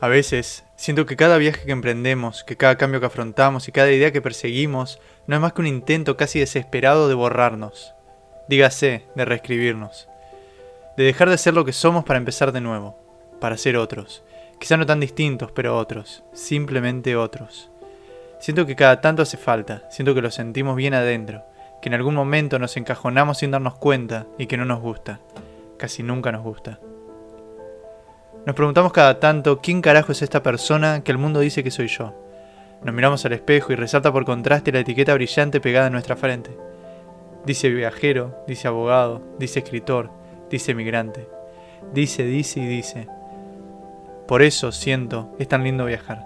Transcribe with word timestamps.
A 0.00 0.08
veces 0.08 0.64
siento 0.76 1.04
que 1.04 1.16
cada 1.16 1.36
viaje 1.36 1.66
que 1.66 1.72
emprendemos, 1.72 2.42
que 2.42 2.56
cada 2.56 2.76
cambio 2.76 3.00
que 3.00 3.06
afrontamos 3.06 3.68
y 3.68 3.72
cada 3.72 3.90
idea 3.90 4.12
que 4.12 4.22
perseguimos 4.22 4.98
no 5.26 5.36
es 5.36 5.42
más 5.42 5.52
que 5.52 5.60
un 5.60 5.66
intento 5.66 6.16
casi 6.16 6.38
desesperado 6.38 7.06
de 7.06 7.14
borrarnos. 7.14 7.94
Dígase, 8.48 9.04
de 9.14 9.24
reescribirnos. 9.26 10.08
De 10.96 11.04
dejar 11.04 11.28
de 11.28 11.36
ser 11.36 11.52
lo 11.52 11.66
que 11.66 11.74
somos 11.74 12.04
para 12.04 12.18
empezar 12.18 12.50
de 12.50 12.62
nuevo, 12.62 12.98
para 13.40 13.58
ser 13.58 13.76
otros. 13.76 14.24
Quizá 14.58 14.78
no 14.78 14.86
tan 14.86 15.00
distintos, 15.00 15.52
pero 15.52 15.76
otros, 15.76 16.24
simplemente 16.32 17.14
otros. 17.14 17.70
Siento 18.38 18.64
que 18.64 18.76
cada 18.76 19.02
tanto 19.02 19.20
hace 19.20 19.36
falta, 19.36 19.84
siento 19.90 20.14
que 20.14 20.22
lo 20.22 20.30
sentimos 20.30 20.76
bien 20.76 20.94
adentro, 20.94 21.44
que 21.82 21.90
en 21.90 21.94
algún 21.94 22.14
momento 22.14 22.58
nos 22.58 22.78
encajonamos 22.78 23.38
sin 23.38 23.50
darnos 23.50 23.76
cuenta 23.76 24.26
y 24.38 24.46
que 24.46 24.56
no 24.56 24.64
nos 24.64 24.80
gusta. 24.80 25.20
Casi 25.76 26.02
nunca 26.02 26.32
nos 26.32 26.42
gusta. 26.42 26.78
Nos 28.46 28.56
preguntamos 28.56 28.92
cada 28.92 29.20
tanto 29.20 29.60
quién 29.60 29.82
carajo 29.82 30.12
es 30.12 30.22
esta 30.22 30.42
persona 30.42 31.04
que 31.04 31.12
el 31.12 31.18
mundo 31.18 31.40
dice 31.40 31.62
que 31.62 31.70
soy 31.70 31.88
yo. 31.88 32.14
Nos 32.82 32.94
miramos 32.94 33.24
al 33.26 33.34
espejo 33.34 33.72
y 33.72 33.76
resalta 33.76 34.10
por 34.10 34.24
contraste 34.24 34.72
la 34.72 34.80
etiqueta 34.80 35.12
brillante 35.12 35.60
pegada 35.60 35.88
en 35.88 35.92
nuestra 35.92 36.16
frente. 36.16 36.56
Dice 37.44 37.68
viajero, 37.68 38.42
dice 38.46 38.66
abogado, 38.66 39.20
dice 39.38 39.58
escritor, 39.58 40.10
dice 40.48 40.74
migrante. 40.74 41.28
Dice, 41.92 42.24
dice 42.24 42.60
y 42.60 42.66
dice. 42.66 43.08
Por 44.26 44.40
eso 44.40 44.72
siento, 44.72 45.34
es 45.38 45.46
tan 45.46 45.62
lindo 45.62 45.84
viajar. 45.84 46.24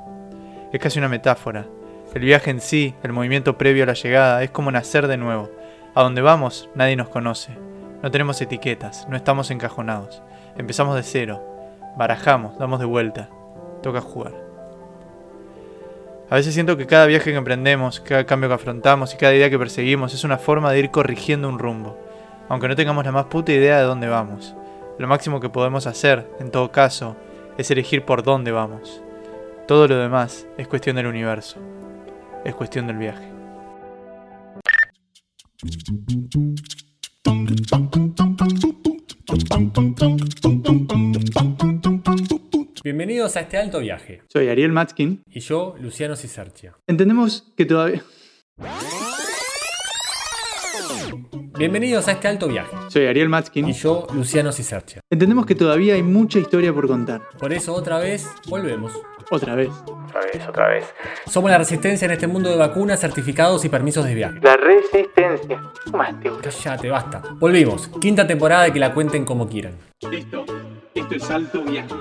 Es 0.72 0.80
casi 0.80 1.00
una 1.00 1.08
metáfora. 1.08 1.66
El 2.14 2.22
viaje 2.22 2.50
en 2.50 2.60
sí, 2.60 2.94
el 3.02 3.12
movimiento 3.12 3.58
previo 3.58 3.82
a 3.82 3.86
la 3.86 3.94
llegada, 3.94 4.44
es 4.44 4.50
como 4.50 4.70
nacer 4.70 5.08
de 5.08 5.16
nuevo. 5.16 5.50
A 5.96 6.02
donde 6.04 6.22
vamos, 6.22 6.68
nadie 6.76 6.94
nos 6.94 7.08
conoce. 7.08 7.56
No 8.04 8.10
tenemos 8.12 8.40
etiquetas, 8.40 9.08
no 9.08 9.16
estamos 9.16 9.50
encajonados. 9.50 10.22
Empezamos 10.56 10.94
de 10.94 11.02
cero, 11.02 11.53
Barajamos, 11.96 12.58
damos 12.58 12.80
de 12.80 12.86
vuelta. 12.86 13.28
Toca 13.82 14.00
jugar. 14.00 14.32
A 16.30 16.36
veces 16.36 16.54
siento 16.54 16.76
que 16.76 16.86
cada 16.86 17.06
viaje 17.06 17.30
que 17.30 17.36
emprendemos, 17.36 18.00
cada 18.00 18.24
cambio 18.24 18.48
que 18.48 18.56
afrontamos 18.56 19.14
y 19.14 19.16
cada 19.16 19.34
idea 19.34 19.50
que 19.50 19.58
perseguimos 19.58 20.14
es 20.14 20.24
una 20.24 20.38
forma 20.38 20.72
de 20.72 20.80
ir 20.80 20.90
corrigiendo 20.90 21.48
un 21.48 21.58
rumbo, 21.58 21.96
aunque 22.48 22.66
no 22.66 22.74
tengamos 22.74 23.04
la 23.04 23.12
más 23.12 23.26
puta 23.26 23.52
idea 23.52 23.78
de 23.78 23.84
dónde 23.84 24.08
vamos. 24.08 24.54
Lo 24.98 25.06
máximo 25.06 25.40
que 25.40 25.50
podemos 25.50 25.86
hacer, 25.86 26.26
en 26.40 26.50
todo 26.50 26.72
caso, 26.72 27.16
es 27.58 27.70
elegir 27.70 28.04
por 28.04 28.22
dónde 28.22 28.52
vamos. 28.52 29.02
Todo 29.68 29.86
lo 29.86 29.96
demás 29.96 30.46
es 30.58 30.66
cuestión 30.66 30.96
del 30.96 31.06
universo. 31.06 31.58
Es 32.44 32.54
cuestión 32.54 32.86
del 32.86 32.98
viaje. 32.98 33.28
Bienvenidos 42.82 43.36
a 43.36 43.40
este 43.40 43.56
alto 43.56 43.80
viaje. 43.80 44.22
Soy 44.28 44.48
Ariel 44.48 44.72
Matskin. 44.72 45.22
Y 45.26 45.40
yo, 45.40 45.74
Luciano 45.80 46.14
Cisercia. 46.14 46.76
Entendemos 46.86 47.52
que 47.56 47.64
todavía... 47.64 48.02
Bienvenidos 51.56 52.06
a 52.08 52.12
este 52.12 52.28
alto 52.28 52.48
viaje. 52.48 52.76
Soy 52.88 53.06
Ariel 53.06 53.30
Matskin. 53.30 53.68
Y 53.68 53.72
yo, 53.72 54.06
Luciano 54.12 54.52
Cisercia. 54.52 55.00
Entendemos 55.10 55.46
que 55.46 55.54
todavía 55.54 55.94
hay 55.94 56.02
mucha 56.02 56.38
historia 56.38 56.74
por 56.74 56.86
contar. 56.86 57.22
Por 57.38 57.52
eso 57.54 57.72
otra 57.72 57.98
vez 57.98 58.28
volvemos. 58.48 58.92
Otra 59.30 59.54
vez. 59.54 59.70
Otra 59.86 60.20
vez, 60.20 60.48
otra 60.48 60.68
vez. 60.68 60.94
Somos 61.26 61.50
la 61.50 61.58
resistencia 61.58 62.06
en 62.06 62.12
este 62.12 62.26
mundo 62.26 62.50
de 62.50 62.56
vacunas, 62.56 63.00
certificados 63.00 63.64
y 63.64 63.68
permisos 63.68 64.04
de 64.04 64.14
viaje. 64.14 64.38
La 64.42 64.56
resistencia. 64.56 65.60
Cállate, 66.42 66.90
basta. 66.90 67.22
Volvimos. 67.38 67.88
Quinta 68.00 68.26
temporada 68.26 68.68
y 68.68 68.72
que 68.72 68.78
la 68.78 68.92
cuenten 68.92 69.24
como 69.24 69.48
quieran. 69.48 69.74
Listo. 70.10 70.44
Esto 70.94 71.14
es 71.14 71.30
alto 71.30 71.62
viaje. 71.62 71.94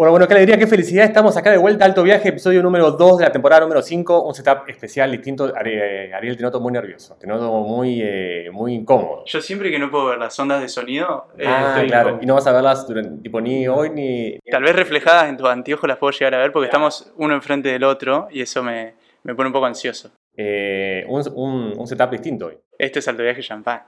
Bueno, 0.00 0.12
bueno, 0.12 0.26
qué 0.26 0.32
alegría, 0.32 0.56
qué 0.56 0.66
felicidad. 0.66 1.04
Estamos 1.04 1.36
acá 1.36 1.50
de 1.50 1.58
vuelta, 1.58 1.84
Alto 1.84 2.02
Viaje, 2.02 2.30
episodio 2.30 2.62
número 2.62 2.92
2 2.92 3.18
de 3.18 3.24
la 3.24 3.32
temporada 3.32 3.60
número 3.60 3.82
5. 3.82 4.22
Un 4.22 4.32
setup 4.32 4.66
especial, 4.66 5.12
distinto. 5.12 5.52
Ariel, 5.54 6.38
te 6.38 6.42
noto 6.42 6.58
muy 6.58 6.72
nervioso, 6.72 7.18
te 7.20 7.26
noto 7.26 7.52
muy, 7.60 8.00
eh, 8.02 8.48
muy 8.50 8.72
incómodo. 8.72 9.26
Yo 9.26 9.42
siempre 9.42 9.70
que 9.70 9.78
no 9.78 9.90
puedo 9.90 10.06
ver 10.06 10.18
las 10.18 10.38
ondas 10.38 10.62
de 10.62 10.70
sonido. 10.70 11.26
Eh, 11.36 11.44
ah, 11.46 11.82
claro. 11.86 12.18
Y 12.18 12.24
no 12.24 12.32
vas 12.32 12.46
a 12.46 12.52
verlas 12.52 12.88
durante, 12.88 13.22
tipo, 13.22 13.42
ni 13.42 13.68
hoy 13.68 13.90
ni. 13.90 14.38
Tal 14.50 14.62
vez 14.62 14.74
reflejadas 14.74 15.28
en 15.28 15.36
tus 15.36 15.46
anteojos 15.46 15.86
las 15.86 15.98
puedo 15.98 16.12
llegar 16.12 16.34
a 16.34 16.38
ver 16.38 16.50
porque 16.50 16.68
estamos 16.68 17.12
uno 17.18 17.34
enfrente 17.34 17.68
del 17.68 17.84
otro 17.84 18.28
y 18.30 18.40
eso 18.40 18.62
me, 18.62 18.94
me 19.24 19.34
pone 19.34 19.48
un 19.48 19.52
poco 19.52 19.66
ansioso. 19.66 20.10
Eh, 20.34 21.04
un, 21.10 21.74
un, 21.76 21.86
setup 21.86 22.10
distinto 22.10 22.46
hoy. 22.46 22.56
Este 22.78 23.00
es 23.00 23.08
Alto 23.08 23.22
Viaje 23.22 23.42
Champagne. 23.42 23.82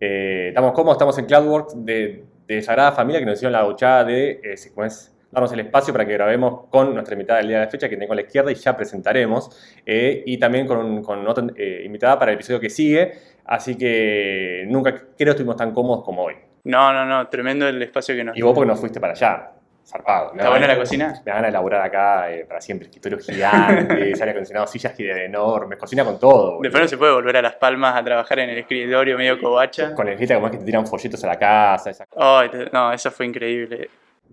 estamos 0.00 0.72
cómodos, 0.72 0.94
estamos 0.94 1.18
en 1.18 1.26
Cloudworks 1.26 1.84
de, 1.84 2.24
de 2.46 2.62
Sagrada 2.62 2.92
Familia 2.92 3.20
que 3.20 3.26
nos 3.26 3.34
hicieron 3.34 3.52
la 3.52 3.64
duchada 3.64 4.04
de. 4.04 4.40
¿Cómo 4.74 4.86
es? 4.86 5.14
Darnos 5.30 5.52
el 5.52 5.60
espacio 5.60 5.92
para 5.92 6.06
que 6.06 6.14
grabemos 6.14 6.66
con 6.70 6.94
nuestra 6.94 7.14
invitada 7.14 7.38
del 7.38 7.48
día 7.48 7.58
de 7.58 7.64
la 7.66 7.70
fecha, 7.70 7.88
que 7.88 7.96
tengo 7.96 8.12
a 8.12 8.16
la 8.16 8.22
izquierda 8.22 8.50
y 8.50 8.54
ya 8.54 8.76
presentaremos, 8.76 9.50
eh, 9.84 10.22
y 10.26 10.38
también 10.38 10.66
con, 10.66 11.02
con 11.02 11.26
otra 11.26 11.44
eh, 11.56 11.82
invitada 11.84 12.18
para 12.18 12.32
el 12.32 12.36
episodio 12.36 12.60
que 12.60 12.70
sigue, 12.70 13.12
así 13.44 13.76
que 13.76 14.64
nunca 14.68 14.92
creo 14.92 15.14
que 15.16 15.30
estuvimos 15.30 15.56
tan 15.56 15.72
cómodos 15.72 16.04
como 16.04 16.24
hoy. 16.24 16.34
No, 16.64 16.92
no, 16.92 17.04
no, 17.04 17.28
tremendo 17.28 17.66
el 17.68 17.80
espacio 17.82 18.14
que 18.14 18.24
nos... 18.24 18.36
Y 18.36 18.42
vos 18.42 18.54
porque 18.54 18.68
no 18.68 18.76
fuiste 18.76 19.00
para 19.00 19.12
allá, 19.12 19.52
zarpado. 19.86 20.32
¿Está 20.32 20.50
buena 20.50 20.66
la 20.66 20.76
cocina? 20.76 21.22
Me 21.24 21.32
van 21.32 21.44
a 21.44 21.48
elaborar 21.48 21.82
acá 21.82 22.30
eh, 22.30 22.44
para 22.46 22.60
siempre, 22.60 22.88
escritorio 22.88 23.18
gigante, 23.18 23.94
aire 24.14 24.30
acondicionado, 24.30 24.66
sillas 24.66 24.94
enormes, 24.98 25.78
cocina 25.78 26.04
con 26.04 26.18
todo. 26.18 26.58
Después 26.60 26.82
no 26.82 26.88
se 26.88 26.98
puede 26.98 27.12
volver 27.12 27.36
a 27.36 27.42
Las 27.42 27.54
Palmas 27.54 27.96
a 27.96 28.02
trabajar 28.02 28.40
en 28.40 28.50
el 28.50 28.58
escritorio 28.58 29.16
medio 29.16 29.38
covacha. 29.38 29.94
Con 29.94 30.08
el 30.08 30.16
como 30.16 30.46
es 30.46 30.52
que 30.52 30.58
te 30.58 30.64
tiran 30.64 30.86
folletos 30.86 31.22
a 31.24 31.26
la 31.26 31.38
casa. 31.38 31.90
Esa... 31.90 32.06
Oh, 32.12 32.42
no, 32.72 32.92
eso 32.92 33.10
fue 33.10 33.26
increíble. 33.26 33.88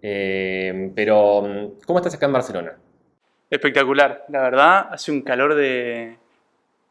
Eh, 0.08 0.92
pero, 0.94 1.74
¿cómo 1.84 1.98
estás 1.98 2.14
acá 2.14 2.28
en 2.28 2.34
Barcelona? 2.34 2.78
Espectacular, 3.50 4.26
la 4.30 4.42
verdad, 4.44 4.88
hace 4.92 5.12
un 5.12 5.24
calor 5.24 5.56
de. 5.56 6.16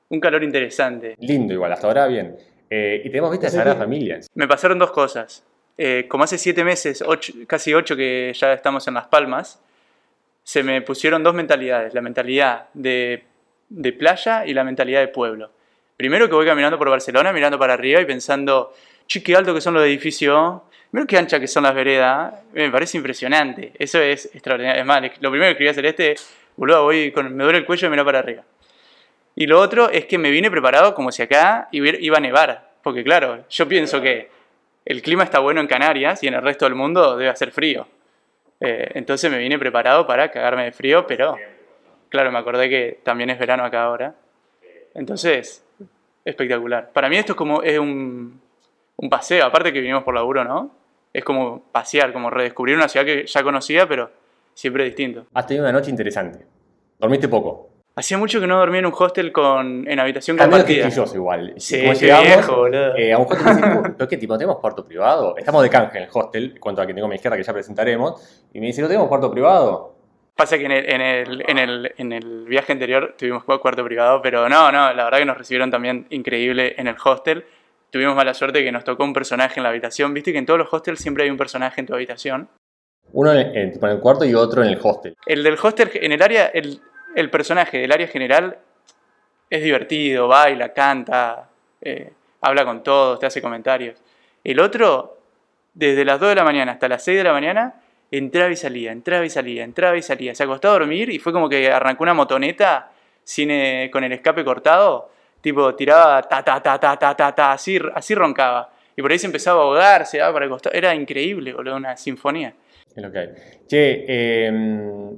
un 0.09 0.19
calor 0.19 0.43
interesante. 0.43 1.15
Lindo, 1.21 1.55
igual, 1.55 1.73
hasta 1.73 1.87
ahora 1.87 2.09
bien. 2.09 2.37
Eh, 2.69 3.03
y 3.05 3.11
tenemos 3.11 3.31
vista 3.31 3.47
de 3.47 3.53
Sagrada 3.53 3.77
Familia. 3.77 4.19
Me 4.35 4.49
pasaron 4.49 4.81
dos 4.81 4.91
cosas. 4.91 5.45
Eh, 5.79 6.07
como 6.09 6.25
hace 6.25 6.39
siete 6.39 6.65
meses, 6.65 7.05
casi 7.47 7.73
ocho 7.73 7.95
que 7.95 8.33
ya 8.35 8.53
estamos 8.53 8.89
en 8.89 8.95
Las 8.95 9.07
Palmas, 9.07 9.63
se 10.43 10.65
me 10.65 10.83
pusieron 10.83 11.23
dos 11.23 11.35
mentalidades: 11.35 11.95
la 11.95 12.01
mentalidad 12.01 12.67
de, 12.75 13.23
de 13.69 13.93
playa 13.93 14.45
y 14.45 14.55
la 14.55 14.65
mentalidad 14.65 14.99
de 14.99 15.09
pueblo. 15.09 15.53
Primero 15.97 16.29
que 16.29 16.35
voy 16.35 16.47
caminando 16.47 16.79
por 16.79 16.91
Barcelona, 16.91 17.33
mirando 17.33 17.61
para 17.61 17.75
arriba 17.75 18.01
y 18.01 18.07
pensando, 18.07 18.73
che, 19.07 19.23
qué 19.23 19.37
alto 19.37 19.55
que 19.55 19.61
son 19.61 19.75
los 19.75 19.85
edificios, 19.85 20.63
Mira 20.95 21.07
qué 21.07 21.19
ancha 21.19 21.41
que 21.41 21.49
son 21.49 21.65
las 21.65 21.75
veredas, 21.75 22.33
me 22.53 22.71
parece 22.71 22.97
impresionante. 22.99 23.73
Eso 23.77 24.01
es 24.01 24.27
extraordinario. 24.27 24.81
Es 24.81 24.87
más, 24.87 25.03
lo 25.03 25.29
primero 25.33 25.47
que 25.47 25.51
escribí 25.51 25.69
hacer 25.69 25.87
este, 25.87 26.15
boludo, 26.57 26.85
voy 26.85 27.11
con, 27.11 27.35
me 27.35 27.43
duele 27.43 27.59
el 27.59 27.67
cuello 27.67 27.89
y 27.89 27.91
miro 27.91 28.05
para 28.05 28.21
arriba. 28.21 28.45
Y 29.35 29.49
lo 29.49 29.59
otro 29.59 29.91
es 29.91 30.05
que 30.05 30.19
me 30.19 30.31
vine 30.31 30.53
preparado 30.53 30.95
como 30.95 31.11
si 31.11 31.21
acá 31.21 31.67
iba 31.73 32.17
a 32.17 32.21
nevar. 32.21 32.71
Porque 32.85 33.03
claro, 33.03 33.45
yo 33.51 33.67
pienso 33.67 34.01
que 34.01 34.31
el 34.85 35.03
clima 35.03 35.25
está 35.25 35.41
bueno 35.41 35.61
en 35.61 35.67
Canarias 35.67 36.23
y 36.23 36.29
en 36.29 36.35
el 36.35 36.43
resto 36.43 36.65
del 36.65 36.77
mundo 36.77 37.17
debe 37.17 37.29
hacer 37.29 37.51
frío. 37.51 37.89
Eh, 38.61 38.93
entonces 38.95 39.29
me 39.33 39.39
vine 39.39 39.59
preparado 39.59 40.07
para 40.07 40.31
cagarme 40.31 40.67
de 40.67 40.71
frío, 40.71 41.09
pero 41.09 41.37
claro, 42.09 42.31
me 42.31 42.39
acordé 42.39 42.69
que 42.69 43.01
también 43.03 43.31
es 43.31 43.39
verano 43.41 43.65
acá 43.65 43.83
ahora. 43.83 44.15
Entonces, 44.95 45.65
espectacular. 46.25 46.93
Para 46.93 47.09
mí 47.09 47.17
esto 47.17 47.33
es 47.33 47.37
como 47.37 47.65
es 47.65 47.81
un, 47.81 48.41
un 48.95 49.11
paseo, 49.11 49.45
aparte 49.45 49.73
que 49.73 49.81
vinimos 49.81 50.05
por 50.05 50.15
laburo, 50.15 50.45
¿no? 50.45 50.84
Es 51.15 51.25
como 51.25 51.63
pasear, 51.71 52.13
como 52.13 52.29
redescubrir 52.29 52.77
una 52.77 52.89
ciudad 52.89 53.07
que 53.07 53.25
ya 53.25 53.43
conocía, 53.43 53.89
pero 53.89 54.11
siempre 54.53 54.85
distinto. 54.85 55.27
Has 55.33 55.47
tenido 55.47 55.65
una 55.65 55.73
noche 55.73 55.91
interesante. 55.91 56.45
¿Dormiste 56.99 57.29
poco? 57.29 57.71
Hacía 57.97 58.19
mucho 58.19 58.41
que 58.41 58.49
no 58.49 58.59
dormía 58.59 58.81
en 58.81 58.87
un 58.87 58.95
hostel 58.99 59.31
con, 59.31 59.89
en 59.89 60.01
habitación 60.01 60.37
compartida. 60.37 60.89
yo 60.89 61.05
igual. 61.15 61.55
Sí, 61.57 61.81
como 61.81 61.93
llegamos, 61.93 62.27
viejo, 62.27 62.57
boludo. 62.57 62.97
Eh, 62.97 63.13
a 63.13 63.19
un 63.19 63.27
hostel 63.31 63.95
¿pero 63.97 64.09
qué 64.09 64.17
tipo? 64.17 64.37
¿Tenemos 64.37 64.59
cuarto 64.59 64.85
privado? 64.85 65.37
Estamos 65.37 65.63
de 65.63 65.71
canje 65.71 65.99
en 65.99 66.05
el 66.05 66.11
hostel, 66.13 66.59
cuanto 66.59 66.83
a 66.83 66.87
que 66.87 66.93
tengo 66.93 67.07
a 67.07 67.09
mi 67.09 67.15
izquierda 67.15 67.37
que 67.37 67.45
ya 67.45 67.53
presentaremos. 67.53 68.45
Y 68.53 68.59
me 68.59 68.67
dice, 68.67 68.83
¿no 68.83 68.89
tenemos 68.89 69.07
cuarto 69.07 69.31
privado? 69.31 69.95
Pasa 70.35 70.59
que 70.59 70.65
en 70.65 70.73
el, 70.73 70.91
en 70.91 71.01
el, 71.01 71.45
en 71.47 71.59
el, 71.59 71.95
en 71.97 72.13
el 72.13 72.45
viaje 72.47 72.73
anterior 72.73 73.15
tuvimos 73.17 73.45
cuarto 73.45 73.85
privado, 73.85 74.21
pero 74.21 74.49
no, 74.49 74.73
no, 74.73 74.93
la 74.93 75.05
verdad 75.05 75.19
que 75.19 75.25
nos 75.27 75.39
recibieron 75.39 75.71
también 75.71 76.09
increíble 76.11 76.75
en 76.77 76.89
el 76.89 76.97
hostel 77.05 77.45
tuvimos 77.95 78.17
mala 78.17 78.35
suerte 78.35 78.65
que 78.65 78.73
nos 78.73 78.83
tocó 78.83 79.05
un 79.05 79.13
personaje 79.13 79.61
en 79.61 79.63
la 79.63 79.69
habitación. 79.69 80.13
Viste 80.13 80.33
que 80.33 80.39
en 80.39 80.47
todos 80.47 80.59
los 80.59 80.75
hostels 80.75 80.99
siempre 80.99 81.23
hay 81.23 81.31
un 81.31 81.37
personaje 81.37 81.81
en 81.81 81.87
tu 81.87 81.95
habitación. 81.95 82.49
Uno 83.13 83.33
en 83.33 83.57
el, 83.57 84.01
cuarto 84.01 84.25
y 84.25 84.35
otro 84.35 84.65
en 84.65 84.71
el 84.71 84.81
hostel. 84.83 85.17
El 85.25 85.45
del 85.45 85.57
hostel, 85.63 85.93
en 85.95 86.11
el 86.11 86.21
área, 86.21 86.47
el, 86.47 86.81
el 87.15 87.31
personaje 87.31 87.79
del 87.79 87.93
área 87.93 88.09
general 88.09 88.59
es 89.49 89.63
divertido, 89.63 90.27
baila, 90.27 90.73
canta, 90.73 91.49
eh, 91.81 92.11
habla 92.41 92.65
con 92.65 92.83
todos, 92.83 93.21
te 93.21 93.27
hace 93.27 93.41
comentarios. 93.41 94.03
El 94.43 94.59
otro, 94.59 95.17
desde 95.73 96.05
las 96.05 96.19
2 96.19 96.31
de 96.31 96.35
la 96.35 96.43
mañana 96.43 96.73
hasta 96.73 96.89
las 96.89 97.05
6 97.05 97.19
de 97.19 97.23
la 97.23 97.33
mañana, 97.33 97.75
entraba 98.11 98.51
y 98.51 98.57
salía, 98.57 98.91
entraba 98.91 99.25
y 99.25 99.31
salía, 99.31 99.63
entraba 99.63 99.97
y 99.97 100.03
salía. 100.03 100.35
Se 100.35 100.43
acostó 100.43 100.71
a 100.71 100.73
dormir 100.73 101.11
y 101.11 101.21
fue 101.21 101.33
como 101.33 101.49
que 101.49 101.71
arrancó 101.71 102.03
una 102.03 102.15
motoneta 102.15 102.91
sin, 103.23 103.51
con 103.93 104.03
el 104.03 104.11
escape 104.11 104.45
cortado 104.45 105.14
Tipo, 105.45 105.75
tiraba 105.75 106.23
ta, 106.23 106.43
ta, 106.43 106.59
ta, 106.63 106.81
ta, 106.81 106.97
ta, 106.99 107.15
ta, 107.15 107.35
ta, 107.35 107.53
así, 107.53 107.79
así 107.95 108.15
roncaba. 108.15 108.71
Y 108.97 109.03
por 109.03 109.13
ahí 109.13 109.19
se 109.19 109.27
empezaba 109.27 109.61
a 109.61 109.65
ahogar, 109.65 110.07
se 110.07 110.17
daba 110.17 110.33
para 110.33 110.47
el 110.47 110.51
costado. 110.51 110.75
Era 110.75 110.95
increíble, 110.95 111.53
boludo, 111.53 111.77
una 111.77 111.99
sinfonía. 111.99 112.55
Es 112.97 113.03
lo 113.03 113.13
que 113.13 113.19
hay. 113.19 113.29
Che, 113.67 114.05
eh, 114.09 114.51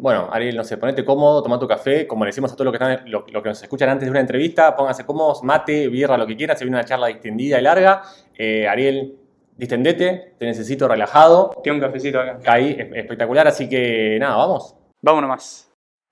bueno, 0.00 0.28
Ariel, 0.32 0.56
no 0.56 0.64
sé, 0.64 0.78
ponete 0.78 1.04
cómodo, 1.04 1.44
toma 1.44 1.60
tu 1.60 1.68
café, 1.68 2.08
como 2.08 2.24
le 2.24 2.30
decimos 2.30 2.50
a 2.52 2.56
todos 2.56 2.64
los 2.72 2.76
que, 2.76 2.84
están, 2.84 3.08
los, 3.08 3.30
los 3.32 3.40
que 3.40 3.48
nos 3.50 3.62
escuchan 3.62 3.88
antes 3.90 4.06
de 4.06 4.10
una 4.10 4.18
entrevista, 4.18 4.74
pónganse 4.74 5.06
cómodos, 5.06 5.44
mate, 5.44 5.86
birra, 5.86 6.16
lo 6.18 6.26
que 6.26 6.36
quieran, 6.36 6.56
se 6.56 6.64
viene 6.64 6.76
una 6.78 6.84
charla 6.84 7.06
distendida 7.06 7.60
y 7.60 7.62
larga. 7.62 8.02
Eh, 8.36 8.66
Ariel, 8.66 9.14
distendete, 9.56 10.34
te 10.38 10.44
necesito 10.46 10.88
relajado, 10.88 11.52
Tiene 11.62 11.78
un 11.78 11.84
cafecito 11.84 12.18
acá. 12.20 12.40
ahí, 12.52 12.74
es- 12.76 12.88
espectacular, 12.96 13.46
así 13.46 13.68
que 13.68 14.16
nada, 14.18 14.36
vamos. 14.36 14.74
Vámonos 15.02 15.28
más. 15.28 15.65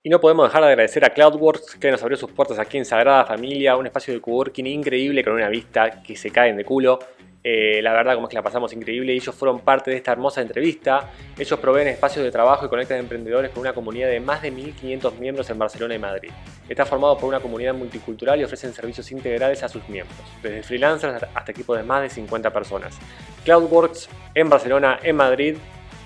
Y 0.05 0.09
no 0.09 0.19
podemos 0.19 0.47
dejar 0.47 0.61
de 0.61 0.67
agradecer 0.67 1.03
a 1.03 1.09
Cloudworks 1.09 1.77
que 1.77 1.89
nos 1.89 1.99
abrió 2.03 2.15
sus 2.15 2.31
puertas 2.31 2.59
aquí 2.59 2.77
en 2.77 2.85
Sagrada 2.85 3.25
Familia, 3.25 3.75
un 3.75 3.87
espacio 3.87 4.13
de 4.13 4.21
coworking 4.21 4.67
increíble 4.67 5.23
con 5.23 5.33
una 5.33 5.49
vista 5.49 6.03
que 6.03 6.15
se 6.15 6.29
caen 6.29 6.55
de 6.55 6.63
culo. 6.63 6.99
Eh, 7.43 7.81
la 7.81 7.91
verdad, 7.91 8.13
como 8.13 8.27
es 8.27 8.29
que 8.29 8.35
la 8.35 8.43
pasamos 8.43 8.71
increíble, 8.73 9.13
y 9.13 9.15
ellos 9.15 9.33
fueron 9.33 9.61
parte 9.61 9.89
de 9.89 9.97
esta 9.97 10.11
hermosa 10.11 10.41
entrevista. 10.41 11.09
Ellos 11.39 11.59
proveen 11.59 11.87
espacios 11.87 12.23
de 12.23 12.29
trabajo 12.29 12.67
y 12.67 12.69
conectan 12.69 12.99
emprendedores 12.99 13.49
con 13.49 13.61
una 13.61 13.73
comunidad 13.73 14.09
de 14.09 14.19
más 14.19 14.43
de 14.43 14.53
1.500 14.53 15.17
miembros 15.17 15.49
en 15.49 15.57
Barcelona 15.57 15.95
y 15.95 15.99
Madrid. 15.99 16.29
Está 16.69 16.85
formado 16.85 17.17
por 17.17 17.27
una 17.27 17.39
comunidad 17.39 17.73
multicultural 17.73 18.39
y 18.39 18.43
ofrecen 18.43 18.73
servicios 18.73 19.11
integrales 19.11 19.63
a 19.63 19.69
sus 19.69 19.89
miembros, 19.89 20.19
desde 20.43 20.61
freelancers 20.61 21.23
hasta 21.33 21.51
equipos 21.51 21.77
de 21.77 21.83
más 21.83 22.03
de 22.03 22.11
50 22.11 22.53
personas. 22.53 22.95
Cloudworks 23.43 24.07
en 24.35 24.51
Barcelona, 24.51 24.99
en 25.01 25.15
Madrid, 25.15 25.55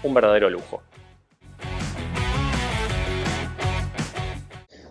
un 0.04 0.14
verdadero 0.14 0.50
lujo. 0.50 0.89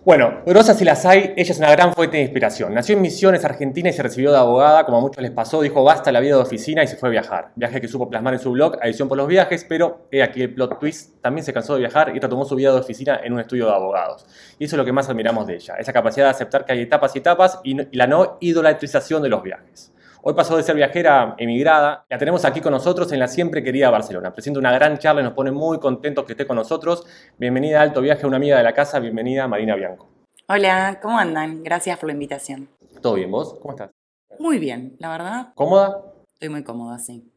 Bueno, 0.05 0.43
Rosa 0.45 0.73
si 0.73 0.85
las 0.85 1.05
hay, 1.05 1.33
ella 1.35 1.51
es 1.51 1.57
una 1.57 1.71
gran 1.71 1.93
fuente 1.93 2.15
de 2.15 2.23
inspiración. 2.23 2.73
Nació 2.73 2.95
en 2.95 3.01
Misiones, 3.01 3.43
Argentina 3.43 3.89
y 3.89 3.93
se 3.93 4.01
recibió 4.01 4.31
de 4.31 4.37
abogada, 4.37 4.85
como 4.85 4.97
a 4.97 5.01
muchos 5.01 5.21
les 5.21 5.31
pasó, 5.31 5.61
dijo 5.61 5.83
basta 5.83 6.09
la 6.13 6.21
vida 6.21 6.37
de 6.37 6.41
oficina 6.41 6.81
y 6.81 6.87
se 6.87 6.95
fue 6.95 7.09
a 7.09 7.11
viajar. 7.11 7.51
Viaje 7.55 7.81
que 7.81 7.89
supo 7.89 8.09
plasmar 8.09 8.33
en 8.33 8.39
su 8.39 8.49
blog, 8.51 8.77
Adición 8.81 9.09
por 9.09 9.17
los 9.17 9.27
viajes, 9.27 9.65
pero 9.67 10.07
he 10.09 10.23
aquí 10.23 10.41
el 10.41 10.53
plot 10.53 10.79
twist, 10.79 11.21
también 11.21 11.43
se 11.43 11.51
cansó 11.51 11.73
de 11.73 11.81
viajar 11.81 12.13
y 12.15 12.19
retomó 12.19 12.45
su 12.45 12.55
vida 12.55 12.71
de 12.71 12.79
oficina 12.79 13.19
en 13.21 13.33
un 13.33 13.41
estudio 13.41 13.65
de 13.65 13.73
abogados. 13.73 14.25
Y 14.57 14.65
eso 14.65 14.77
es 14.77 14.77
lo 14.77 14.85
que 14.85 14.93
más 14.93 15.09
admiramos 15.09 15.45
de 15.47 15.55
ella, 15.55 15.75
esa 15.75 15.91
capacidad 15.91 16.27
de 16.27 16.31
aceptar 16.31 16.63
que 16.63 16.71
hay 16.71 16.81
etapas 16.81 17.13
y 17.15 17.19
etapas 17.19 17.59
y 17.65 17.97
la 17.97 18.07
no 18.07 18.37
idolatrización 18.39 19.21
de 19.21 19.27
los 19.27 19.43
viajes. 19.43 19.91
Hoy 20.21 20.33
pasó 20.33 20.57
de 20.57 20.63
ser 20.63 20.75
viajera 20.75 21.35
emigrada. 21.37 22.05
La 22.09 22.17
tenemos 22.17 22.43
aquí 22.43 22.59
con 22.59 22.73
nosotros 22.73 23.09
en 23.13 23.19
la 23.19 23.29
siempre 23.29 23.63
querida 23.63 23.89
Barcelona. 23.89 24.33
Presenta 24.33 24.59
una 24.59 24.73
gran 24.73 24.97
charla 24.97 25.21
y 25.21 25.23
nos 25.23 25.31
pone 25.31 25.49
muy 25.51 25.79
contentos 25.79 26.25
que 26.25 26.33
esté 26.33 26.45
con 26.45 26.57
nosotros. 26.57 27.05
Bienvenida 27.37 27.79
a 27.79 27.83
Alto 27.83 28.01
Viaje, 28.01 28.27
una 28.27 28.35
amiga 28.35 28.57
de 28.57 28.63
la 28.63 28.73
casa. 28.73 28.99
Bienvenida 28.99 29.47
Marina 29.47 29.75
Bianco. 29.75 30.09
Hola, 30.49 30.99
¿cómo 31.01 31.17
andan? 31.17 31.63
Gracias 31.63 31.97
por 31.99 32.07
la 32.07 32.13
invitación. 32.13 32.67
¿Todo 33.01 33.13
bien 33.13 33.31
vos? 33.31 33.55
¿Cómo 33.61 33.71
estás? 33.71 33.91
Muy 34.39 34.59
bien, 34.59 34.97
la 34.99 35.09
verdad, 35.09 35.47
¿Cómoda? 35.55 36.01
estoy 36.33 36.49
muy 36.49 36.63
cómoda, 36.63 36.99
sí. 36.99 37.31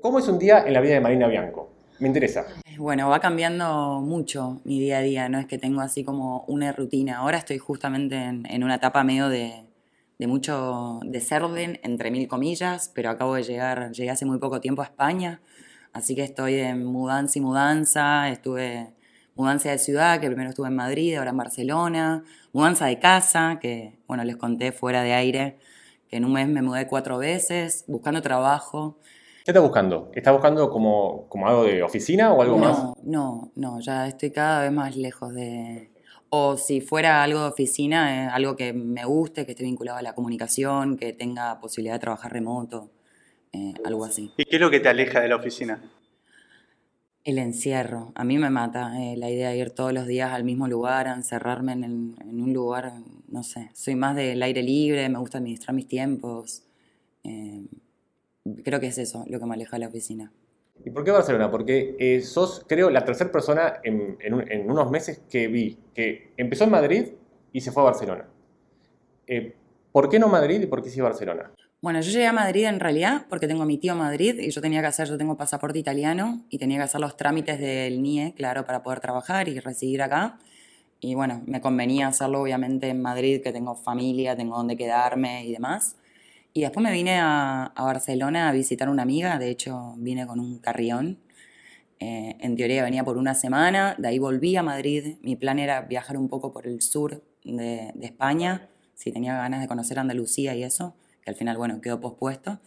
¿Cómo 0.00 0.20
es 0.20 0.28
un 0.28 0.38
día 0.38 0.64
en 0.64 0.72
la 0.72 0.80
vida 0.80 0.94
de 0.94 1.00
Marina 1.00 1.26
Bianco? 1.26 1.70
Me 1.98 2.06
interesa. 2.08 2.44
Bueno, 2.76 3.08
va 3.08 3.18
cambiando 3.18 4.00
mucho 4.00 4.60
mi 4.64 4.78
día 4.78 4.98
a 4.98 5.00
día, 5.00 5.28
no 5.28 5.38
es 5.38 5.46
que 5.46 5.58
tengo 5.58 5.80
así 5.80 6.04
como 6.04 6.44
una 6.46 6.70
rutina. 6.72 7.18
Ahora 7.18 7.38
estoy 7.38 7.58
justamente 7.58 8.16
en, 8.16 8.46
en 8.46 8.62
una 8.62 8.76
etapa 8.76 9.02
medio 9.04 9.28
de, 9.28 9.63
de 10.18 10.26
mucho 10.26 11.00
desorden, 11.04 11.80
entre 11.82 12.10
mil 12.10 12.28
comillas, 12.28 12.90
pero 12.94 13.10
acabo 13.10 13.34
de 13.34 13.42
llegar, 13.42 13.90
llegué 13.92 14.10
hace 14.10 14.24
muy 14.24 14.38
poco 14.38 14.60
tiempo 14.60 14.82
a 14.82 14.86
España, 14.86 15.40
así 15.92 16.14
que 16.14 16.22
estoy 16.22 16.54
en 16.54 16.84
mudanza 16.84 17.38
y 17.38 17.42
mudanza, 17.42 18.28
estuve 18.30 18.94
mudanza 19.34 19.70
de 19.70 19.78
ciudad, 19.78 20.20
que 20.20 20.28
primero 20.28 20.50
estuve 20.50 20.68
en 20.68 20.76
Madrid, 20.76 21.16
ahora 21.16 21.30
en 21.30 21.36
Barcelona, 21.36 22.24
mudanza 22.52 22.86
de 22.86 22.98
casa, 22.98 23.58
que 23.60 23.98
bueno, 24.06 24.24
les 24.24 24.36
conté 24.36 24.72
fuera 24.72 25.02
de 25.02 25.12
aire, 25.12 25.58
que 26.08 26.16
en 26.16 26.24
un 26.24 26.32
mes 26.32 26.48
me 26.48 26.62
mudé 26.62 26.86
cuatro 26.86 27.18
veces, 27.18 27.84
buscando 27.88 28.22
trabajo. 28.22 28.98
¿Qué 29.44 29.50
estás 29.50 29.62
buscando? 29.62 30.10
¿Estás 30.14 30.32
buscando 30.32 30.70
como, 30.70 31.28
como 31.28 31.48
algo 31.48 31.64
de 31.64 31.82
oficina 31.82 32.32
o 32.32 32.40
algo 32.40 32.56
más? 32.56 32.78
No, 32.78 32.94
no, 33.02 33.52
no, 33.56 33.80
ya 33.80 34.06
estoy 34.06 34.30
cada 34.30 34.62
vez 34.62 34.72
más 34.72 34.96
lejos 34.96 35.34
de... 35.34 35.90
O 36.30 36.56
si 36.56 36.80
fuera 36.80 37.22
algo 37.22 37.40
de 37.42 37.46
oficina, 37.48 38.24
eh, 38.24 38.28
algo 38.32 38.56
que 38.56 38.72
me 38.72 39.04
guste, 39.04 39.46
que 39.46 39.52
esté 39.52 39.62
vinculado 39.64 39.98
a 39.98 40.02
la 40.02 40.14
comunicación, 40.14 40.96
que 40.96 41.12
tenga 41.12 41.60
posibilidad 41.60 41.94
de 41.94 42.00
trabajar 42.00 42.32
remoto, 42.32 42.90
eh, 43.52 43.74
algo 43.84 44.04
así. 44.04 44.32
¿Y 44.36 44.44
qué 44.44 44.56
es 44.56 44.60
lo 44.60 44.70
que 44.70 44.80
te 44.80 44.88
aleja 44.88 45.20
de 45.20 45.28
la 45.28 45.36
oficina? 45.36 45.80
El 47.22 47.38
encierro, 47.38 48.12
a 48.16 48.24
mí 48.24 48.36
me 48.36 48.50
mata 48.50 49.00
eh, 49.00 49.16
la 49.16 49.30
idea 49.30 49.48
de 49.50 49.56
ir 49.58 49.70
todos 49.70 49.92
los 49.94 50.06
días 50.06 50.32
al 50.32 50.44
mismo 50.44 50.68
lugar, 50.68 51.08
a 51.08 51.14
encerrarme 51.14 51.72
en, 51.72 51.84
el- 51.84 52.14
en 52.20 52.42
un 52.42 52.52
lugar, 52.52 52.92
no 53.28 53.42
sé, 53.42 53.70
soy 53.72 53.94
más 53.94 54.14
del 54.16 54.42
aire 54.42 54.62
libre, 54.62 55.08
me 55.08 55.18
gusta 55.18 55.38
administrar 55.38 55.74
mis 55.74 55.88
tiempos. 55.88 56.64
creo 58.64 58.80
que 58.80 58.88
es 58.88 58.98
eso 58.98 59.24
lo 59.28 59.38
que 59.40 59.46
me 59.46 59.54
aleja 59.54 59.76
de 59.76 59.80
la 59.80 59.88
oficina. 59.88 60.32
¿Y 60.82 60.90
por 60.90 61.04
qué 61.04 61.10
Barcelona? 61.10 61.50
Porque 61.50 61.96
eh, 61.98 62.20
sos, 62.20 62.64
creo, 62.66 62.90
la 62.90 63.04
tercera 63.04 63.30
persona 63.30 63.74
en, 63.82 64.16
en 64.20 64.34
un- 64.34 64.50
en 64.50 64.70
unos 64.70 64.90
meses 64.90 65.22
que 65.30 65.46
vi 65.48 65.78
que 65.94 66.32
empezó 66.36 66.64
en 66.64 66.70
Madrid 66.70 67.08
y 67.52 67.60
se 67.60 67.70
fue 67.70 67.82
a 67.82 67.86
Barcelona. 67.86 68.28
Eh, 69.26 69.54
¿Por 69.92 70.08
qué 70.08 70.18
no 70.18 70.28
Madrid 70.28 70.60
y 70.60 70.66
por 70.66 70.82
qué 70.82 70.90
sí 70.90 71.00
Barcelona? 71.00 71.52
Bueno, 71.80 72.00
yo 72.00 72.10
llegué 72.10 72.26
a 72.26 72.32
Madrid 72.32 72.64
en 72.64 72.80
realidad 72.80 73.26
porque 73.28 73.46
tengo 73.46 73.64
mi 73.64 73.78
tío 73.78 73.92
en 73.92 73.98
Madrid 73.98 74.38
y 74.40 74.50
yo 74.50 74.60
tenía 74.60 74.80
que 74.80 74.86
hacer, 74.88 75.06
yo 75.06 75.16
tengo 75.18 75.36
pasaporte 75.36 75.78
italiano 75.78 76.44
y 76.48 76.58
tenía 76.58 76.78
que 76.78 76.84
hacer 76.84 77.00
los 77.00 77.16
trámites 77.16 77.60
del 77.60 77.94
NIE, 77.98 78.34
claro, 78.34 78.64
para 78.64 78.82
poder 78.82 79.00
trabajar 79.00 79.48
y 79.48 79.60
residir 79.60 80.02
acá. 80.02 80.38
Y 81.00 81.14
bueno, 81.14 81.42
me 81.46 81.60
convenía 81.60 82.08
hacerlo 82.08 82.40
obviamente 82.42 82.88
en 82.88 83.02
Madrid, 83.02 83.42
que 83.42 83.52
tengo 83.52 83.74
familia, 83.74 84.34
tengo 84.36 84.56
donde 84.56 84.76
quedarme 84.76 85.44
y 85.44 85.52
demás. 85.52 85.96
Y 86.56 86.60
después 86.60 86.84
me 86.84 86.92
vine 86.92 87.18
a, 87.18 87.64
a 87.64 87.82
Barcelona 87.82 88.48
a 88.48 88.52
visitar 88.52 88.86
a 88.86 88.92
una 88.92 89.02
amiga, 89.02 89.40
de 89.40 89.50
hecho 89.50 89.94
vine 89.98 90.24
con 90.24 90.38
un 90.38 90.60
carrión. 90.60 91.18
Eh, 91.98 92.36
en 92.38 92.54
teoría 92.54 92.84
venía 92.84 93.02
por 93.04 93.18
una 93.18 93.34
semana, 93.34 93.96
de 93.98 94.06
ahí 94.06 94.20
volví 94.20 94.54
a 94.54 94.62
Madrid. 94.62 95.16
Mi 95.20 95.34
plan 95.34 95.58
era 95.58 95.80
viajar 95.80 96.16
un 96.16 96.28
poco 96.28 96.52
por 96.52 96.68
el 96.68 96.80
sur 96.80 97.24
de, 97.42 97.90
de 97.96 98.06
España, 98.06 98.68
si 98.94 99.10
tenía 99.10 99.36
ganas 99.36 99.62
de 99.62 99.66
conocer 99.66 99.98
Andalucía 99.98 100.54
y 100.54 100.62
eso, 100.62 100.94
que 101.22 101.30
al 101.30 101.36
final, 101.36 101.56
bueno, 101.56 101.80
quedó 101.80 102.00
pospuesto. 102.00 102.60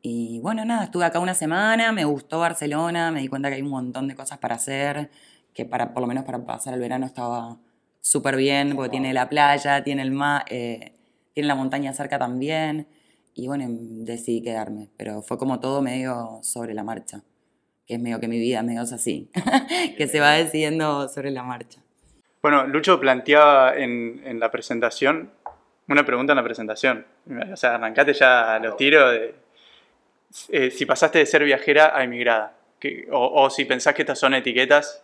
Y 0.00 0.38
bueno, 0.38 0.64
nada, 0.64 0.84
estuve 0.84 1.04
acá 1.04 1.18
una 1.18 1.34
semana, 1.34 1.90
me 1.90 2.04
gustó 2.04 2.38
Barcelona, 2.38 3.10
me 3.10 3.20
di 3.20 3.26
cuenta 3.26 3.48
que 3.48 3.56
hay 3.56 3.62
un 3.62 3.70
montón 3.70 4.06
de 4.06 4.14
cosas 4.14 4.38
para 4.38 4.54
hacer, 4.54 5.10
que 5.52 5.64
para, 5.64 5.92
por 5.92 6.02
lo 6.02 6.06
menos 6.06 6.24
para 6.24 6.38
pasar 6.44 6.74
el 6.74 6.78
verano 6.80 7.04
estaba 7.04 7.58
súper 8.00 8.36
bien, 8.36 8.76
porque 8.76 8.90
tiene 8.90 9.12
la 9.12 9.28
playa, 9.28 9.82
tiene 9.82 10.02
el 10.02 10.12
mar, 10.12 10.44
eh, 10.50 10.92
tiene 11.32 11.48
la 11.48 11.56
montaña 11.56 11.92
cerca 11.94 12.16
también. 12.16 12.86
Y 13.34 13.46
bueno, 13.48 13.66
decidí 13.68 14.42
quedarme, 14.42 14.88
pero 14.96 15.20
fue 15.22 15.38
como 15.38 15.58
todo 15.60 15.82
medio 15.82 16.38
sobre 16.42 16.72
la 16.74 16.84
marcha, 16.84 17.22
que 17.86 17.94
es 17.94 18.00
medio 18.00 18.20
que 18.20 18.28
mi 18.28 18.38
vida 18.38 18.62
medio 18.62 18.82
es 18.82 18.92
así, 18.92 19.28
que 19.96 20.06
se 20.06 20.20
va 20.20 20.32
decidiendo 20.32 21.08
sobre 21.08 21.30
la 21.30 21.42
marcha. 21.42 21.80
Bueno, 22.42 22.66
Lucho 22.66 23.00
planteaba 23.00 23.76
en, 23.76 24.22
en 24.24 24.38
la 24.38 24.50
presentación, 24.50 25.30
una 25.88 26.04
pregunta 26.06 26.32
en 26.32 26.36
la 26.36 26.44
presentación. 26.44 27.06
O 27.52 27.56
sea, 27.56 27.74
arrancate 27.76 28.12
ya 28.14 28.54
a 28.54 28.58
los 28.58 28.76
tiros 28.76 29.10
de 29.12 29.34
eh, 30.50 30.70
si 30.70 30.84
pasaste 30.86 31.18
de 31.18 31.26
ser 31.26 31.44
viajera 31.44 31.96
a 31.96 32.04
emigrada. 32.04 32.56
Que- 32.78 33.06
o, 33.10 33.42
o 33.44 33.50
si 33.50 33.64
pensás 33.64 33.94
que 33.94 34.02
estas 34.02 34.18
son 34.18 34.34
etiquetas. 34.34 35.02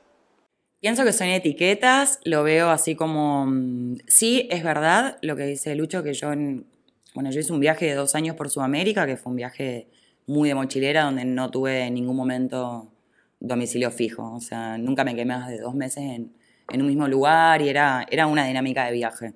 Pienso 0.80 1.04
que 1.04 1.12
son 1.12 1.28
etiquetas, 1.28 2.20
lo 2.24 2.42
veo 2.42 2.70
así 2.70 2.94
como... 2.94 3.46
mm, 3.46 3.96
Sí, 4.06 4.48
es 4.50 4.62
verdad 4.64 5.18
lo 5.22 5.36
que 5.36 5.44
dice 5.44 5.74
Lucho, 5.74 6.02
que 6.02 6.14
yo, 6.14 6.32
en- 6.32 6.66
bueno, 7.14 7.30
yo 7.30 7.40
hice 7.40 7.52
un 7.52 7.60
viaje 7.60 7.86
de 7.86 7.94
dos 7.94 8.14
años 8.14 8.36
por 8.36 8.50
Sudamérica, 8.50 9.06
que 9.06 9.16
fue 9.16 9.30
un 9.30 9.36
viaje 9.36 9.88
muy 10.26 10.48
de 10.48 10.54
mochilera, 10.54 11.04
donde 11.04 11.24
no 11.24 11.50
tuve 11.50 11.86
en 11.86 11.94
ningún 11.94 12.16
momento 12.16 12.92
domicilio 13.40 13.90
fijo. 13.90 14.32
O 14.34 14.40
sea, 14.40 14.78
nunca 14.78 15.04
me 15.04 15.14
quedé 15.14 15.24
más 15.24 15.48
de 15.48 15.58
dos 15.58 15.74
meses 15.74 16.04
en, 16.04 16.32
en 16.70 16.80
un 16.80 16.86
mismo 16.86 17.08
lugar 17.08 17.62
y 17.62 17.68
era, 17.68 18.06
era 18.10 18.26
una 18.26 18.46
dinámica 18.46 18.84
de 18.86 18.92
viaje. 18.92 19.34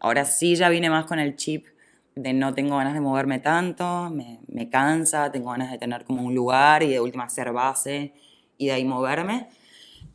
Ahora 0.00 0.24
sí 0.24 0.56
ya 0.56 0.68
vine 0.68 0.90
más 0.90 1.06
con 1.06 1.18
el 1.18 1.36
chip 1.36 1.66
de 2.14 2.32
no 2.32 2.54
tengo 2.54 2.76
ganas 2.76 2.94
de 2.94 3.00
moverme 3.00 3.38
tanto, 3.38 4.10
me, 4.10 4.40
me 4.48 4.68
cansa, 4.68 5.30
tengo 5.30 5.50
ganas 5.50 5.70
de 5.70 5.78
tener 5.78 6.04
como 6.04 6.22
un 6.22 6.34
lugar 6.34 6.82
y 6.82 6.88
de 6.88 7.00
última 7.00 7.24
hacer 7.24 7.52
base 7.52 8.12
y 8.58 8.66
de 8.66 8.72
ahí 8.72 8.84
moverme. 8.84 9.48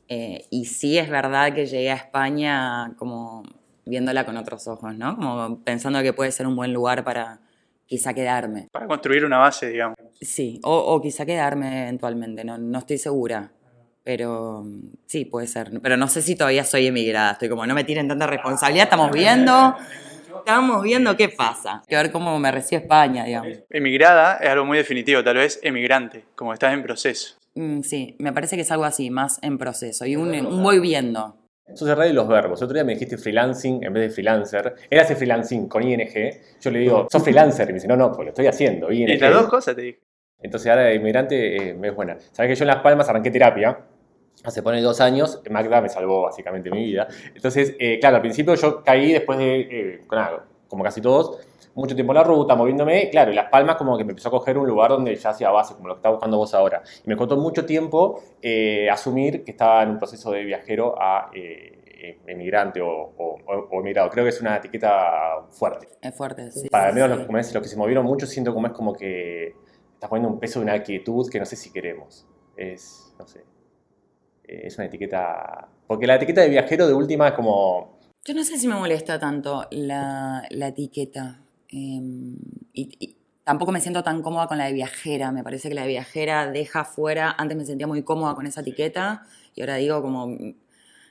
Eh, 0.09 0.45
y 0.49 0.65
sí 0.65 0.97
es 0.97 1.09
verdad 1.09 1.53
que 1.53 1.65
llegué 1.65 1.91
a 1.91 1.95
España 1.95 2.93
como 2.97 3.43
viéndola 3.87 4.25
con 4.25 4.37
otros 4.37 4.67
ojos, 4.67 4.95
¿no? 4.95 5.15
Como 5.15 5.63
pensando 5.63 6.01
que 6.01 6.13
puede 6.13 6.31
ser 6.31 6.47
un 6.47 6.55
buen 6.55 6.73
lugar 6.73 7.03
para 7.03 7.39
quizá 7.85 8.13
quedarme. 8.13 8.67
Para 8.71 8.87
construir 8.87 9.25
una 9.25 9.37
base, 9.37 9.69
digamos. 9.69 9.97
Sí, 10.21 10.59
o, 10.63 10.75
o 10.77 11.01
quizá 11.01 11.25
quedarme 11.25 11.83
eventualmente, 11.83 12.43
no, 12.43 12.57
no 12.57 12.79
estoy 12.79 12.97
segura. 12.97 13.51
Pero 14.07 14.63
mm, 14.65 14.93
sí, 15.05 15.25
puede 15.25 15.47
ser. 15.47 15.69
Pero 15.81 15.97
no 15.97 16.07
sé 16.07 16.21
si 16.21 16.37
todavía 16.37 16.63
soy 16.63 16.87
emigrada. 16.87 17.33
Estoy 17.33 17.49
como, 17.49 17.65
no 17.65 17.75
me 17.75 17.83
tiren 17.83 18.07
tanta 18.07 18.25
responsabilidad, 18.25 18.85
estamos 18.85 19.11
viendo. 19.11 19.75
Estamos 20.37 20.81
viendo 20.81 21.17
qué 21.17 21.27
pasa. 21.27 21.79
Hay 21.81 21.87
que 21.89 21.95
ver 21.97 22.11
cómo 22.13 22.39
me 22.39 22.49
recibe 22.49 22.83
España, 22.83 23.25
digamos. 23.25 23.57
Emigrada 23.69 24.37
es 24.37 24.49
algo 24.49 24.63
muy 24.63 24.77
definitivo, 24.77 25.21
tal 25.21 25.35
vez 25.35 25.59
emigrante, 25.61 26.23
como 26.35 26.53
estás 26.53 26.73
en 26.73 26.83
proceso. 26.83 27.35
Mm, 27.55 27.81
sí, 27.81 28.15
me 28.19 28.31
parece 28.31 28.55
que 28.55 28.61
es 28.61 28.71
algo 28.71 28.85
así, 28.85 29.09
más 29.09 29.39
en 29.41 29.57
proceso. 29.57 30.05
Y 30.05 30.15
un, 30.15 30.33
un 30.33 30.63
voy 30.63 30.79
viendo. 30.79 31.35
Sos 31.73 31.89
el 31.89 31.97
rey 31.97 32.09
de 32.09 32.13
los 32.13 32.27
verbos. 32.27 32.61
El 32.61 32.65
otro 32.65 32.75
día 32.75 32.83
me 32.83 32.93
dijiste 32.93 33.17
freelancing 33.17 33.83
en 33.83 33.93
vez 33.93 34.03
de 34.03 34.09
freelancer. 34.09 34.75
Él 34.89 34.99
hace 34.99 35.15
freelancing 35.15 35.67
con 35.67 35.83
ING. 35.83 36.09
Yo 36.61 36.71
le 36.71 36.79
digo, 36.79 37.07
sos 37.11 37.21
freelancer. 37.21 37.69
Y 37.69 37.73
me 37.73 37.75
dice, 37.75 37.87
no, 37.87 37.97
no, 37.97 38.11
pues 38.11 38.25
lo 38.25 38.29
estoy 38.29 38.47
haciendo. 38.47 38.91
ING. 38.91 39.09
Y 39.09 39.17
las 39.17 39.33
dos 39.33 39.47
cosas 39.47 39.75
te 39.75 39.81
dije. 39.81 39.99
Entonces 40.41 40.69
ahora 40.69 40.83
de 40.83 40.95
inmigrante 40.95 41.69
eh, 41.69 41.73
me 41.73 41.89
es 41.89 41.95
buena. 41.95 42.17
Sabes 42.31 42.51
que 42.51 42.55
yo 42.55 42.63
en 42.63 42.67
Las 42.67 42.81
Palmas 42.81 43.09
arranqué 43.09 43.31
terapia. 43.31 43.79
Hace 44.43 44.61
pone 44.61 44.81
dos 44.81 45.01
años, 45.01 45.41
Magda 45.49 45.81
me 45.81 45.89
salvó 45.89 46.21
básicamente 46.21 46.69
mi 46.69 46.83
vida. 46.83 47.07
Entonces, 47.33 47.75
eh, 47.79 47.99
claro, 47.99 48.17
al 48.17 48.21
principio 48.21 48.53
yo 48.53 48.83
caí 48.83 49.11
después 49.11 49.39
de, 49.39 49.59
eh, 49.61 50.01
claro, 50.07 50.43
como 50.67 50.83
casi 50.83 51.01
todos, 51.01 51.39
mucho 51.77 51.95
tiempo 51.95 52.11
en 52.13 52.17
la 52.17 52.23
ruta, 52.23 52.55
moviéndome. 52.55 53.09
Claro, 53.09 53.31
y 53.31 53.35
Las 53.35 53.49
Palmas 53.49 53.75
como 53.77 53.97
que 53.97 54.03
me 54.03 54.11
empezó 54.11 54.27
a 54.29 54.31
coger 54.31 54.57
un 54.57 54.67
lugar 54.67 54.91
donde 54.91 55.15
ya 55.15 55.29
hacía 55.29 55.49
base, 55.51 55.75
como 55.75 55.87
lo 55.87 55.95
que 55.95 55.99
está 55.99 56.09
buscando 56.09 56.37
vos 56.37 56.53
ahora. 56.53 56.81
Y 57.05 57.09
me 57.09 57.15
costó 57.15 57.37
mucho 57.37 57.65
tiempo 57.65 58.21
eh, 58.41 58.89
asumir 58.89 59.43
que 59.43 59.51
estaba 59.51 59.83
en 59.83 59.89
un 59.91 59.97
proceso 59.99 60.31
de 60.31 60.43
viajero 60.43 60.95
a 61.01 61.29
eh, 61.33 62.19
emigrante 62.27 62.81
o, 62.81 62.87
o- 62.89 63.37
o 63.71 63.79
emigrado. 63.81 64.09
Creo 64.09 64.23
que 64.25 64.29
es 64.29 64.41
una 64.41 64.57
etiqueta 64.57 65.45
fuerte. 65.51 65.87
Es 66.01 66.13
fuerte, 66.15 66.51
sí. 66.51 66.69
Para 66.69 66.89
sí, 66.89 66.95
mí, 66.95 67.01
sí. 67.01 67.07
los, 67.07 67.25
como 67.25 67.37
es, 67.37 67.53
los 67.53 67.63
que 67.63 67.69
se 67.69 67.77
movieron 67.77 68.05
mucho, 68.05 68.25
siento 68.27 68.53
como 68.53 68.67
es 68.67 68.73
como 68.73 68.93
que 68.93 69.55
estás 69.93 70.09
poniendo 70.09 70.29
un 70.33 70.39
peso 70.39 70.59
de 70.59 70.65
una 70.65 70.83
quietud 70.83 71.29
que 71.29 71.39
no 71.39 71.45
sé 71.45 71.55
si 71.55 71.71
queremos. 71.71 72.27
Es, 72.55 73.13
no 73.19 73.27
sé. 73.27 73.43
Eh, 74.47 74.61
Es 74.65 74.77
una 74.77 74.85
etiqueta. 74.87 75.67
Porque 75.87 76.05
la 76.07 76.15
etiqueta 76.15 76.41
de 76.41 76.49
viajero 76.49 76.87
de 76.87 76.93
última 76.93 77.27
es 77.29 77.33
como. 77.33 77.97
Yo 78.25 78.33
no 78.33 78.43
sé 78.43 78.57
si 78.57 78.67
me 78.67 78.75
molesta 78.75 79.19
tanto 79.19 79.65
la, 79.71 80.43
la 80.49 80.67
etiqueta. 80.67 81.41
Eh, 81.69 82.01
y, 82.73 82.89
y 82.99 83.15
tampoco 83.43 83.71
me 83.71 83.81
siento 83.81 84.03
tan 84.03 84.21
cómoda 84.21 84.47
con 84.47 84.57
la 84.57 84.65
de 84.65 84.73
viajera. 84.73 85.31
Me 85.31 85.43
parece 85.43 85.69
que 85.69 85.75
la 85.75 85.81
de 85.83 85.87
viajera 85.89 86.49
deja 86.51 86.83
fuera. 86.85 87.35
Antes 87.37 87.57
me 87.57 87.65
sentía 87.65 87.87
muy 87.87 88.03
cómoda 88.03 88.35
con 88.35 88.45
esa 88.47 88.61
etiqueta 88.61 89.25
y 89.55 89.61
ahora 89.61 89.75
digo 89.75 90.01
como. 90.01 90.35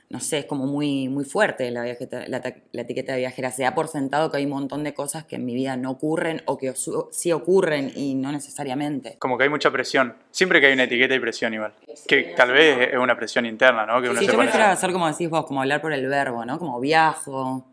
No 0.09 0.21
sé, 0.21 0.37
es 0.37 0.45
como 0.45 0.67
muy, 0.67 1.09
muy 1.09 1.25
fuerte 1.25 1.69
la, 1.69 1.83
viajeta- 1.83 2.25
la, 2.29 2.39
ta- 2.39 2.55
la 2.71 2.83
etiqueta 2.83 3.11
de 3.11 3.17
viajera. 3.19 3.51
Se 3.51 3.63
da 3.63 3.75
por 3.75 3.89
sentado 3.89 4.31
que 4.31 4.37
hay 4.37 4.45
un 4.45 4.51
montón 4.51 4.85
de 4.85 4.93
cosas 4.93 5.25
que 5.25 5.35
en 5.35 5.43
mi 5.43 5.53
vida 5.53 5.75
no 5.75 5.91
ocurren 5.91 6.43
o 6.45 6.57
que 6.57 6.73
su- 6.75 7.09
sí 7.11 7.33
ocurren 7.33 7.91
y 7.93 8.15
no 8.15 8.31
necesariamente. 8.31 9.17
Como 9.19 9.37
que 9.37 9.43
hay 9.43 9.49
mucha 9.49 9.69
presión. 9.69 10.15
Siempre 10.31 10.61
que 10.61 10.67
hay 10.67 10.73
una 10.75 10.83
etiqueta 10.85 11.13
hay 11.13 11.19
presión 11.19 11.53
igual. 11.53 11.73
Que 12.07 12.33
tal 12.37 12.51
vez 12.53 12.87
es 12.93 12.97
una 12.97 13.17
presión 13.17 13.45
interna, 13.45 13.85
¿no? 13.85 14.01
Que 14.01 14.07
uno 14.09 14.19
Sí, 14.21 14.25
se 14.27 14.31
yo 14.31 14.37
pone. 14.37 14.47
prefiero 14.49 14.71
hacer 14.71 14.93
como 14.93 15.09
decís 15.09 15.29
vos, 15.29 15.45
como 15.45 15.59
hablar 15.59 15.81
por 15.81 15.91
el 15.91 16.07
verbo, 16.07 16.45
¿no? 16.45 16.57
Como 16.57 16.79
viajo. 16.79 17.65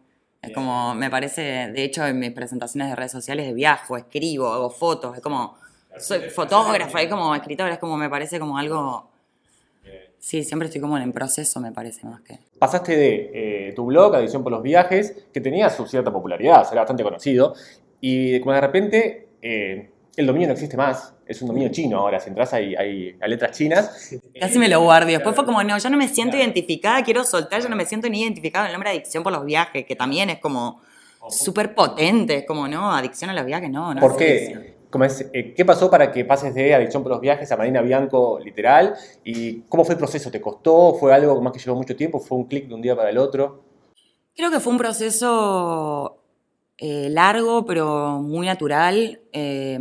Es 0.47 0.55
como, 0.55 0.95
me 0.95 1.11
parece, 1.11 1.43
de 1.73 1.85
hecho, 1.85 2.07
en 2.07 2.19
mis 2.19 2.33
presentaciones 2.33 2.91
de 2.91 2.97
redes 2.97 3.13
sociales 3.13 3.47
de 3.47 3.55
viajo, 3.55 3.97
escribo, 3.97 4.49
hago 4.49 4.71
fotos, 4.71 5.17
es 5.17 5.23
como, 5.23 5.57
soy 5.99 6.21
fotógrafa, 6.31 7.03
es 7.03 7.09
como 7.09 7.35
escritora, 7.35 7.73
es 7.73 7.79
como, 7.79 7.97
me 7.97 8.09
parece 8.11 8.39
como 8.39 8.59
algo... 8.59 9.11
Sí, 10.19 10.43
siempre 10.43 10.69
estoy 10.69 10.81
como 10.81 10.97
en 10.97 11.13
proceso, 11.13 11.61
me 11.61 11.71
parece, 11.71 12.07
más 12.07 12.23
que... 12.23 12.39
Pasaste 12.59 12.97
de 12.97 13.69
eh, 13.69 13.73
tu 13.75 13.85
blog, 13.85 14.15
Adicción 14.15 14.43
por 14.43 14.53
los 14.53 14.63
Viajes, 14.63 15.27
que 15.31 15.41
tenía 15.43 15.69
su 15.69 15.87
cierta 15.87 16.11
popularidad, 16.11 16.67
era 16.73 16.81
bastante 16.81 17.03
conocido, 17.03 17.55
y 18.01 18.41
como 18.41 18.55
de 18.55 18.61
repente 18.63 19.29
eh, 19.43 19.91
el 20.17 20.27
dominio 20.27 20.49
no 20.49 20.55
existe 20.55 20.77
más. 20.77 21.15
Es 21.27 21.41
un 21.43 21.49
dominio 21.49 21.71
chino 21.71 21.99
ahora. 21.99 22.21
Si 22.21 22.29
entras 22.29 22.53
hay, 22.53 22.75
hay, 22.75 23.17
hay 23.21 23.31
letras 23.31 23.57
chinas. 23.57 24.15
Casi 24.39 24.59
me 24.59 24.69
lo 24.69 24.83
guardo. 24.83 25.09
Después 25.09 25.35
fue 25.35 25.45
como, 25.45 25.63
no, 25.63 25.77
yo 25.79 25.91
no 25.91 25.97
me 25.97 26.09
siento 26.09 26.37
identificada, 26.37 27.03
quiero 27.03 27.25
soltar, 27.25 27.63
yo 27.63 27.69
no 27.69 27.77
me 27.77 27.87
siento 27.87 28.09
ni 28.09 28.23
identificada 28.23 28.67
en 28.67 28.71
el 28.71 28.73
nombre 28.75 28.91
de 28.91 28.97
adicción 28.97 29.23
por 29.23 29.33
los 29.33 29.45
viajes, 29.45 29.85
que 29.85 29.97
también 29.97 30.31
es 30.31 30.39
como 30.39 30.81
súper 31.29 31.75
potente, 31.75 32.39
es 32.39 32.47
como, 32.47 32.69
no, 32.69 32.93
adicción 32.95 33.31
a 33.31 33.35
los 33.35 33.47
viajes, 33.47 33.71
no, 33.71 33.95
no. 33.95 34.01
¿Por 34.01 34.17
qué? 34.17 34.31
adicción. 34.31 34.75
¿Cómo 34.95 35.05
es? 35.07 35.29
Eh, 35.33 35.55
¿Qué 35.57 35.65
pasó 35.65 35.91
para 35.91 36.13
que 36.13 36.25
pases 36.25 36.55
de 36.55 36.73
Adicción 36.73 37.03
por 37.03 37.11
los 37.11 37.21
Viajes 37.21 37.51
a 37.51 37.57
Marina 37.57 37.83
Bianco 37.83 38.39
literal? 38.39 38.95
¿Y 39.25 39.63
cómo 39.63 39.85
fue 39.85 39.95
el 39.95 39.99
proceso? 39.99 40.31
¿Te 40.31 40.41
costó? 40.41 40.95
¿Fue 40.95 41.13
algo 41.13 41.43
más 41.43 41.53
que 41.53 41.59
llevó 41.59 41.75
mucho 41.77 41.97
tiempo? 41.97 42.21
¿Fue 42.21 42.39
un 42.39 42.45
clic 42.45 42.69
de 42.69 42.75
un 42.75 42.81
día 42.81 42.95
para 42.95 43.11
el 43.11 43.19
otro? 43.19 43.65
Creo 44.37 44.53
que 44.53 44.61
fue 44.61 44.73
un 44.73 44.79
proceso 44.79 46.24
eh, 46.79 47.09
largo, 47.11 47.65
pero 47.67 48.21
muy 48.23 48.47
natural. 48.47 49.21
Eh, 49.33 49.79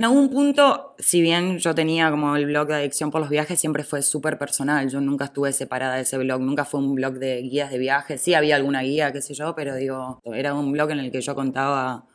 en 0.00 0.04
algún 0.04 0.30
punto, 0.30 0.94
si 0.98 1.20
bien 1.20 1.58
yo 1.58 1.74
tenía 1.74 2.10
como 2.10 2.34
el 2.34 2.46
blog 2.46 2.68
de 2.68 2.76
adicción 2.76 3.10
por 3.10 3.20
los 3.20 3.28
viajes, 3.28 3.60
siempre 3.60 3.84
fue 3.84 4.00
súper 4.00 4.38
personal. 4.38 4.88
Yo 4.88 5.00
nunca 5.00 5.26
estuve 5.26 5.52
separada 5.52 5.96
de 5.96 6.02
ese 6.02 6.16
blog, 6.16 6.40
nunca 6.40 6.64
fue 6.64 6.80
un 6.80 6.94
blog 6.94 7.18
de 7.18 7.42
guías 7.42 7.70
de 7.70 7.78
viajes. 7.78 8.20
Sí 8.22 8.32
había 8.32 8.56
alguna 8.56 8.80
guía, 8.82 9.12
qué 9.12 9.20
sé 9.20 9.34
yo, 9.34 9.54
pero 9.54 9.74
digo, 9.74 10.20
era 10.24 10.54
un 10.54 10.72
blog 10.72 10.92
en 10.92 11.00
el 11.00 11.12
que 11.12 11.20
yo 11.20 11.34
contaba, 11.34 12.06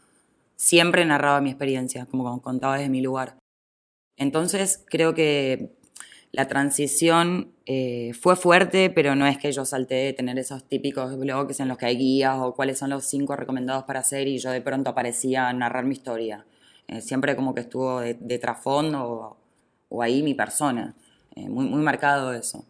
siempre 0.56 1.06
narraba 1.06 1.42
mi 1.42 1.52
experiencia, 1.52 2.08
como 2.08 2.42
contaba 2.42 2.78
desde 2.78 2.90
mi 2.90 3.02
lugar. 3.02 3.38
Entonces, 4.18 4.84
creo 4.88 5.14
que 5.14 5.76
la 6.36 6.50
transición 6.50 7.54
eh, 7.66 8.12
fue 8.20 8.36
fuerte, 8.36 8.90
pero 8.90 9.16
no 9.16 9.26
es 9.26 9.38
que 9.38 9.54
yo 9.54 9.64
salté 9.64 9.96
de 9.96 10.14
tener 10.14 10.38
esos 10.38 10.66
típicos 10.68 11.18
blogs 11.18 11.62
en 11.62 11.70
los 11.70 11.78
que 11.78 11.86
hay 11.86 11.98
guías 11.98 12.38
o 12.40 12.54
cuáles 12.54 12.78
son 12.78 12.90
los 12.90 13.06
cinco 13.06 13.38
recomendados 13.38 13.86
para 13.86 14.02
hacer 14.02 14.28
y 14.28 14.38
yo 14.38 14.52
de 14.52 14.60
pronto 14.60 14.90
aparecía 14.90 15.48
a 15.48 15.54
narrar 15.54 15.86
mi 15.86 15.94
historia. 15.94 16.46
Eh, 16.88 17.00
siempre 17.00 17.38
como 17.38 17.56
que 17.56 17.62
estuvo 17.62 18.02
de, 18.02 18.16
de 18.16 18.38
trasfondo 18.38 19.38
o, 19.88 20.02
ahí 20.02 20.24
mi 20.24 20.34
persona. 20.34 20.94
Eh, 21.38 21.48
muy 21.48 21.82
marcado 21.82 22.34
eso. 22.34 22.66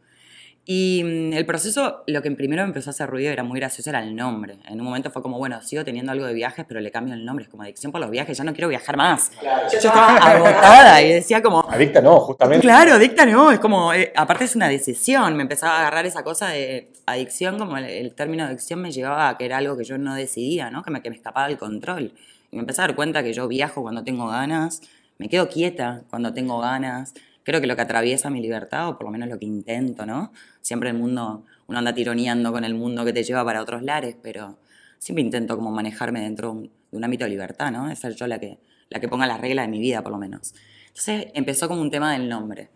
Y 0.67 1.03
mm, 1.03 1.33
el 1.33 1.45
proceso, 1.45 2.03
lo 2.07 2.21
que 2.23 2.31
primero 2.31 2.63
me 2.63 2.69
empezó 2.69 2.89
a 2.89 2.91
hacer 2.91 3.07
ruido 3.07 3.31
era 3.31 3.43
muy 3.43 3.59
gracioso, 3.59 3.89
era 3.91 4.01
el 4.01 4.15
nombre. 4.15 4.57
En 4.67 4.79
un 4.79 4.85
momento 4.85 5.11
fue 5.11 5.21
como, 5.21 5.37
bueno, 5.37 5.61
sigo 5.61 5.83
teniendo 5.83 6.11
algo 6.11 6.25
de 6.25 6.33
viajes, 6.33 6.65
pero 6.67 6.79
le 6.79 6.89
cambio 6.89 7.13
el 7.13 7.23
nombre. 7.23 7.45
Es 7.45 7.49
como 7.49 7.63
adicción 7.63 7.91
por 7.91 8.01
los 8.01 8.09
viajes, 8.09 8.35
ya 8.35 8.43
no 8.43 8.53
quiero 8.53 8.67
viajar 8.67 8.97
más. 8.97 9.31
Yo 9.71 9.77
estaba 9.77 10.17
agotada 10.17 11.01
y 11.03 11.13
decía 11.13 11.43
como, 11.43 11.61
Adicta 11.69 12.01
no, 12.01 12.19
justamente. 12.19 12.61
Claro, 12.65 12.93
adicta 12.93 13.25
no, 13.27 13.51
es 13.51 13.59
como, 13.59 13.93
eh, 13.93 14.11
aparte 14.15 14.45
es 14.45 14.55
una 14.55 14.67
decisión, 14.67 15.35
me 15.35 15.43
empezaba 15.43 15.77
a 15.77 15.79
agarrar 15.81 16.07
esa 16.07 16.23
cosa 16.23 16.49
de 16.49 16.91
adicción, 17.05 17.59
como 17.59 17.77
el, 17.77 17.85
el 17.85 18.15
término 18.15 18.45
adicción 18.45 18.81
me 18.81 18.91
llevaba 18.91 19.29
a 19.29 19.37
que 19.37 19.45
era 19.45 19.57
algo 19.57 19.77
que 19.77 19.83
yo 19.83 19.99
no 19.99 20.15
decidía, 20.15 20.71
¿no? 20.71 20.81
Que 20.81 20.89
me, 20.89 21.01
que 21.03 21.11
me 21.11 21.15
escapaba 21.15 21.47
del 21.47 21.57
control. 21.57 22.13
Y 22.51 22.55
me 22.55 22.61
empecé 22.61 22.81
a 22.81 22.87
dar 22.87 22.95
cuenta 22.95 23.21
que 23.21 23.33
yo 23.33 23.47
viajo 23.47 23.83
cuando 23.83 24.03
tengo 24.03 24.27
ganas, 24.27 24.81
me 25.19 25.29
quedo 25.29 25.47
quieta 25.47 26.01
cuando 26.09 26.33
tengo 26.33 26.59
ganas. 26.59 27.13
Creo 27.45 27.61
que 27.61 27.67
lo 27.67 27.75
que 27.75 27.83
atraviesa 27.83 28.31
mi 28.31 28.41
libertad, 28.41 28.89
o 28.89 28.97
por 28.97 29.05
lo 29.05 29.11
menos 29.11 29.29
lo 29.29 29.37
que 29.37 29.45
intento, 29.45 30.07
¿no? 30.07 30.33
Siempre 30.61 30.89
el 30.89 30.97
mundo, 30.97 31.45
uno 31.67 31.77
anda 31.77 31.93
tironeando 31.93 32.51
con 32.51 32.65
el 32.65 32.73
mundo 32.73 33.05
que 33.05 33.13
te 33.13 33.23
lleva 33.23 33.45
para 33.45 33.61
otros 33.61 33.83
lares, 33.83 34.17
pero 34.19 34.57
siempre 34.97 35.21
intento 35.21 35.55
como 35.55 35.69
manejarme 35.69 36.21
dentro 36.21 36.53
de 36.53 36.69
un, 36.91 37.03
ámbito 37.03 37.25
de 37.25 37.29
libertad, 37.29 37.71
¿no? 37.71 37.87
De 37.87 37.95
ser 37.95 38.15
yo 38.15 38.25
la 38.25 38.39
que, 38.39 38.57
la 38.89 38.99
que 38.99 39.07
ponga 39.07 39.27
las 39.27 39.39
reglas 39.39 39.67
de 39.67 39.71
mi 39.71 39.79
vida, 39.79 40.01
por 40.01 40.11
lo 40.11 40.17
menos. 40.17 40.55
Entonces 40.87 41.27
empezó 41.35 41.67
como 41.67 41.81
un 41.81 41.91
tema 41.91 42.13
del 42.13 42.27
nombre. 42.27 42.69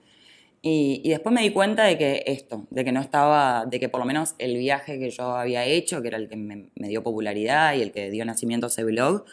Y, 0.61 1.01
y 1.03 1.09
después 1.09 1.33
me 1.33 1.41
di 1.41 1.49
cuenta 1.49 1.85
de 1.85 1.97
que 1.97 2.23
esto, 2.27 2.67
de 2.69 2.85
que 2.85 2.91
no 2.91 3.01
estaba, 3.01 3.65
de 3.65 3.79
que 3.79 3.89
por 3.89 3.99
lo 3.99 4.05
menos 4.05 4.35
el 4.37 4.55
viaje 4.57 4.99
que 4.99 5.09
yo 5.09 5.35
había 5.35 5.65
hecho, 5.65 6.03
que 6.03 6.09
era 6.09 6.17
el 6.17 6.29
que 6.29 6.35
me, 6.35 6.67
me 6.75 6.89
dio 6.89 7.01
popularidad 7.01 7.73
y 7.73 7.81
el 7.81 7.91
que 7.91 8.11
dio 8.11 8.23
nacimiento 8.23 8.67
a 8.67 8.69
ese 8.69 8.83
blog, 8.83 9.25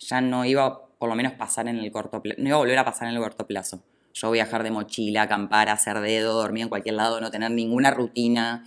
ya 0.00 0.20
no 0.20 0.44
iba 0.44 0.88
por 0.98 1.08
lo 1.08 1.14
menos 1.14 1.34
pasar 1.34 1.68
en 1.68 1.76
el 1.76 1.92
corto 1.92 2.20
plazo, 2.20 2.40
no 2.42 2.48
iba 2.48 2.56
a 2.56 2.60
volver 2.60 2.78
a 2.78 2.84
pasar 2.84 3.08
en 3.08 3.14
el 3.14 3.22
corto 3.22 3.46
plazo. 3.46 3.84
Yo 4.12 4.30
viajar 4.30 4.62
de 4.62 4.70
mochila, 4.70 5.22
acampar, 5.22 5.68
hacer 5.68 6.00
dedo, 6.00 6.34
dormir 6.34 6.64
en 6.64 6.68
cualquier 6.68 6.96
lado, 6.96 7.20
no 7.20 7.30
tener 7.30 7.50
ninguna 7.50 7.90
rutina, 7.90 8.64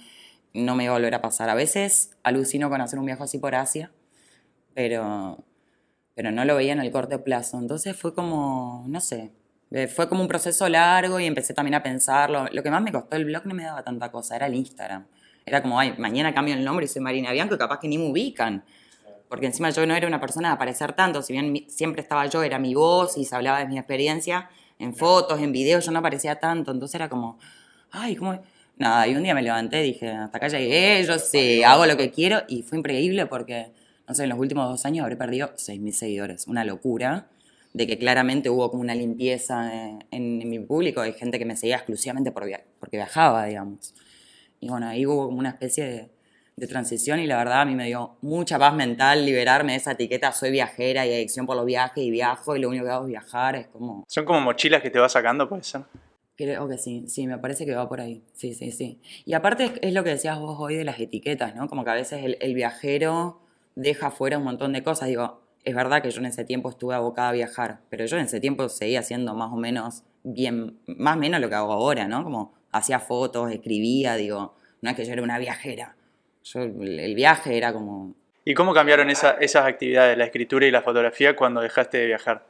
no 0.53 0.75
me 0.75 0.85
iba 0.85 0.93
a 0.93 0.97
volver 0.97 1.15
a 1.15 1.21
pasar. 1.21 1.49
A 1.49 1.55
veces 1.55 2.11
alucino 2.23 2.69
con 2.69 2.81
hacer 2.81 2.99
un 2.99 3.05
viaje 3.05 3.23
así 3.23 3.39
por 3.39 3.55
Asia, 3.55 3.91
pero, 4.73 5.43
pero 6.15 6.31
no 6.31 6.45
lo 6.45 6.55
veía 6.55 6.73
en 6.73 6.79
el 6.79 6.91
corto 6.91 7.23
plazo. 7.23 7.59
Entonces 7.59 7.95
fue 7.95 8.13
como, 8.13 8.85
no 8.87 8.99
sé, 8.99 9.31
eh, 9.71 9.87
fue 9.87 10.07
como 10.07 10.21
un 10.21 10.27
proceso 10.27 10.69
largo 10.69 11.19
y 11.19 11.25
empecé 11.25 11.53
también 11.53 11.75
a 11.75 11.83
pensarlo. 11.83 12.45
Lo 12.51 12.63
que 12.63 12.71
más 12.71 12.81
me 12.81 12.91
costó 12.91 13.15
el 13.15 13.25
blog 13.25 13.45
no 13.45 13.55
me 13.55 13.63
daba 13.63 13.83
tanta 13.83 14.11
cosa, 14.11 14.35
era 14.35 14.47
el 14.47 14.55
Instagram. 14.55 15.07
Era 15.45 15.61
como, 15.61 15.79
ay, 15.79 15.95
mañana 15.97 16.33
cambio 16.33 16.53
el 16.53 16.63
nombre 16.63 16.85
y 16.85 16.87
soy 16.87 17.01
Marina 17.01 17.31
Bianco 17.31 17.55
y 17.55 17.57
capaz 17.57 17.79
que 17.79 17.87
ni 17.87 17.97
me 17.97 18.09
ubican. 18.09 18.63
Porque 19.27 19.47
encima 19.47 19.71
yo 19.71 19.85
no 19.85 19.95
era 19.95 20.07
una 20.07 20.19
persona 20.19 20.49
de 20.49 20.55
aparecer 20.55 20.93
tanto, 20.93 21.23
si 21.23 21.33
bien 21.33 21.65
siempre 21.67 22.01
estaba 22.01 22.27
yo, 22.27 22.43
era 22.43 22.59
mi 22.59 22.75
voz 22.75 23.17
y 23.17 23.25
se 23.25 23.35
hablaba 23.35 23.59
de 23.59 23.65
mi 23.65 23.79
experiencia 23.79 24.49
en 24.79 24.95
fotos, 24.95 25.39
en 25.41 25.51
videos, 25.51 25.85
yo 25.85 25.91
no 25.91 25.99
aparecía 25.99 26.39
tanto. 26.39 26.71
Entonces 26.71 26.95
era 26.95 27.09
como, 27.09 27.39
ay, 27.91 28.15
¿cómo...? 28.15 28.39
Nada, 28.75 29.07
y 29.07 29.15
un 29.15 29.21
día 29.21 29.35
me 29.35 29.43
levanté 29.43 29.81
y 29.85 29.93
dije, 29.93 30.09
hasta 30.09 30.37
acá 30.37 30.47
llegué, 30.47 31.03
yo 31.05 31.19
sé, 31.19 31.63
hago 31.63 31.85
lo 31.85 31.95
que 31.95 32.09
quiero. 32.09 32.41
Y 32.47 32.63
fue 32.63 32.79
increíble 32.79 33.27
porque, 33.27 33.67
no 34.07 34.15
sé, 34.15 34.23
en 34.23 34.29
los 34.29 34.39
últimos 34.39 34.67
dos 34.67 34.83
años 34.85 35.03
habré 35.03 35.15
perdido 35.15 35.51
6.000 35.57 35.93
seguidores. 35.93 36.47
Una 36.47 36.65
locura 36.65 37.27
de 37.73 37.85
que 37.85 37.99
claramente 37.99 38.49
hubo 38.49 38.71
como 38.71 38.81
una 38.81 38.95
limpieza 38.95 39.71
eh, 39.75 39.99
en, 40.09 40.41
en 40.41 40.49
mi 40.49 40.59
público. 40.59 41.01
Hay 41.01 41.13
gente 41.13 41.37
que 41.37 41.45
me 41.45 41.55
seguía 41.55 41.75
exclusivamente 41.75 42.31
por 42.31 42.45
via- 42.45 42.63
porque 42.79 42.97
viajaba, 42.97 43.45
digamos. 43.45 43.93
Y 44.59 44.69
bueno, 44.69 44.87
ahí 44.87 45.05
hubo 45.05 45.25
como 45.27 45.37
una 45.39 45.49
especie 45.49 45.85
de, 45.85 46.09
de 46.55 46.67
transición 46.67 47.19
y 47.19 47.27
la 47.27 47.37
verdad 47.37 47.61
a 47.61 47.65
mí 47.65 47.75
me 47.75 47.85
dio 47.87 48.17
mucha 48.21 48.59
paz 48.59 48.73
mental 48.75 49.25
liberarme 49.25 49.73
de 49.73 49.79
esa 49.79 49.91
etiqueta, 49.93 50.31
soy 50.31 50.51
viajera 50.51 51.05
y 51.05 51.13
adicción 51.13 51.45
por 51.45 51.55
los 51.55 51.65
viajes 51.65 52.03
y 52.03 52.11
viajo 52.11 52.55
y 52.55 52.59
lo 52.59 52.69
único 52.69 52.85
que 52.85 52.91
hago 52.91 53.05
es 53.05 53.09
viajar, 53.09 53.55
es 53.55 53.67
como... 53.67 54.03
Son 54.07 54.25
como 54.25 54.41
mochilas 54.41 54.81
que 54.81 54.89
te 54.89 54.99
vas 54.99 55.11
sacando, 55.11 55.49
puede 55.49 55.63
ser. 55.63 55.81
Creo 56.35 56.67
que 56.67 56.77
sí, 56.77 57.05
sí, 57.07 57.27
me 57.27 57.37
parece 57.37 57.65
que 57.65 57.75
va 57.75 57.87
por 57.87 58.01
ahí. 58.01 58.23
Sí, 58.33 58.53
sí, 58.53 58.71
sí. 58.71 58.99
Y 59.25 59.33
aparte 59.33 59.65
es, 59.65 59.71
es 59.81 59.93
lo 59.93 60.03
que 60.03 60.11
decías 60.11 60.39
vos 60.39 60.57
hoy 60.59 60.75
de 60.75 60.83
las 60.83 60.99
etiquetas, 60.99 61.55
¿no? 61.55 61.67
Como 61.67 61.83
que 61.83 61.91
a 61.91 61.95
veces 61.95 62.23
el, 62.23 62.37
el 62.41 62.55
viajero 62.55 63.39
deja 63.75 64.09
fuera 64.11 64.37
un 64.37 64.43
montón 64.43 64.73
de 64.73 64.83
cosas. 64.83 65.09
Digo, 65.09 65.41
es 65.63 65.75
verdad 65.75 66.01
que 66.01 66.11
yo 66.11 66.19
en 66.19 66.25
ese 66.27 66.43
tiempo 66.43 66.69
estuve 66.69 66.95
abocada 66.95 67.29
a 67.29 67.33
viajar, 67.33 67.79
pero 67.89 68.05
yo 68.05 68.17
en 68.17 68.25
ese 68.25 68.39
tiempo 68.39 68.67
seguía 68.69 68.99
haciendo 68.99 69.33
más 69.35 69.51
o 69.51 69.57
menos 69.57 70.03
bien, 70.23 70.79
más 70.87 71.17
o 71.17 71.19
menos 71.19 71.39
lo 71.39 71.49
que 71.49 71.55
hago 71.55 71.71
ahora, 71.71 72.07
¿no? 72.07 72.23
Como 72.23 72.53
hacía 72.71 72.99
fotos, 72.99 73.51
escribía, 73.51 74.15
digo, 74.15 74.55
no 74.81 74.89
es 74.89 74.95
que 74.95 75.05
yo 75.05 75.13
era 75.13 75.21
una 75.21 75.37
viajera. 75.37 75.95
Yo, 76.43 76.61
el, 76.61 77.15
viaje 77.15 77.57
era 77.57 77.73
como... 77.73 78.15
¿Y 78.45 78.53
cómo 78.53 78.73
cambiaron 78.73 79.09
esa- 79.09 79.37
esas 79.39 79.65
actividades, 79.65 80.17
la 80.17 80.25
escritura 80.25 80.65
y 80.67 80.71
la 80.71 80.81
fotografía, 80.81 81.35
cuando 81.35 81.61
dejaste 81.61 81.97
de 81.97 82.05
viajar? 82.07 82.45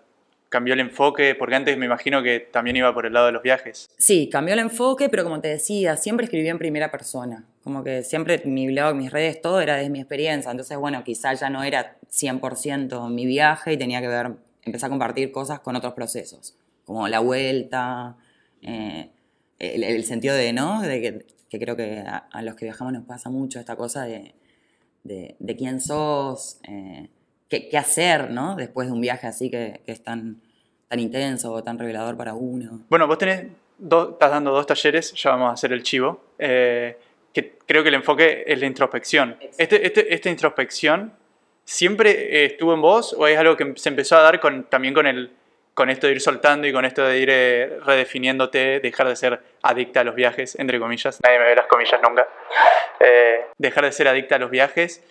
¿Cambió 0.49 0.73
el 0.75 0.79
enfoque? 0.81 1.33
Porque 1.35 1.55
antes 1.55 1.77
me 1.77 1.85
imagino 1.87 2.21
que 2.21 2.39
también 2.39 2.75
iba 2.75 2.93
por 2.93 3.05
el 3.05 3.13
lado 3.13 3.25
de 3.27 3.31
los 3.31 3.41
viajes. 3.41 3.89
Sí, 3.97 4.29
cambió 4.31 4.53
el 4.53 4.59
enfoque, 4.59 5.09
pero 5.09 5.23
como 5.23 5.41
te 5.41 5.47
decía, 5.47 5.97
siempre 5.97 6.25
escribí 6.25 6.47
en 6.47 6.59
primera 6.59 6.91
persona. 6.91 7.43
Como 7.63 7.83
que 7.83 8.03
siempre 8.03 8.41
mi 8.45 8.67
blog, 8.67 8.93
mis 8.95 9.11
redes, 9.11 9.41
todo 9.41 9.61
era 9.61 9.77
desde 9.77 9.89
mi 9.89 9.99
experiencia. 9.99 10.51
Entonces, 10.51 10.77
bueno, 10.77 11.03
quizás 11.03 11.39
ya 11.39 11.49
no 11.49 11.63
era 11.63 11.97
100% 12.09 13.09
mi 13.09 13.25
viaje 13.25 13.73
y 13.73 13.77
tenía 13.77 13.99
que 14.01 14.07
ver, 14.07 14.31
empezar 14.63 14.87
a 14.87 14.91
compartir 14.91 15.31
cosas 15.31 15.59
con 15.59 15.75
otros 15.75 15.93
procesos, 15.93 16.55
como 16.85 17.07
la 17.07 17.19
vuelta, 17.19 18.15
eh, 18.61 19.09
el, 19.57 19.83
el 19.83 20.03
sentido 20.03 20.35
de, 20.35 20.53
¿no? 20.53 20.81
De 20.81 21.01
que, 21.01 21.25
que 21.53 21.59
creo 21.59 21.75
que 21.75 21.99
a, 21.99 22.17
a 22.31 22.41
los 22.41 22.55
que 22.55 22.65
viajamos 22.65 22.91
nos 22.93 23.03
pasa 23.05 23.29
mucho 23.29 23.59
esta 23.59 23.75
cosa 23.75 24.03
de, 24.05 24.33
de, 25.03 25.35
de 25.39 25.55
quién 25.55 25.79
sos, 25.79 26.59
eh, 26.67 27.09
qué, 27.47 27.69
qué 27.69 27.77
hacer, 27.77 28.31
¿no? 28.31 28.55
Después 28.55 28.87
de 28.87 28.93
un 28.93 29.01
viaje 29.01 29.27
así 29.27 29.51
que, 29.51 29.81
que 29.85 29.91
es 29.91 30.03
tan, 30.03 30.41
tan 30.87 30.99
intenso 30.99 31.51
o 31.53 31.61
tan 31.63 31.77
revelador 31.77 32.17
para 32.17 32.33
uno. 32.33 32.81
Bueno, 32.89 33.05
vos 33.07 33.17
tenés 33.19 33.47
dos- 33.77 34.13
estás 34.13 34.31
dando 34.31 34.51
dos 34.51 34.65
talleres, 34.65 35.13
ya 35.13 35.29
vamos 35.31 35.49
a 35.51 35.53
hacer 35.53 35.71
el 35.73 35.83
chivo, 35.83 36.23
eh, 36.39 36.97
que 37.31 37.57
creo 37.67 37.83
que 37.83 37.89
el 37.89 37.95
enfoque 37.95 38.43
es 38.47 38.59
la 38.59 38.65
introspección. 38.65 39.37
Este, 39.57 39.85
este- 39.85 40.13
esta 40.13 40.29
introspección 40.29 41.13
siempre 41.65 42.09
eh, 42.11 42.45
estuvo 42.45 42.73
en 42.73 42.81
vos 42.81 43.13
o 43.17 43.27
es 43.27 43.37
algo 43.37 43.55
que 43.55 43.73
se 43.75 43.89
empezó 43.89 44.17
a 44.17 44.21
dar 44.21 44.39
con, 44.39 44.63
también 44.65 44.93
con, 44.93 45.05
el, 45.07 45.31
con 45.73 45.89
esto 45.89 46.07
de 46.07 46.13
ir 46.13 46.21
soltando 46.21 46.67
y 46.67 46.73
con 46.73 46.85
esto 46.85 47.03
de 47.05 47.19
ir 47.19 47.29
eh, 47.31 47.79
redefiniéndote, 47.85 48.79
dejar 48.79 49.07
de 49.07 49.15
ser 49.15 49.41
adicta 49.61 50.01
a 50.01 50.03
los 50.03 50.15
viajes, 50.15 50.57
entre 50.59 50.79
comillas. 50.79 51.19
Nadie 51.23 51.39
me 51.39 51.45
ve 51.45 51.55
las 51.55 51.67
comillas 51.67 51.99
nunca. 52.07 52.27
Eh, 52.99 53.45
dejar 53.57 53.85
de 53.85 53.91
ser 53.91 54.07
adicta 54.07 54.35
a 54.35 54.39
los 54.39 54.51
viajes. 54.51 55.03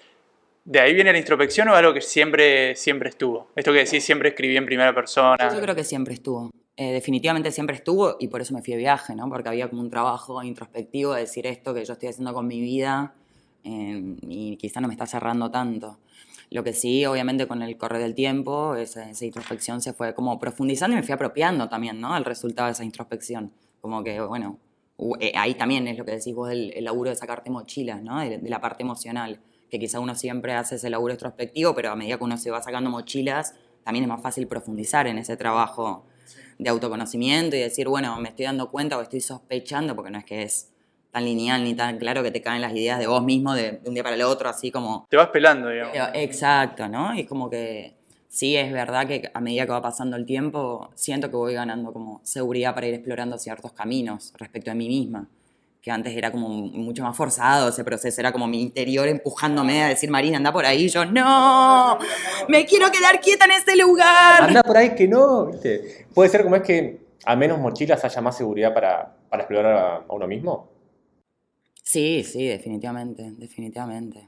¿De 0.64 0.80
ahí 0.80 0.94
viene 0.94 1.12
la 1.12 1.18
introspección 1.18 1.68
o 1.68 1.74
algo 1.74 1.92
que 1.92 2.00
siempre, 2.00 2.76
siempre 2.76 3.08
estuvo? 3.08 3.50
Esto 3.56 3.72
que 3.72 3.80
decís, 3.80 4.04
siempre 4.04 4.28
escribí 4.28 4.56
en 4.56 4.64
primera 4.64 4.94
persona. 4.94 5.36
Yo 5.52 5.60
creo 5.60 5.74
que 5.74 5.84
siempre 5.84 6.14
estuvo. 6.14 6.50
Eh, 6.76 6.92
definitivamente 6.92 7.50
siempre 7.50 7.76
estuvo 7.76 8.16
y 8.18 8.28
por 8.28 8.40
eso 8.40 8.54
me 8.54 8.62
fui 8.62 8.72
de 8.72 8.78
viaje, 8.78 9.14
¿no? 9.14 9.28
Porque 9.28 9.48
había 9.48 9.68
como 9.68 9.82
un 9.82 9.90
trabajo 9.90 10.42
introspectivo 10.42 11.14
de 11.14 11.22
decir 11.22 11.46
esto 11.46 11.74
que 11.74 11.84
yo 11.84 11.92
estoy 11.92 12.08
haciendo 12.08 12.32
con 12.32 12.46
mi 12.46 12.60
vida 12.60 13.14
eh, 13.64 14.16
y 14.22 14.56
quizá 14.56 14.80
no 14.80 14.88
me 14.88 14.94
está 14.94 15.06
cerrando 15.06 15.50
tanto. 15.50 15.98
Lo 16.52 16.62
que 16.62 16.72
sí, 16.72 17.06
obviamente, 17.06 17.46
con 17.46 17.62
el 17.62 17.76
correr 17.76 18.02
del 18.02 18.14
tiempo, 18.14 18.74
esa, 18.76 19.08
esa 19.08 19.24
introspección 19.24 19.80
se 19.80 19.92
fue 19.92 20.14
como 20.14 20.38
profundizando 20.38 20.94
y 20.94 21.00
me 21.00 21.02
fui 21.02 21.14
apropiando 21.14 21.68
también, 21.68 22.00
¿no? 22.00 22.16
El 22.16 22.24
resultado 22.24 22.66
de 22.66 22.72
esa 22.72 22.84
introspección. 22.84 23.52
Como 23.80 24.04
que, 24.04 24.20
bueno, 24.20 24.58
eh, 25.20 25.32
ahí 25.34 25.54
también 25.54 25.88
es 25.88 25.96
lo 25.96 26.04
que 26.04 26.12
decís 26.12 26.34
vos, 26.34 26.50
el, 26.50 26.72
el 26.74 26.84
laburo 26.84 27.10
de 27.10 27.16
sacarte 27.16 27.50
mochilas, 27.50 28.02
¿no? 28.02 28.20
De, 28.20 28.38
de 28.38 28.50
la 28.50 28.60
parte 28.60 28.82
emocional. 28.82 29.40
Que 29.70 29.78
quizá 29.78 29.98
uno 29.98 30.14
siempre 30.14 30.52
hace 30.52 30.74
ese 30.74 30.90
laburo 30.90 31.14
introspectivo, 31.14 31.74
pero 31.74 31.90
a 31.90 31.96
medida 31.96 32.18
que 32.18 32.24
uno 32.24 32.36
se 32.36 32.50
va 32.50 32.62
sacando 32.62 32.90
mochilas, 32.90 33.54
también 33.84 34.04
es 34.04 34.08
más 34.08 34.20
fácil 34.20 34.46
profundizar 34.46 35.06
en 35.06 35.18
ese 35.18 35.36
trabajo 35.36 36.04
de 36.58 36.68
autoconocimiento 36.68 37.56
y 37.56 37.60
decir, 37.60 37.88
bueno, 37.88 38.18
me 38.20 38.28
estoy 38.28 38.44
dando 38.44 38.70
cuenta 38.70 38.98
o 38.98 39.00
estoy 39.00 39.20
sospechando, 39.20 39.96
porque 39.96 40.10
no 40.10 40.18
es 40.18 40.24
que 40.24 40.42
es 40.42 40.71
tan 41.12 41.24
lineal 41.26 41.62
ni 41.62 41.74
tan 41.74 41.98
claro 41.98 42.22
que 42.22 42.30
te 42.30 42.40
caen 42.40 42.62
las 42.62 42.72
ideas 42.72 42.98
de 42.98 43.06
vos 43.06 43.22
mismo 43.22 43.54
de, 43.54 43.72
de 43.72 43.88
un 43.88 43.94
día 43.94 44.02
para 44.02 44.16
el 44.16 44.22
otro, 44.22 44.48
así 44.48 44.70
como... 44.70 45.06
Te 45.10 45.18
vas 45.18 45.28
pelando, 45.28 45.68
digamos. 45.68 45.94
Exacto, 46.14 46.88
¿no? 46.88 47.14
Y 47.14 47.26
como 47.26 47.50
que 47.50 47.94
sí 48.28 48.56
es 48.56 48.72
verdad 48.72 49.06
que 49.06 49.30
a 49.32 49.40
medida 49.40 49.66
que 49.66 49.72
va 49.72 49.82
pasando 49.82 50.16
el 50.16 50.24
tiempo, 50.24 50.90
siento 50.94 51.28
que 51.28 51.36
voy 51.36 51.52
ganando 51.52 51.92
como 51.92 52.22
seguridad 52.24 52.74
para 52.74 52.86
ir 52.86 52.94
explorando 52.94 53.36
ciertos 53.36 53.72
caminos 53.72 54.32
respecto 54.38 54.70
a 54.70 54.74
mí 54.74 54.88
misma, 54.88 55.28
que 55.82 55.90
antes 55.90 56.16
era 56.16 56.32
como 56.32 56.48
mucho 56.48 57.02
más 57.02 57.14
forzado 57.14 57.68
ese 57.68 57.84
proceso, 57.84 58.18
era 58.18 58.32
como 58.32 58.46
mi 58.46 58.62
interior 58.62 59.06
empujándome 59.06 59.82
a 59.82 59.88
decir, 59.88 60.10
Marina, 60.10 60.38
anda 60.38 60.50
por 60.50 60.64
ahí, 60.64 60.84
y 60.84 60.88
yo, 60.88 61.04
no, 61.04 61.98
me 62.48 62.64
quiero 62.64 62.90
quedar 62.90 63.20
quieta 63.20 63.44
en 63.44 63.50
este 63.50 63.76
lugar. 63.76 64.44
Anda 64.44 64.62
por 64.62 64.78
ahí 64.78 64.94
que 64.94 65.06
no, 65.06 65.46
¿viste? 65.46 66.06
Puede 66.14 66.30
ser 66.30 66.42
como 66.42 66.56
es 66.56 66.62
que 66.62 67.02
a 67.26 67.36
menos 67.36 67.58
mochilas 67.58 68.02
haya 68.02 68.20
más 68.22 68.34
seguridad 68.34 68.72
para, 68.72 69.14
para 69.28 69.42
explorar 69.42 69.76
a, 69.76 69.96
a 69.96 70.12
uno 70.14 70.26
mismo. 70.26 70.71
Sí, 71.92 72.24
sí, 72.24 72.46
definitivamente, 72.46 73.34
definitivamente. 73.36 74.26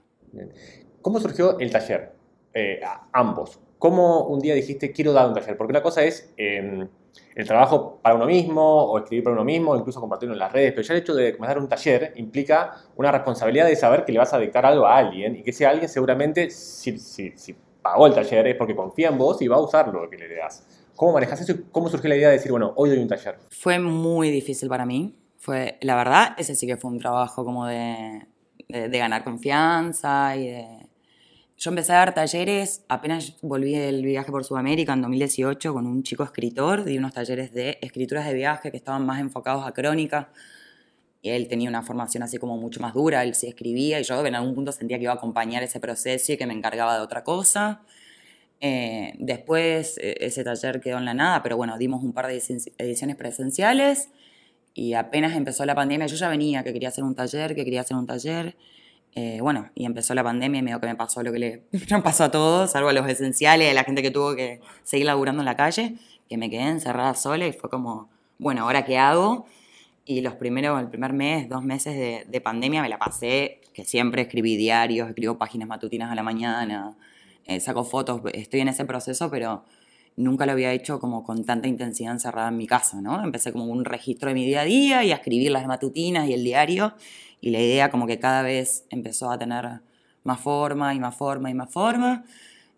¿Cómo 1.01 1.19
surgió 1.19 1.59
el 1.59 1.71
taller? 1.71 2.13
Eh, 2.53 2.79
ambos. 3.11 3.59
¿Cómo 3.79 4.27
un 4.27 4.39
día 4.39 4.55
dijiste 4.55 4.93
quiero 4.93 5.15
dar 5.15 5.29
un 5.29 5.33
taller? 5.33 5.57
Porque 5.57 5.71
una 5.71 5.83
cosa 5.83 6.05
es 6.05 6.31
eh, 6.37 6.87
el 7.35 7.47
trabajo 7.47 8.01
para 8.03 8.17
uno 8.17 8.27
mismo 8.27 8.61
o 8.61 8.99
escribir 8.99 9.25
para 9.25 9.33
uno 9.33 9.45
mismo, 9.45 9.71
o 9.71 9.79
incluso 9.79 9.99
compartirlo 9.99 10.35
en 10.35 10.41
las 10.41 10.53
redes, 10.53 10.73
pero 10.73 10.83
ya 10.83 10.93
el 10.93 11.01
hecho 11.01 11.15
de 11.15 11.35
comenzar 11.35 11.59
un 11.59 11.67
taller 11.67 12.13
implica 12.17 12.75
una 12.97 13.11
responsabilidad 13.11 13.67
de 13.67 13.77
saber 13.77 14.05
que 14.05 14.13
le 14.13 14.19
vas 14.19 14.35
a 14.35 14.39
dictar 14.39 14.67
algo 14.67 14.85
a 14.85 14.99
alguien 14.99 15.35
y 15.35 15.43
que 15.43 15.49
ese 15.49 15.65
alguien 15.65 15.89
seguramente, 15.89 16.51
si, 16.51 16.99
si, 16.99 17.33
si 17.35 17.57
pagó 17.81 18.07
el 18.07 18.13
taller, 18.13 18.47
es 18.47 18.57
porque 18.57 18.77
confía 18.77 19.09
en 19.09 19.17
vos 19.17 19.41
y 19.41 19.49
va 19.49 19.57
a 19.57 19.61
usar 19.61 19.89
lo 19.89 20.11
que 20.11 20.19
le 20.19 20.37
das. 20.37 20.67
¿Cómo 20.97 21.15
manejas 21.15 21.41
eso 21.41 21.53
y 21.53 21.65
cómo 21.73 21.89
surgió 21.89 22.11
la 22.11 22.17
idea 22.17 22.29
de 22.29 22.35
decir, 22.35 22.51
bueno, 22.51 22.75
hoy 22.77 22.91
doy 22.91 22.99
un 22.99 23.09
taller? 23.09 23.39
Fue 23.49 23.79
muy 23.79 24.31
difícil 24.31 24.69
para 24.69 24.85
mí. 24.85 25.15
Fue, 25.45 25.77
la 25.83 25.95
verdad, 25.95 26.35
ese 26.39 26.55
sí 26.55 26.67
que 26.67 26.79
fue 26.79 26.91
un 26.91 26.99
trabajo 26.99 27.45
como 27.45 27.67
de, 27.67 28.27
de, 28.67 28.99
ganar 28.99 29.25
confianza 29.25 30.35
y 30.37 30.49
de... 30.49 30.89
Yo 31.59 31.69
empecé 31.69 31.93
a 31.93 31.97
dar 31.97 32.15
talleres, 32.15 32.83
apenas 32.89 33.37
volví 33.43 33.75
del 33.75 34.03
viaje 34.03 34.31
por 34.31 34.43
Sudamérica 34.43 34.95
en 34.95 35.03
2018 35.03 35.75
con 35.75 35.87
un 35.87 36.03
chico 36.03 36.25
escritor, 36.25 36.85
di 36.85 36.97
unos 36.97 37.13
talleres 37.13 37.53
de 37.53 37.77
escrituras 37.83 38.25
de 38.25 38.33
viaje 38.33 38.71
que 38.71 38.79
estaban 38.79 39.05
más 39.05 39.21
enfocados 39.21 39.67
a 39.67 39.73
crónica. 39.73 40.31
Y 41.21 41.29
él 41.29 41.47
tenía 41.47 41.69
una 41.69 41.83
formación 41.83 42.23
así 42.23 42.39
como 42.39 42.57
mucho 42.57 42.81
más 42.81 42.95
dura, 42.95 43.23
él 43.23 43.35
sí 43.35 43.47
escribía 43.47 44.01
y 44.01 44.05
yo 44.05 44.25
en 44.25 44.35
algún 44.37 44.55
punto 44.55 44.73
sentía 44.73 44.97
que 44.97 45.03
iba 45.03 45.13
a 45.13 45.17
acompañar 45.17 45.63
ese 45.63 45.79
proceso 45.79 46.33
y 46.33 46.39
que 46.39 46.47
me 46.47 46.55
encargaba 46.55 46.97
de 46.97 47.03
otra 47.03 47.23
cosa. 47.23 47.83
Eh, 48.63 49.13
después 49.19 49.99
eh, 49.99 50.17
ese 50.21 50.43
taller 50.43 50.81
quedó 50.81 50.97
en 50.97 51.05
la 51.05 51.13
nada, 51.13 51.43
pero 51.43 51.59
bueno, 51.59 51.77
dimos 51.77 52.03
un 52.03 52.15
par 52.15 52.29
de 52.29 52.39
edici- 52.39 52.73
ediciones 52.79 53.17
presenciales 53.17 54.09
y 54.75 54.95
apenas 54.95 55.37
empezó 55.37 55.65
la 55.65 55.75
pandemia, 55.75 56.07
yo 56.07 56.17
ya 56.17 56.29
venía 56.29 56.65
que 56.65 56.73
quería 56.73 56.89
hacer 56.89 57.05
un 57.05 57.15
taller, 57.15 57.55
que 57.55 57.65
quería 57.65 57.83
hacer 57.83 57.97
un 57.97 58.07
taller. 58.07 58.57
eh, 59.15 59.39
bueno, 59.41 59.71
y 59.77 59.85
empezó 59.87 60.15
la 60.15 60.25
pandemia 60.25 60.59
y 60.59 60.63
medio 60.63 60.81
que 60.81 60.87
me 60.89 60.97
pasó 60.97 61.23
lo 61.23 61.33
que 61.33 61.39
le 61.39 61.63
pasó 62.03 62.25
a 62.25 62.31
todos, 62.31 62.73
salvo 62.73 62.89
a 62.89 62.93
los 62.93 63.09
esenciales, 63.09 63.71
a 63.71 63.75
la 63.75 63.85
gente 63.85 64.03
que 64.03 64.11
tuvo 64.11 64.35
que 64.35 64.61
seguir 64.83 65.07
laburando 65.07 65.43
en 65.43 65.47
la 65.47 65.57
calle, 65.57 65.95
que 66.29 66.37
me 66.37 66.51
quedé 66.51 66.63
encerrada 66.69 67.15
sola 67.15 67.47
y 67.47 67.53
fue 67.53 67.71
como, 67.71 68.09
bueno, 68.39 68.63
¿ahora 68.63 68.85
qué 68.85 68.99
hago? 68.99 69.47
Y 70.05 70.21
los 70.21 70.35
primeros, 70.35 70.81
el 70.81 70.89
primer 70.89 71.13
mes, 71.13 71.49
dos 71.49 71.63
meses 71.63 71.97
de, 71.97 72.25
de 72.29 72.41
pandemia 72.41 72.83
me 72.83 72.89
la 72.89 72.99
pasé, 72.99 73.61
que 73.73 73.85
siempre 73.85 74.23
escribí 74.23 74.57
diarios, 74.57 75.09
escribo 75.09 75.39
páginas 75.39 75.69
matutinas 75.69 76.11
a 76.11 76.15
la 76.15 76.23
mañana, 76.23 76.97
eh, 77.47 77.61
saco 77.61 77.85
fotos, 77.85 78.23
estoy 78.33 78.61
en 78.61 78.69
ese 78.69 78.85
proceso, 78.85 79.31
pero 79.31 79.65
nunca 80.17 80.47
lo 80.47 80.53
había 80.53 80.73
hecho 80.73 81.01
como 81.01 81.25
con 81.25 81.45
tanta 81.45 81.69
intensidad 81.69 82.13
encerrada 82.13 82.49
en 82.49 82.57
mi 82.57 82.67
casa, 82.67 83.01
¿no? 83.01 83.23
Empecé 83.23 83.53
como 83.53 83.67
un 83.67 83.85
registro 83.85 84.29
de 84.29 84.35
mi 84.35 84.47
día 84.47 84.61
a 84.61 84.65
día 84.65 85.05
y 85.05 85.13
a 85.13 85.17
escribir 85.17 85.51
las 85.51 85.67
matutinas 85.67 86.29
y 86.29 86.35
el 86.35 86.45
diario, 86.45 86.95
y 87.41 87.51
la 87.51 87.61
idea 87.61 87.91
como 87.91 88.07
que 88.07 88.19
cada 88.19 88.43
vez 88.43 88.87
empezó 88.91 89.31
a 89.31 89.39
tener 89.39 89.81
más 90.23 90.41
forma 90.41 90.95
y 90.95 91.01
más 91.01 91.15
forma 91.15 91.51
y 91.51 91.55
más 91.55 91.71
forma, 91.73 92.25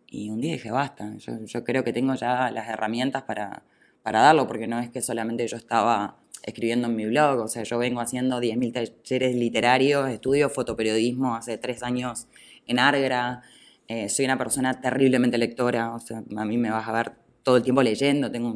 y 0.09 0.31
un 0.31 0.40
día 0.40 0.53
dije, 0.53 0.70
basta, 0.70 1.14
yo, 1.16 1.64
creo 1.64 1.85
que 1.85 1.92
tengo 1.92 2.14
ya 2.14 2.51
las 2.51 2.68
herramientas 2.68 3.25
para, 3.25 3.62
para 4.03 4.20
darlo, 4.20 4.46
porque 4.46 4.66
no 4.66 4.79
es 4.79 4.90
que 4.90 5.03
solamente 5.03 5.46
yo 5.46 5.57
estaba 5.57 6.16
escribiendo 6.42 6.87
en 6.88 6.96
mi 6.96 7.07
blog, 7.07 7.40
o 7.40 7.49
sea, 7.49 7.64
yo 7.64 7.79
vengo 7.79 8.01
haciendo 8.01 8.40
10.000 8.40 8.72
talleres 8.72 9.35
literarios, 9.35 10.09
estudio 10.09 10.49
fotoperiodismo 10.49 11.35
hace 11.35 11.59
tres 11.59 11.83
años 11.83 12.29
en 12.66 12.79
Argra, 12.79 13.42
eh, 13.88 14.09
soy 14.09 14.25
una 14.25 14.38
persona 14.38 14.81
terriblemente 14.81 15.38
lectora, 15.38 15.94
o 15.94 16.01
sea, 16.01 16.22
a 16.37 16.44
mí 16.44 16.57
me 16.57 16.70
vas 16.70 16.88
a 16.88 16.92
ver 16.92 17.25
todo 17.46 17.59
el 17.59 17.62
tiempo 17.62 17.80
leyendo, 17.80 18.28
tengo 18.28 18.52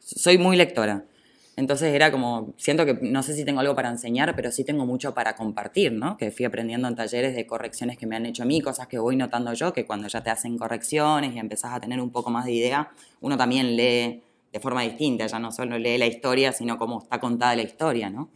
soy 0.00 0.36
muy 0.36 0.56
lectora. 0.56 1.04
Entonces 1.54 1.94
era 1.94 2.10
como, 2.10 2.52
siento 2.56 2.84
que 2.84 2.94
no 2.94 3.22
sé 3.22 3.36
si 3.36 3.44
tengo 3.44 3.60
algo 3.60 3.76
para 3.76 3.90
enseñar, 3.90 4.34
pero 4.34 4.50
sí 4.50 4.64
tengo 4.64 4.86
mucho 4.86 5.14
para 5.14 5.36
compartir, 5.36 5.92
¿no? 5.92 6.16
Que 6.16 6.32
fui 6.32 6.44
aprendiendo 6.44 6.88
en 6.88 6.96
talleres 6.96 7.36
de 7.36 7.46
correcciones 7.46 7.96
que 7.96 8.08
me 8.08 8.16
han 8.16 8.26
hecho 8.26 8.42
a 8.42 8.46
mí, 8.46 8.60
cosas 8.60 8.88
que 8.88 8.98
voy 8.98 9.14
notando 9.14 9.52
yo, 9.52 9.72
que 9.72 9.86
cuando 9.86 10.08
ya 10.08 10.20
te 10.20 10.30
hacen 10.30 10.58
correcciones 10.58 11.32
y 11.32 11.38
empezás 11.38 11.74
a 11.74 11.78
tener 11.78 12.00
un 12.00 12.10
poco 12.10 12.28
más 12.30 12.44
de 12.44 12.52
idea, 12.52 12.90
uno 13.20 13.36
también 13.36 13.76
lee 13.76 14.20
de 14.52 14.60
forma 14.60 14.82
distinta, 14.82 15.28
ya 15.28 15.38
no 15.38 15.52
solo 15.52 15.78
lee 15.78 15.96
la 15.96 16.06
historia, 16.06 16.50
sino 16.50 16.78
cómo 16.78 17.02
está 17.02 17.20
contada 17.20 17.54
la 17.54 17.62
historia, 17.62 18.10
¿no? 18.10 18.30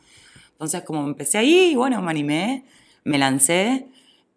Entonces 0.52 0.84
como 0.84 1.04
empecé 1.04 1.38
ahí, 1.38 1.74
bueno, 1.74 2.00
me 2.02 2.10
animé, 2.12 2.64
me 3.02 3.18
lancé 3.18 3.88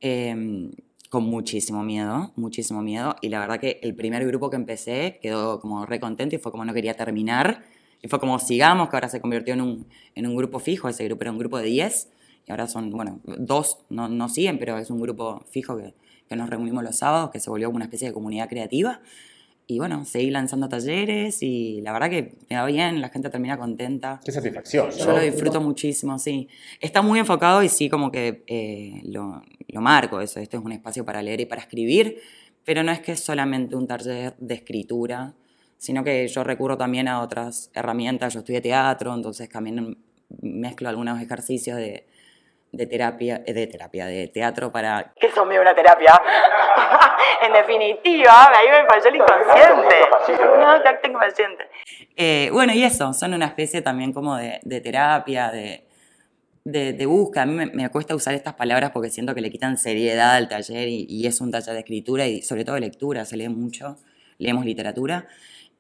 eh, 0.02 0.72
con 1.10 1.24
muchísimo 1.24 1.84
miedo, 1.84 2.32
muchísimo 2.36 2.82
miedo, 2.82 3.16
y 3.22 3.30
la 3.30 3.40
verdad 3.40 3.60
que 3.60 3.80
el 3.82 3.96
primer 3.96 4.26
grupo 4.26 4.50
que 4.50 4.56
empecé 4.56 5.20
quedó 5.22 5.60
como 5.60 5.86
re 5.86 6.00
contento 6.00 6.36
y 6.36 6.40
fue 6.40 6.52
como 6.52 6.66
no 6.66 6.74
quería 6.74 6.94
terminar, 6.94 7.64
y 8.02 8.08
fue 8.08 8.20
como 8.20 8.40
sigamos, 8.40 8.90
que 8.90 8.96
ahora 8.96 9.10
se 9.10 9.20
convirtió 9.20 9.54
en 9.54 9.62
un, 9.62 9.88
en 10.16 10.28
un 10.28 10.36
grupo 10.36 10.60
fijo, 10.60 10.88
ese 10.88 11.04
grupo 11.06 11.24
era 11.24 11.32
un 11.32 11.40
grupo 11.40 11.58
de 11.58 11.66
10, 11.66 12.10
y 12.48 12.52
ahora 12.52 12.68
son, 12.68 12.92
bueno, 12.92 13.20
dos 13.24 13.80
no, 13.90 14.08
no 14.08 14.30
siguen, 14.30 14.60
pero 14.60 14.78
es 14.78 14.90
un 14.90 15.02
grupo 15.02 15.44
fijo 15.52 15.78
que, 15.78 15.94
que 16.30 16.36
nos 16.36 16.50
reunimos 16.50 16.84
los 16.84 16.98
sábados, 16.98 17.32
que 17.32 17.40
se 17.40 17.50
volvió 17.50 17.68
como 17.68 17.78
una 17.78 17.86
especie 17.86 18.08
de 18.08 18.14
comunidad 18.14 18.48
creativa. 18.48 19.02
Y 19.70 19.78
bueno, 19.78 20.04
seguí 20.04 20.32
lanzando 20.32 20.68
talleres 20.68 21.44
y 21.44 21.82
la 21.82 21.94
verdad 21.94 22.10
que 22.10 22.40
me 22.50 22.56
va 22.56 22.66
bien, 22.66 23.02
la 23.02 23.10
gente 23.10 23.30
termina 23.30 23.56
contenta. 23.56 24.20
Qué 24.26 24.32
satisfacción. 24.32 24.90
Yo 24.90 25.06
¿no? 25.06 25.12
lo 25.12 25.20
disfruto 25.20 25.62
muchísimo, 25.62 26.18
sí. 26.18 26.50
Está 26.80 27.04
muy 27.04 27.20
enfocado 27.20 27.62
y 27.62 27.70
sí, 27.70 27.88
como 27.88 28.12
que 28.12 28.44
eh, 28.48 29.00
lo, 29.04 29.44
lo 29.68 29.82
marco 29.82 30.22
eso. 30.22 30.40
Este 30.40 30.58
es 30.58 30.64
un 30.64 30.72
espacio 30.72 31.06
para 31.06 31.22
leer 31.22 31.42
y 31.42 31.46
para 31.46 31.62
escribir, 31.62 32.20
pero 32.66 32.82
no 32.82 32.92
es 32.92 33.00
que 33.00 33.12
es 33.12 33.20
solamente 33.20 33.76
un 33.76 33.86
taller 33.86 34.34
de 34.40 34.56
escritura, 34.56 35.36
sino 35.78 36.04
que 36.04 36.28
yo 36.28 36.44
recurro 36.44 36.76
también 36.76 37.08
a 37.08 37.22
otras 37.22 37.70
herramientas. 37.76 38.34
Yo 38.34 38.40
estudié 38.40 38.62
teatro, 38.62 39.14
entonces 39.14 39.50
también 39.50 40.00
mezclo 40.42 40.90
algunos 40.90 41.22
ejercicios 41.22 41.78
de, 41.78 42.08
de 42.72 42.86
terapia, 42.86 43.42
eh, 43.46 43.54
de 43.54 43.68
terapia, 43.68 44.06
de 44.06 44.28
teatro 44.28 44.72
para... 44.72 45.14
Que 45.20 45.32
son 45.32 45.48
medio 45.48 45.62
una 45.62 45.74
terapia. 45.74 46.14
en 47.42 47.54
definitiva, 47.54 48.52
ahí 48.56 48.68
me 48.70 48.88
falló 48.88 49.10
el 49.10 49.16
inconsciente. 49.16 49.96
No, 50.60 50.84
ya 50.84 51.02
tengo 51.02 51.20
paciente. 51.20 51.64
Eh, 52.16 52.50
bueno, 52.52 52.74
y 52.74 52.84
eso, 52.84 53.14
son 53.14 53.34
una 53.34 53.48
especie 53.48 53.82
también 53.82 54.14
como 54.14 54.36
de, 54.36 54.60
de 54.64 54.82
terapia, 54.82 55.52
de, 55.52 55.88
de, 56.64 56.94
de 56.94 57.06
búsqueda. 57.06 57.44
A 57.44 57.46
mí 57.46 57.54
me, 57.54 57.66
me, 57.68 57.90
cuesta 57.90 58.16
usar 58.16 58.36
estas 58.36 58.54
palabras 58.54 58.92
porque 58.92 59.10
siento 59.10 59.34
que 59.34 59.42
le 59.42 59.50
quitan 59.50 59.78
seriedad 59.78 60.36
al 60.36 60.48
taller 60.48 60.88
y, 60.88 61.06
y, 61.10 61.26
es 61.26 61.42
un 61.42 61.52
taller 61.52 61.74
de 61.74 61.80
escritura 61.80 62.28
y 62.28 62.42
sobre 62.42 62.66
todo 62.66 62.76
de 62.76 62.82
lectura, 62.82 63.26
se 63.26 63.38
lee 63.38 63.50
mucho, 63.50 63.98
leemos 64.38 64.66
literatura. 64.66 65.28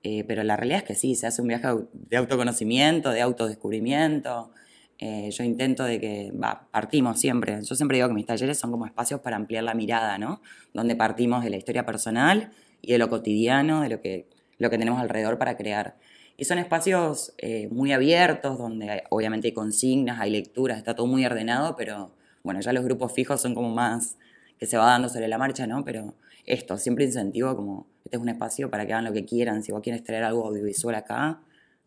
Eh, 0.02 0.24
pero 0.28 0.44
la 0.44 0.56
realidad 0.56 0.80
es 0.80 0.86
que 0.86 0.96
sí, 0.96 1.16
se 1.16 1.28
hace 1.28 1.42
un 1.42 1.50
viaje 1.50 1.68
de 1.92 2.18
autoconocimiento, 2.18 3.12
de 3.12 3.22
autodescubrimiento. 3.22 4.52
Eh, 5.00 5.30
yo 5.32 5.44
intento 5.46 5.86
de 5.86 6.00
que, 6.00 6.32
va, 6.32 6.68
partimos 6.72 7.20
siempre. 7.20 7.60
Yo 7.64 7.76
siempre 7.76 7.98
digo 7.98 8.10
que 8.10 8.14
mis 8.14 8.26
talleres 8.26 8.60
son 8.60 8.72
como 8.72 8.86
espacios 8.86 9.22
para 9.22 9.38
ampliar 9.38 9.64
la 9.64 9.74
mirada, 9.74 10.18
¿no? 10.18 10.42
Donde 10.74 10.96
partimos 10.96 11.44
de 11.44 11.50
la 11.50 11.58
historia 11.58 11.86
personal 11.86 12.52
y 12.82 12.92
de 12.92 12.98
lo 12.98 13.10
cotidiano, 13.10 13.82
de 13.82 13.90
lo 13.90 14.02
que, 14.02 14.28
lo 14.58 14.70
que 14.70 14.78
tenemos 14.78 15.00
alrededor 15.00 15.38
para 15.38 15.56
crear. 15.56 15.96
Y 16.36 16.46
son 16.46 16.58
espacios 16.58 17.34
eh, 17.38 17.68
muy 17.72 17.94
abiertos, 17.94 18.58
donde 18.58 19.04
obviamente 19.10 19.48
hay 19.48 19.54
consignas, 19.54 20.20
hay 20.20 20.32
lecturas, 20.32 20.78
está 20.78 20.96
todo 20.96 21.08
muy 21.08 21.26
ordenado, 21.26 21.76
pero 21.76 22.12
bueno, 22.44 22.60
ya 22.62 22.74
los 22.74 22.84
grupos 22.84 23.14
fijos 23.14 23.42
son 23.42 23.56
como 23.56 23.70
más 23.70 24.18
que 24.58 24.66
se 24.66 24.78
va 24.78 24.86
dando 24.86 25.08
sobre 25.10 25.28
la 25.28 25.38
marcha, 25.38 25.66
¿no? 25.66 25.84
Pero 25.86 26.14
esto, 26.46 26.78
siempre 26.78 27.06
incentivo 27.06 27.56
como, 27.56 27.88
este 28.04 28.18
es 28.18 28.22
un 28.22 28.30
espacio 28.30 28.70
para 28.70 28.86
que 28.86 28.94
hagan 28.94 29.06
lo 29.06 29.14
que 29.14 29.26
quieran, 29.26 29.64
si 29.64 29.72
vos 29.72 29.82
quieres 29.82 30.04
traer 30.04 30.24
algo 30.24 30.48
audiovisual 30.48 30.96
acá, 30.96 31.40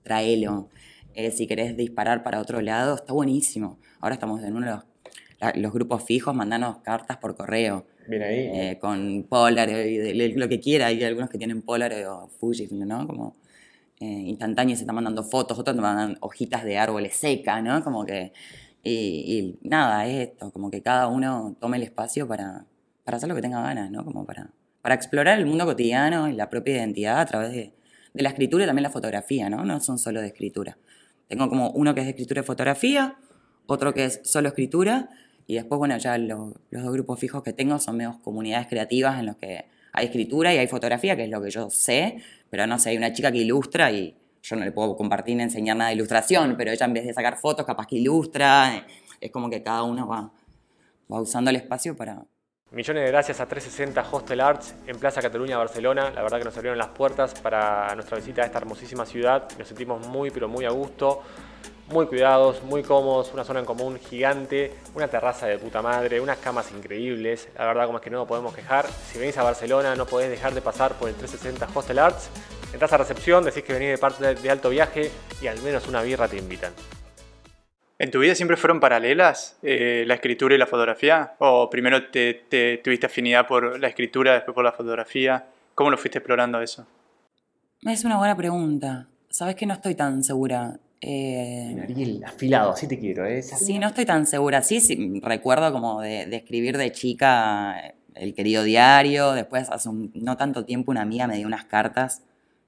tráelo. 0.03 0.68
Eh, 1.14 1.31
si 1.31 1.46
querés 1.46 1.77
disparar 1.77 2.22
para 2.22 2.40
otro 2.40 2.61
lado, 2.61 2.94
está 2.94 3.12
buenísimo. 3.12 3.79
Ahora 4.01 4.14
estamos 4.14 4.42
en 4.42 4.57
uno 4.57 4.66
de 4.66 4.72
los, 4.72 4.85
la, 5.40 5.53
los 5.57 5.72
grupos 5.72 6.05
fijos, 6.05 6.35
mandanos 6.35 6.79
cartas 6.79 7.18
por 7.18 7.37
correo. 7.37 7.87
Bien 8.09 8.22
ahí. 8.22 8.38
Eh, 8.53 8.79
con 8.81 9.25
Polaroid, 9.29 10.37
lo 10.37 10.48
que 10.48 10.61
quiera. 10.61 10.87
Hay 10.87 11.03
algunos 11.05 11.31
que 11.31 11.38
tienen 11.38 11.62
Polaroid 11.62 12.09
o 12.09 12.29
Fujifilm, 12.29 12.87
¿no? 12.87 13.07
Como 13.07 13.37
eh, 14.01 14.05
instantáneo 14.05 14.75
se 14.75 14.83
están 14.83 14.96
mandando 14.96 15.22
fotos, 15.22 15.59
otros 15.59 15.77
te 15.77 15.83
mandan 15.83 16.16
hojitas 16.20 16.64
de 16.64 16.79
árboles 16.79 17.16
secas, 17.16 17.62
¿no? 17.62 17.83
Como 17.85 18.05
que... 18.05 18.33
Y, 18.85 19.61
y, 19.62 19.68
nada, 19.68 20.07
es 20.09 20.31
esto, 20.31 20.51
como 20.51 20.68
que 20.68 20.83
cada 20.83 21.07
uno 21.07 21.57
tome 21.61 21.77
el 21.77 21.85
espacio 21.85 22.27
para, 22.27 22.66
para 23.05 23.18
hacer 23.18 23.29
lo 23.29 23.37
que 23.37 23.42
tenga 23.42 23.62
ganas, 23.62 23.92
¿no? 23.92 24.05
Como 24.05 24.27
para, 24.27 24.51
para 24.81 24.96
explorar 24.96 25.38
el 25.38 25.46
mundo 25.46 25.64
cotidiano 25.64 26.29
y 26.29 26.33
la 26.33 26.51
propia 26.51 26.75
identidad 26.79 27.20
a 27.20 27.27
través 27.27 27.53
de, 27.53 27.75
de 28.12 28.22
la 28.22 28.31
escritura 28.31 28.64
y 28.64 28.66
también 28.66 28.83
la 28.83 28.90
fotografía, 28.90 29.48
¿no? 29.48 29.64
No 29.64 29.79
son 29.79 30.01
solo 30.01 30.20
de 30.20 30.27
escritura. 30.29 30.79
Tengo 31.33 31.49
como 31.49 31.71
uno 31.71 31.95
que 31.95 32.01
es 32.01 32.07
de 32.07 32.11
escritura 32.11 32.42
y 32.42 32.45
fotografía, 32.45 33.16
otro 33.64 33.95
que 33.95 34.05
es 34.05 34.21
solo 34.23 34.49
escritura, 34.49 35.09
y 35.47 35.55
después, 35.55 35.79
bueno, 35.79 35.97
ya 35.97 36.18
lo, 36.18 36.53
los 36.68 36.83
dos 36.83 36.92
grupos 36.92 37.18
fijos 37.18 37.42
que 37.42 37.55
tengo 37.55 37.79
son 37.79 37.97
menos 37.97 38.18
comunidades 38.18 38.66
creativas 38.66 39.18
en 39.18 39.25
los 39.25 39.37
que 39.37 39.64
hay 39.95 40.05
escritura 40.05 40.53
y 40.53 40.59
hay 40.59 40.66
fotografía, 40.66 41.16
que 41.16 41.25
es 41.25 41.31
lo 41.31 41.40
que 41.40 41.49
yo 41.49 41.71
sé, 41.71 42.18
pero 42.51 42.66
no 42.66 42.79
sé, 42.79 42.90
hay 42.90 42.99
una 42.99 43.14
chica 43.14 43.33
que 43.33 43.38
ilustra 43.38 43.90
y 43.90 44.14
yo 44.42 44.57
no 44.57 44.64
le 44.66 44.73
puedo 44.73 44.95
compartir 44.95 45.38
ni 45.38 45.45
enseñar 45.45 45.75
nada 45.79 45.88
de 45.88 45.97
ilustración, 45.97 46.55
pero 46.59 46.71
ella 46.71 46.85
en 46.85 46.92
vez 46.92 47.07
de 47.07 47.14
sacar 47.14 47.38
fotos, 47.38 47.64
capaz 47.64 47.87
que 47.87 47.97
ilustra, 47.97 48.87
es 49.18 49.31
como 49.31 49.49
que 49.49 49.62
cada 49.62 49.85
uno 49.85 50.07
va, 50.07 50.31
va 51.11 51.18
usando 51.23 51.49
el 51.49 51.57
espacio 51.57 51.97
para, 51.97 52.27
Millones 52.73 53.05
de 53.05 53.11
gracias 53.11 53.39
a 53.39 53.47
360 53.47 54.03
Hostel 54.11 54.41
Arts 54.41 54.75
en 54.87 54.99
Plaza 54.99 55.21
Cataluña, 55.21 55.59
Barcelona. 55.59 56.11
La 56.11 56.23
verdad 56.23 56.39
que 56.39 56.45
nos 56.45 56.57
abrieron 56.57 56.79
las 56.79 56.89
puertas 56.89 57.35
para 57.35 57.95
nuestra 57.95 58.17
visita 58.17 58.41
a 58.41 58.47
esta 58.47 58.57
hermosísima 58.57 59.05
ciudad. 59.05 59.47
Nos 59.59 59.69
sentimos 59.69 60.07
muy, 60.07 60.31
pero 60.31 60.49
muy 60.49 60.65
a 60.65 60.71
gusto, 60.71 61.21
muy 61.89 62.07
cuidados, 62.07 62.63
muy 62.63 62.83
cómodos, 62.83 63.31
una 63.35 63.45
zona 63.45 63.61
en 63.61 63.67
común 63.67 63.99
gigante, 63.99 64.73
una 64.95 65.07
terraza 65.07 65.49
de 65.49 65.59
puta 65.59 65.83
madre, 65.83 66.19
unas 66.19 66.39
camas 66.39 66.73
increíbles. 66.73 67.47
La 67.59 67.67
verdad, 67.67 67.85
como 67.85 67.99
es 67.99 68.05
que 68.05 68.09
no 68.09 68.21
nos 68.21 68.27
podemos 68.27 68.55
quejar. 68.55 68.87
Si 68.89 69.19
venís 69.19 69.37
a 69.37 69.43
Barcelona, 69.43 69.95
no 69.95 70.07
podés 70.07 70.31
dejar 70.31 70.55
de 70.55 70.63
pasar 70.63 70.95
por 70.95 71.11
el 71.11 71.15
360 71.15 71.79
Hostel 71.79 71.99
Arts. 71.99 72.31
Entrás 72.73 72.91
a 72.91 72.97
recepción, 72.97 73.45
decís 73.45 73.65
que 73.65 73.75
venís 73.75 73.91
de 73.91 73.99
parte 73.99 74.35
de 74.35 74.51
alto 74.51 74.71
viaje 74.71 75.11
y 75.43 75.47
al 75.47 75.61
menos 75.61 75.89
una 75.89 76.01
birra 76.01 76.27
te 76.27 76.39
invitan. 76.39 76.73
¿En 78.03 78.11
tu 78.11 78.19
vida 78.19 78.35
siempre 78.35 78.57
fueron 78.57 78.81
paralelas 78.81 79.57
eh, 79.62 80.03
la 80.09 80.15
escritura 80.15 80.57
y 80.57 80.59
la 80.59 80.67
fotografía? 80.67 81.35
¿O 81.38 81.71
primero 81.71 82.11
te, 82.11 82.35
te, 82.49 82.79
tuviste 82.79 83.07
afinidad 83.07 83.47
por 83.47 83.79
la 83.79 83.87
escritura, 83.87 84.35
después 84.35 84.57
por 84.57 84.65
la 84.65 84.73
fotografía? 84.73 85.47
¿Cómo 85.77 85.88
lo 85.88 85.97
fuiste 85.97 86.19
explorando 86.19 86.61
eso? 86.61 86.85
Es 87.83 88.05
una 88.05 88.19
buena 88.19 88.37
pregunta. 88.37 89.07
Sabes 89.31 89.55
que 89.55 89.67
no 89.67 89.75
estoy 89.75 89.95
tan 89.95 90.25
segura. 90.25 90.81
Eh, 91.01 91.77
Ariel, 91.81 92.25
afilado, 92.27 92.73
así 92.73 92.88
te 92.88 92.99
quiero. 92.99 93.25
¿eh? 93.25 93.41
Sí, 93.41 93.79
no 93.79 93.87
estoy 93.87 94.05
tan 94.05 94.27
segura. 94.27 94.62
Sí, 94.62 94.81
sí 94.81 95.21
recuerdo 95.23 95.73
como 95.73 96.01
de, 96.01 96.27
de, 96.27 96.38
escribir 96.38 96.79
de 96.79 96.91
chica 96.91 97.95
el 98.17 98.35
querido 98.35 98.65
diario. 98.65 99.31
Después, 99.31 99.71
hace 99.71 99.88
un, 99.88 100.11
no 100.17 100.37
tanto 100.37 100.65
tiempo, 100.65 100.91
una 100.91 101.03
amiga 101.03 101.29
me 101.29 101.37
dio 101.37 101.47
unas 101.47 101.67
cartas 101.67 102.23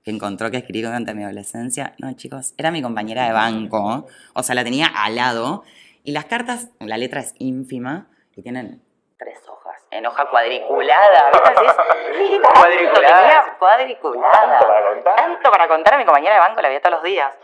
que 0.04 0.10
encontró 0.10 0.50
que 0.50 0.58
escribí 0.58 0.82
durante 0.82 1.14
mi 1.14 1.24
adolescencia. 1.24 1.94
No, 1.98 2.12
chicos, 2.12 2.54
era 2.58 2.70
mi 2.70 2.82
compañera 2.82 3.24
de 3.24 3.32
banco, 3.32 4.06
o 4.34 4.42
sea, 4.42 4.54
la 4.54 4.62
tenía 4.62 4.86
al 4.86 5.16
lado. 5.16 5.64
Y 6.04 6.12
las 6.12 6.26
cartas, 6.26 6.68
la 6.80 6.98
letra 6.98 7.20
es 7.20 7.34
ínfima 7.38 8.08
y 8.36 8.42
tienen 8.42 8.82
tres 9.18 9.38
hojas. 9.48 9.82
En 9.90 10.04
hoja 10.04 10.28
cuadriculada, 10.28 11.30
¿viste? 11.32 12.40
cuadriculada. 12.54 13.56
cuadriculada. 13.58 14.58
¿Tanto 14.60 14.66
para 14.68 14.92
contar? 14.92 15.16
Tanto 15.16 15.50
para 15.50 15.68
contar 15.68 15.94
a 15.94 15.98
mi 15.98 16.04
compañera 16.04 16.34
de 16.34 16.40
banco, 16.40 16.60
la 16.60 16.68
veía 16.68 16.80
todos 16.82 16.96
los 16.96 17.02
días. 17.02 17.34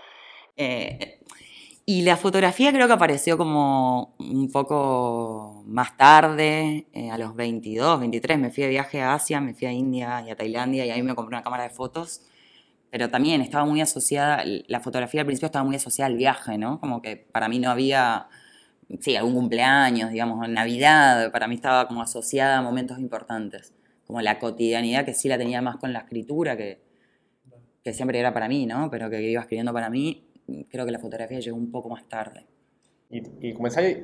Eh, 0.58 1.20
y 1.86 2.02
la 2.02 2.18
fotografía 2.18 2.70
creo 2.72 2.86
que 2.86 2.92
apareció 2.92 3.38
como 3.38 4.14
un 4.18 4.52
poco 4.52 5.62
más 5.64 5.96
tarde, 5.96 6.86
eh, 6.92 7.10
a 7.10 7.16
los 7.16 7.34
22, 7.34 8.00
23. 8.00 8.38
Me 8.38 8.50
fui 8.50 8.64
de 8.64 8.68
viaje 8.68 9.00
a 9.00 9.14
Asia, 9.14 9.40
me 9.40 9.54
fui 9.54 9.66
a 9.66 9.72
India 9.72 10.22
y 10.26 10.30
a 10.30 10.36
Tailandia 10.36 10.84
y 10.84 10.90
ahí 10.90 11.02
me 11.02 11.14
compré 11.14 11.34
una 11.36 11.42
cámara 11.42 11.62
de 11.62 11.70
fotos 11.70 12.29
pero 12.90 13.08
también 13.08 13.40
estaba 13.40 13.64
muy 13.64 13.80
asociada, 13.80 14.42
la 14.44 14.80
fotografía 14.80 15.20
al 15.20 15.26
principio 15.26 15.46
estaba 15.46 15.64
muy 15.64 15.76
asociada 15.76 16.06
al 16.06 16.16
viaje, 16.16 16.58
¿no? 16.58 16.80
Como 16.80 17.00
que 17.00 17.16
para 17.16 17.48
mí 17.48 17.60
no 17.60 17.70
había, 17.70 18.26
sí, 19.00 19.14
algún 19.14 19.34
cumpleaños, 19.34 20.10
digamos, 20.10 20.48
Navidad, 20.48 21.30
para 21.30 21.46
mí 21.46 21.54
estaba 21.54 21.86
como 21.86 22.02
asociada 22.02 22.58
a 22.58 22.62
momentos 22.62 22.98
importantes, 22.98 23.72
como 24.06 24.20
la 24.20 24.40
cotidianidad 24.40 25.04
que 25.04 25.14
sí 25.14 25.28
la 25.28 25.38
tenía 25.38 25.62
más 25.62 25.76
con 25.76 25.92
la 25.92 26.00
escritura, 26.00 26.56
que, 26.56 26.80
que 27.84 27.92
siempre 27.94 28.18
era 28.18 28.34
para 28.34 28.48
mí, 28.48 28.66
¿no? 28.66 28.90
Pero 28.90 29.08
que 29.08 29.22
iba 29.22 29.40
escribiendo 29.40 29.72
para 29.72 29.88
mí, 29.88 30.26
creo 30.68 30.84
que 30.84 30.90
la 30.90 30.98
fotografía 30.98 31.38
llegó 31.38 31.56
un 31.56 31.70
poco 31.70 31.88
más 31.88 32.08
tarde. 32.08 32.44
¿Y, 33.08 33.18
y 33.40 33.56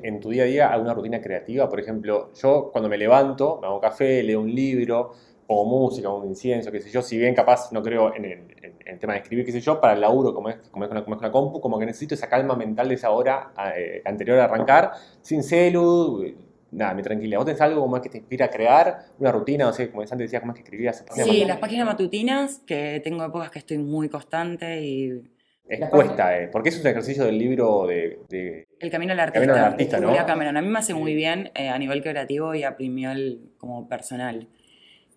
en 0.03 0.19
tu 0.19 0.29
día 0.29 0.43
a 0.43 0.45
día 0.45 0.67
alguna 0.69 0.93
rutina 0.93 1.21
creativa? 1.21 1.69
Por 1.69 1.79
ejemplo, 1.79 2.31
yo 2.41 2.69
cuando 2.71 2.89
me 2.89 2.97
levanto, 2.97 3.59
me 3.61 3.67
hago 3.67 3.81
café, 3.81 4.23
leo 4.23 4.41
un 4.41 4.53
libro, 4.53 5.13
o 5.47 5.65
música, 5.65 6.09
un 6.09 6.27
incienso, 6.27 6.71
qué 6.71 6.81
sé 6.81 6.89
yo, 6.89 7.01
si 7.01 7.17
bien 7.17 7.33
capaz 7.33 7.71
no 7.71 7.81
creo 7.81 8.13
en 8.13 8.25
el, 8.25 8.56
en, 8.87 8.93
el 8.93 8.99
tema 8.99 9.13
de 9.13 9.19
escribir, 9.19 9.45
qué 9.45 9.51
sé 9.51 9.61
yo, 9.61 9.79
para 9.79 9.93
el 9.93 10.01
laburo, 10.01 10.33
como 10.33 10.49
es, 10.49 10.57
como 10.71 10.83
es, 10.83 10.87
con, 10.87 10.97
la, 10.97 11.03
como 11.03 11.15
es 11.15 11.19
con 11.19 11.27
la 11.27 11.31
compu, 11.31 11.61
como 11.61 11.79
que 11.79 11.85
necesito 11.85 12.15
esa 12.15 12.29
calma 12.29 12.55
mental 12.55 12.87
de 12.87 12.95
esa 12.95 13.11
hora 13.11 13.51
eh, 13.75 14.01
anterior 14.05 14.39
a 14.39 14.45
arrancar, 14.45 14.91
sin 15.21 15.43
celu, 15.43 16.23
nada, 16.71 16.93
me 16.93 17.03
tranquila. 17.03 17.37
¿Vos 17.37 17.45
tenés 17.45 17.61
algo 17.61 17.81
como 17.81 17.93
más 17.93 18.01
que 18.01 18.09
te 18.09 18.17
inspira 18.17 18.45
a 18.45 18.49
crear? 18.49 19.05
¿Una 19.19 19.31
rutina? 19.31 19.65
No 19.65 19.73
sé, 19.73 19.89
como 19.89 20.01
antes 20.01 20.17
decías, 20.17 20.41
como 20.41 20.53
es 20.53 20.57
que 20.57 20.63
escribías? 20.63 21.05
Sí, 21.11 21.45
las 21.45 21.57
páginas 21.57 21.85
matutinas, 21.85 22.59
que 22.65 23.01
tengo 23.03 23.23
épocas 23.23 23.51
que 23.51 23.59
estoy 23.59 23.77
muy 23.77 24.09
constante 24.09 24.81
y... 24.81 25.23
Es 25.67 25.89
cuesta, 25.89 26.39
eh, 26.39 26.47
porque 26.47 26.69
es 26.69 26.79
un 26.79 26.87
ejercicio 26.87 27.25
del 27.25 27.37
libro 27.37 27.85
de... 27.85 28.21
de 28.29 28.67
el 28.79 28.89
camino 28.89 29.11
del 29.11 29.19
artista. 29.19 29.39
Camino 29.39 29.53
del 29.53 29.63
artista, 29.63 29.99
¿no? 29.99 30.25
Cameron. 30.25 30.55
A 30.55 30.61
mí 30.61 30.69
me 30.69 30.79
hace 30.79 30.93
muy 30.93 31.13
bien 31.13 31.51
eh, 31.55 31.67
a 31.67 31.77
nivel 31.77 32.01
creativo 32.01 32.55
y 32.55 32.63
a 32.63 32.77
primiol 32.77 33.51
como 33.57 33.89
personal. 33.89 34.47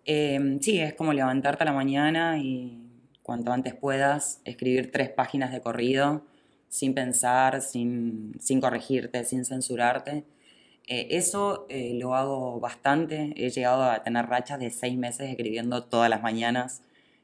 Eh, 0.04 0.58
sí, 0.60 0.80
es 0.80 0.94
como 0.94 1.12
levantarte 1.12 1.62
a 1.62 1.66
la 1.66 1.72
mañana 1.72 2.38
y 2.38 2.79
cuanto 3.30 3.52
antes 3.52 3.76
puedas 3.76 4.40
escribir 4.44 4.90
tres 4.90 5.08
páginas 5.08 5.52
de 5.52 5.60
corrido 5.60 6.24
sin 6.68 6.94
pensar, 6.94 7.62
sin, 7.62 8.34
sin 8.40 8.60
corregirte, 8.60 9.22
sin 9.22 9.44
censurarte. 9.44 10.24
Eh, 10.88 11.06
eso 11.10 11.64
eh, 11.68 11.92
lo 11.94 12.16
hago 12.16 12.58
bastante. 12.58 13.32
He 13.36 13.50
llegado 13.50 13.84
a 13.84 14.02
tener 14.02 14.26
rachas 14.26 14.58
de 14.58 14.70
seis 14.70 14.98
meses 14.98 15.30
escribiendo 15.30 15.84
todas 15.84 16.10
las 16.10 16.22
mañanas 16.22 16.82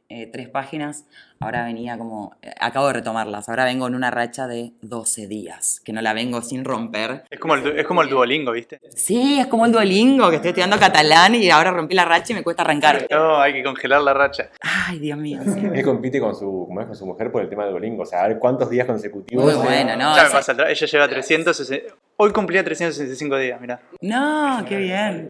eh, 0.09 0.27
tres 0.33 0.49
páginas. 0.49 1.05
Ahora 1.39 1.65
venía 1.65 1.99
como, 1.99 2.35
eh, 2.41 2.51
acabo 2.61 2.87
de 2.87 2.95
retomarlas, 2.95 3.49
ahora 3.51 3.65
vengo 3.67 3.87
en 3.89 3.95
una 3.95 4.11
racha 4.11 4.47
de 4.47 4.73
12 4.81 5.27
días, 5.27 5.81
que 5.85 5.93
no 5.93 6.01
la 6.01 6.15
vengo 6.15 6.41
sin 6.41 6.65
romper. 6.65 7.25
Es 7.29 7.39
como 7.39 7.55
el, 7.57 7.63
du- 7.63 7.71
es 7.77 7.85
como 7.87 8.01
el 8.03 8.09
Duolingo, 8.09 8.53
¿viste? 8.53 8.81
Sí, 8.95 9.39
es 9.39 9.47
como 9.49 9.67
el 9.67 9.73
Duolingo, 9.73 10.31
que 10.31 10.37
estoy 10.37 10.51
estudiando 10.51 10.79
catalán 10.79 11.35
y 11.35 11.51
ahora 11.51 11.73
rompí 11.73 11.95
la 11.95 12.07
racha 12.07 12.33
y 12.33 12.37
me 12.37 12.43
cuesta 12.43 12.63
arrancar. 12.63 13.07
No, 13.11 13.39
hay 13.41 13.53
que 13.53 13.63
congelar 13.63 14.01
la 14.01 14.15
racha. 14.15 14.49
Ay, 14.63 14.99
Dios 14.99 15.19
mío. 15.19 15.41
sí. 15.45 15.61
Él 15.75 15.83
compite 15.85 16.19
con 16.21 16.35
su, 16.35 16.65
como 16.67 16.81
es, 16.81 16.87
con 16.87 16.97
su 16.97 17.05
mujer 17.05 17.31
por 17.31 17.43
el 17.43 17.51
tema 17.51 17.65
del 17.65 17.73
Duolingo. 17.73 18.05
O 18.05 18.07
sea, 18.07 18.23
a 18.25 18.29
ver 18.29 18.39
cuántos 18.39 18.71
días 18.71 18.87
consecutivos. 18.87 19.45
Muy 19.45 19.55
bueno, 19.63 19.95
¿no? 19.97 20.17
ya 20.17 20.23
me 20.23 20.29
esa- 20.29 20.37
pasa 20.39 20.53
atrás. 20.53 20.71
Ella 20.71 20.87
lleva 20.87 21.09
360. 21.09 21.95
Hoy 22.17 22.33
cumplía 22.33 22.65
365 22.65 23.37
días, 23.37 23.61
mirá. 23.61 23.79
No, 24.01 24.65
qué 24.67 24.79
bien. 24.79 25.29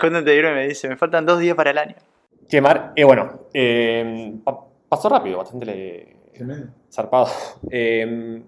Cuando 0.00 0.24
te 0.24 0.32
dieron 0.32 0.52
y 0.52 0.54
me 0.56 0.66
dice, 0.68 0.88
me 0.88 0.96
faltan 0.96 1.24
dos 1.24 1.38
días 1.38 1.54
para 1.54 1.70
el 1.70 1.78
año. 1.78 1.94
Che, 2.48 2.60
Mar, 2.60 2.92
eh, 2.96 3.04
bueno, 3.04 3.48
eh, 3.52 4.34
pa- 4.44 4.64
pasó 4.88 5.08
rápido, 5.08 5.38
bastante 5.38 5.66
le- 5.66 6.16
zarpado. 6.90 7.26
Eh, 7.70 8.02
en 8.02 8.44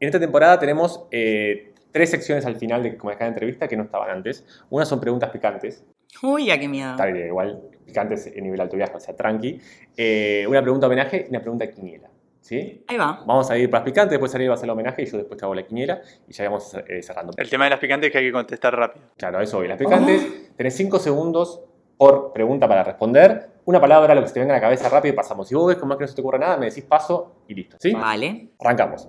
esta 0.00 0.20
temporada 0.20 0.58
tenemos 0.58 1.06
eh, 1.10 1.72
tres 1.92 2.10
secciones 2.10 2.44
al 2.46 2.56
final 2.56 2.82
de 2.82 2.96
como 2.96 3.10
de 3.10 3.16
cada 3.16 3.28
entrevista 3.28 3.66
que 3.68 3.76
no 3.76 3.84
estaban 3.84 4.10
antes. 4.10 4.44
Una 4.70 4.84
son 4.84 5.00
preguntas 5.00 5.30
picantes, 5.30 5.84
Uy, 6.22 6.46
ya 6.46 6.58
qué 6.58 6.68
miedo. 6.68 6.90
está 6.92 7.06
bien, 7.06 7.26
igual 7.28 7.60
picantes 7.84 8.26
en 8.26 8.44
nivel 8.44 8.60
alto 8.60 8.76
viaje, 8.76 8.94
o 8.96 9.00
sea, 9.00 9.14
tranqui. 9.16 9.60
Eh, 9.96 10.46
una 10.48 10.62
pregunta 10.62 10.86
homenaje 10.86 11.24
y 11.26 11.30
una 11.30 11.40
pregunta 11.40 11.68
quiniela. 11.70 12.08
¿Sí? 12.40 12.82
Ahí 12.88 12.96
va. 12.96 13.24
Vamos 13.26 13.50
a 13.50 13.58
ir 13.58 13.68
para 13.68 13.80
las 13.82 13.90
picantes, 13.90 14.12
después 14.12 14.34
Ariel 14.34 14.50
va 14.50 14.54
a 14.54 14.56
hacer 14.56 14.66
el 14.66 14.70
homenaje 14.70 15.02
y 15.02 15.06
yo 15.06 15.18
después 15.18 15.38
te 15.38 15.44
hago 15.44 15.54
la 15.54 15.66
quiniela 15.66 16.00
y 16.26 16.32
ya 16.32 16.44
vamos 16.44 16.74
eh, 16.86 17.02
cerrando. 17.02 17.32
El 17.36 17.50
tema 17.50 17.64
de 17.64 17.70
las 17.70 17.78
picantes 17.78 18.06
es 18.08 18.12
que 18.12 18.18
hay 18.18 18.24
que 18.26 18.32
contestar 18.32 18.74
rápido. 18.74 19.04
Claro, 19.18 19.40
eso 19.42 19.58
hoy. 19.58 19.68
Las 19.68 19.76
picantes, 19.76 20.54
tenés 20.56 20.74
5 20.74 20.98
segundos 20.98 21.60
por 21.98 22.32
pregunta 22.32 22.66
para 22.66 22.84
responder. 22.84 23.50
Una 23.66 23.80
palabra, 23.80 24.14
lo 24.14 24.22
que 24.22 24.28
se 24.28 24.34
te 24.34 24.40
venga 24.40 24.54
a 24.54 24.56
la 24.56 24.62
cabeza 24.62 24.88
rápido 24.88 25.12
y 25.12 25.16
pasamos. 25.16 25.46
Si 25.48 25.54
vos 25.54 25.66
ves 25.66 25.76
como 25.76 25.92
es 25.92 25.98
que 25.98 26.04
no 26.04 26.08
se 26.08 26.14
te 26.14 26.20
ocurre 26.22 26.38
nada, 26.38 26.56
me 26.56 26.66
decís 26.66 26.84
paso 26.84 27.32
y 27.46 27.54
listo. 27.54 27.76
¿Sí? 27.78 27.92
Vale. 27.92 28.48
Arrancamos. 28.58 29.08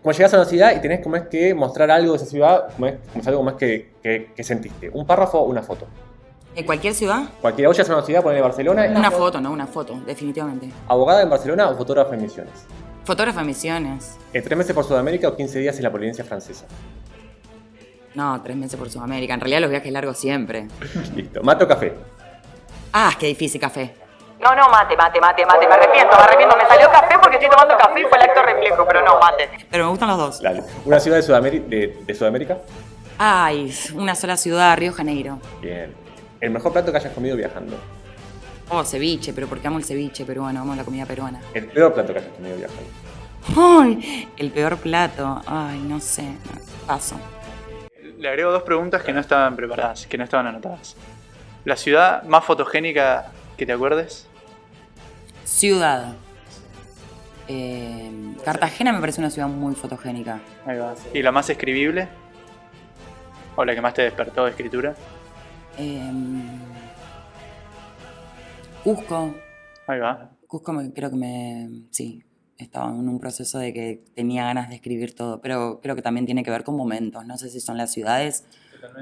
Como 0.00 0.12
llegás 0.12 0.32
a 0.32 0.38
una 0.38 0.46
ciudad 0.46 0.74
y 0.74 0.80
tenés 0.80 1.00
como 1.00 1.16
es 1.16 1.26
que 1.28 1.54
mostrar 1.54 1.90
algo 1.90 2.12
de 2.12 2.16
esa 2.16 2.24
ciudad, 2.24 2.68
como 2.74 2.86
es, 2.86 2.94
como 3.08 3.20
es 3.20 3.28
algo 3.28 3.42
más 3.42 3.54
que, 3.54 3.92
que, 4.02 4.32
que 4.34 4.42
sentiste. 4.42 4.88
Un 4.88 5.04
párrafo 5.06 5.40
o 5.40 5.44
una 5.44 5.60
foto. 5.60 5.86
¿En 6.56 6.64
cualquier 6.64 6.94
ciudad? 6.94 7.24
Cualquiera, 7.40 7.68
vos 7.68 7.76
llegas 7.76 7.90
a 7.90 7.96
una 7.96 8.06
ciudad, 8.06 8.22
ponele 8.22 8.40
Barcelona. 8.40 8.86
Una 8.96 9.10
foto, 9.10 9.40
no, 9.40 9.52
una 9.52 9.66
foto, 9.66 10.00
definitivamente. 10.06 10.70
Abogada 10.88 11.22
en 11.22 11.28
Barcelona 11.28 11.68
o 11.68 11.76
fotógrafa 11.76 12.14
en 12.14 12.22
Misiones. 12.22 12.66
Fotógrafa 13.04 13.42
misiones. 13.42 14.16
Eh, 14.32 14.42
¿Tres 14.42 14.56
meses 14.56 14.74
por 14.74 14.84
Sudamérica 14.84 15.28
o 15.28 15.36
15 15.36 15.58
días 15.58 15.76
en 15.76 15.82
la 15.82 15.90
Polinesia 15.90 16.24
Francesa? 16.24 16.66
No, 18.14 18.40
tres 18.42 18.56
meses 18.56 18.78
por 18.78 18.90
Sudamérica. 18.90 19.34
En 19.34 19.40
realidad 19.40 19.60
los 19.62 19.70
viajes 19.70 19.92
largos 19.92 20.18
siempre. 20.18 20.68
Listo. 21.16 21.42
¿Mate 21.42 21.64
o 21.64 21.68
café? 21.68 21.94
Ah, 22.92 23.12
qué 23.18 23.26
difícil 23.26 23.60
café. 23.60 23.94
No, 24.40 24.54
no, 24.54 24.68
mate, 24.70 24.96
mate, 24.96 25.20
mate, 25.20 25.44
mate. 25.44 25.68
Me 25.68 25.74
arrepiento, 25.74 26.16
me 26.16 26.22
arrepiento. 26.22 26.56
Me 26.56 26.66
salió 26.66 26.90
café 26.90 27.14
porque 27.20 27.36
estoy 27.36 27.50
tomando 27.50 27.76
café 27.76 28.00
y 28.00 28.04
fue 28.04 28.18
el 28.18 28.24
acto 28.24 28.42
reflejo, 28.42 28.86
pero 28.86 29.04
no, 29.04 29.18
mate. 29.20 29.50
Pero 29.70 29.84
me 29.84 29.90
gustan 29.90 30.08
los 30.08 30.18
dos. 30.18 30.42
Dale. 30.42 30.62
¿Una 30.84 30.98
ciudad 30.98 31.18
de, 31.18 31.22
Sudamérica, 31.22 31.66
de, 31.68 31.98
de 32.06 32.14
Sudamérica? 32.14 32.58
Ay, 33.18 33.74
una 33.94 34.14
sola 34.14 34.36
ciudad, 34.38 34.76
Río 34.78 34.92
Janeiro. 34.92 35.38
Bien. 35.60 35.94
¿El 36.40 36.50
mejor 36.50 36.72
plato 36.72 36.90
que 36.90 36.96
hayas 36.96 37.12
comido 37.12 37.36
viajando? 37.36 37.76
Oh, 38.70 38.82
ceviche, 38.82 39.34
pero 39.34 39.46
porque 39.46 39.66
amo 39.66 39.76
el 39.78 39.84
ceviche 39.84 40.24
peruano, 40.24 40.62
amo 40.62 40.74
la 40.74 40.84
comida 40.84 41.04
peruana. 41.04 41.40
El 41.52 41.66
peor 41.66 41.92
plato 41.92 42.14
que 42.14 42.20
hayas 42.20 42.32
comido 42.32 42.56
viajando. 42.56 42.90
Ay, 43.56 44.28
el 44.36 44.50
peor 44.50 44.78
plato. 44.78 45.42
Ay, 45.46 45.80
no 45.80 46.00
sé. 46.00 46.24
Paso. 46.86 47.16
Le 48.18 48.28
agrego 48.28 48.52
dos 48.52 48.62
preguntas 48.62 49.02
que 49.02 49.12
no 49.12 49.20
estaban 49.20 49.54
preparadas, 49.54 50.06
que 50.06 50.16
no 50.16 50.24
estaban 50.24 50.46
anotadas. 50.46 50.96
¿La 51.64 51.76
ciudad 51.76 52.22
más 52.24 52.44
fotogénica 52.44 53.30
que 53.56 53.66
te 53.66 53.72
acuerdes? 53.72 54.26
Ciudad. 55.44 56.14
Eh, 57.48 58.34
Cartagena 58.44 58.92
me 58.92 59.00
parece 59.00 59.20
una 59.20 59.30
ciudad 59.30 59.48
muy 59.48 59.74
fotogénica. 59.74 60.40
Ahí 60.64 60.78
va. 60.78 60.94
¿Y 61.12 61.22
la 61.22 61.32
más 61.32 61.50
escribible? 61.50 62.08
¿O 63.56 63.64
la 63.64 63.74
que 63.74 63.80
más 63.80 63.92
te 63.94 64.02
despertó 64.02 64.44
de 64.44 64.50
escritura? 64.50 64.94
Eh, 65.76 66.10
Cusco. 68.84 69.34
Ahí 69.86 69.98
va. 69.98 70.30
Cusco 70.46 70.72
me- 70.72 70.92
creo 70.92 71.10
que 71.10 71.16
me... 71.16 71.68
Sí, 71.90 72.22
estaba 72.56 72.90
en 72.90 73.08
un 73.08 73.18
proceso 73.20 73.58
de 73.58 73.72
que 73.72 74.02
tenía 74.14 74.44
ganas 74.44 74.68
de 74.68 74.76
escribir 74.76 75.14
todo, 75.14 75.40
pero 75.40 75.80
creo 75.82 75.96
que 75.96 76.02
también 76.02 76.26
tiene 76.26 76.42
que 76.44 76.50
ver 76.50 76.64
con 76.64 76.76
momentos. 76.76 77.24
No 77.26 77.36
sé 77.36 77.50
si 77.50 77.60
son 77.60 77.76
las 77.76 77.92
ciudades, 77.92 78.44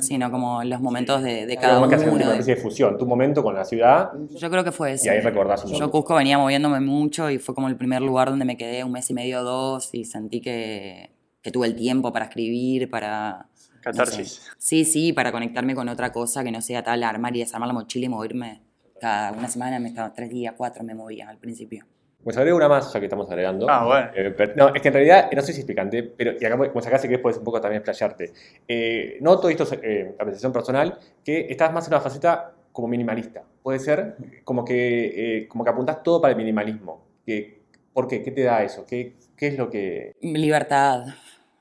sino 0.01 0.31
como 0.31 0.63
los 0.65 0.81
momentos 0.81 1.23
de, 1.23 1.47
de 1.47 1.57
cada 1.57 1.77
Como 1.77 1.89
que 1.89 1.95
hacer 1.97 2.09
uno. 2.09 2.17
una 2.17 2.27
de- 2.27 2.33
especie 2.33 2.55
de 2.57 2.61
fusión. 2.61 2.97
Tu 2.99 3.07
momento 3.07 3.43
con 3.43 3.55
la 3.55 3.65
ciudad 3.65 4.11
Yo 4.37 4.51
creo 4.51 4.65
que 4.65 4.73
fue 4.73 4.93
eso. 4.93 5.07
y 5.07 5.09
ahí 5.09 5.21
recordás 5.21 5.65
un 5.65 5.73
Yo 5.73 5.79
poco. 5.87 5.91
Cusco 6.03 6.15
venía 6.17 6.39
moviéndome 6.39 6.81
mucho 6.81 7.31
y 7.31 7.39
fue 7.39 7.55
como 7.55 7.69
el 7.69 7.77
primer 7.77 8.03
lugar 8.03 8.31
donde 8.31 8.45
me 8.45 8.57
quedé 8.57 8.85
un 8.85 8.93
mes 8.93 9.09
y 9.11 9.15
medio, 9.15 9.43
dos, 9.43 9.91
y 9.95 10.05
sentí 10.05 10.41
que, 10.41 11.11
que 11.43 11.51
tuve 11.51 11.67
el 11.67 11.75
tiempo 11.77 12.13
para 12.13 12.27
escribir, 12.27 12.89
para... 12.91 13.47
no 13.75 13.81
Catarsis. 13.83 14.29
sé. 14.33 14.41
Sí, 14.59 14.85
sí, 14.85 15.13
para 15.13 15.33
conectarme 15.33 15.75
con 15.75 15.89
otra 15.89 16.13
cosa 16.13 16.43
que 16.45 16.51
no 16.51 16.61
sea 16.61 16.83
tal, 16.83 17.03
armar 17.03 17.35
y 17.37 17.41
desarmar 17.41 17.67
la 17.69 17.75
mochila 17.75 18.07
y 18.07 18.09
moverme. 18.09 18.63
Cada 19.01 19.31
una 19.33 19.49
semana 19.49 19.79
me 19.79 19.89
estaba, 19.89 20.13
tres 20.13 20.29
días, 20.31 20.55
cuatro 20.57 20.83
me 20.83 20.95
movía 20.95 21.29
al 21.29 21.39
principio. 21.39 21.87
Pues 22.23 22.37
agrego 22.37 22.57
una 22.57 22.69
más, 22.69 22.93
ya 22.93 22.99
que 23.01 23.07
estamos 23.07 23.31
agregando. 23.31 23.69
Ah, 23.71 23.85
bueno. 23.87 24.11
Eh, 24.15 24.35
pero- 24.37 24.53
no, 24.57 24.75
es 24.75 24.83
que 24.83 24.89
en 24.89 24.95
realidad, 24.95 25.31
no 25.33 25.41
sé 25.41 25.53
si 25.53 25.61
es 25.61 25.67
picante, 25.67 26.03
pero 26.03 26.33
y 26.39 26.45
acá, 26.45 26.57
como 26.57 26.81
acá 26.81 26.99
si 26.99 27.07
querés 27.09 27.23
puedes 27.23 27.39
un 27.39 27.45
poco 27.45 27.61
también 27.61 27.81
explayarte. 27.83 28.33
Eh, 28.67 29.19
noto, 29.21 29.49
esto 29.49 29.63
es 29.63 29.73
eh, 29.83 30.15
apreciación 30.19 30.53
personal, 30.53 30.99
que 31.25 31.47
estás 31.49 31.73
más 31.73 31.87
en 31.87 31.95
una 31.95 32.01
faceta 32.01 32.53
como 32.73 32.89
minimalista. 32.89 33.45
Puede 33.63 33.79
ser 33.79 34.17
como 34.45 34.65
que, 34.65 35.39
eh, 35.43 35.49
como 35.49 35.65
que 35.65 35.71
apuntás 35.71 36.03
todo 36.03 36.21
para 36.21 36.33
el 36.33 36.37
minimalismo. 36.39 37.07
Que, 37.25 37.63
¿Por 37.93 38.09
qué? 38.09 38.23
¿Qué 38.23 38.31
te 38.33 38.43
da 38.43 38.63
eso? 38.63 38.85
¿Qué, 38.87 39.15
qué 39.37 39.49
es 39.49 39.59
lo 39.59 39.71
que...? 39.71 40.15
Libertad, 40.21 41.05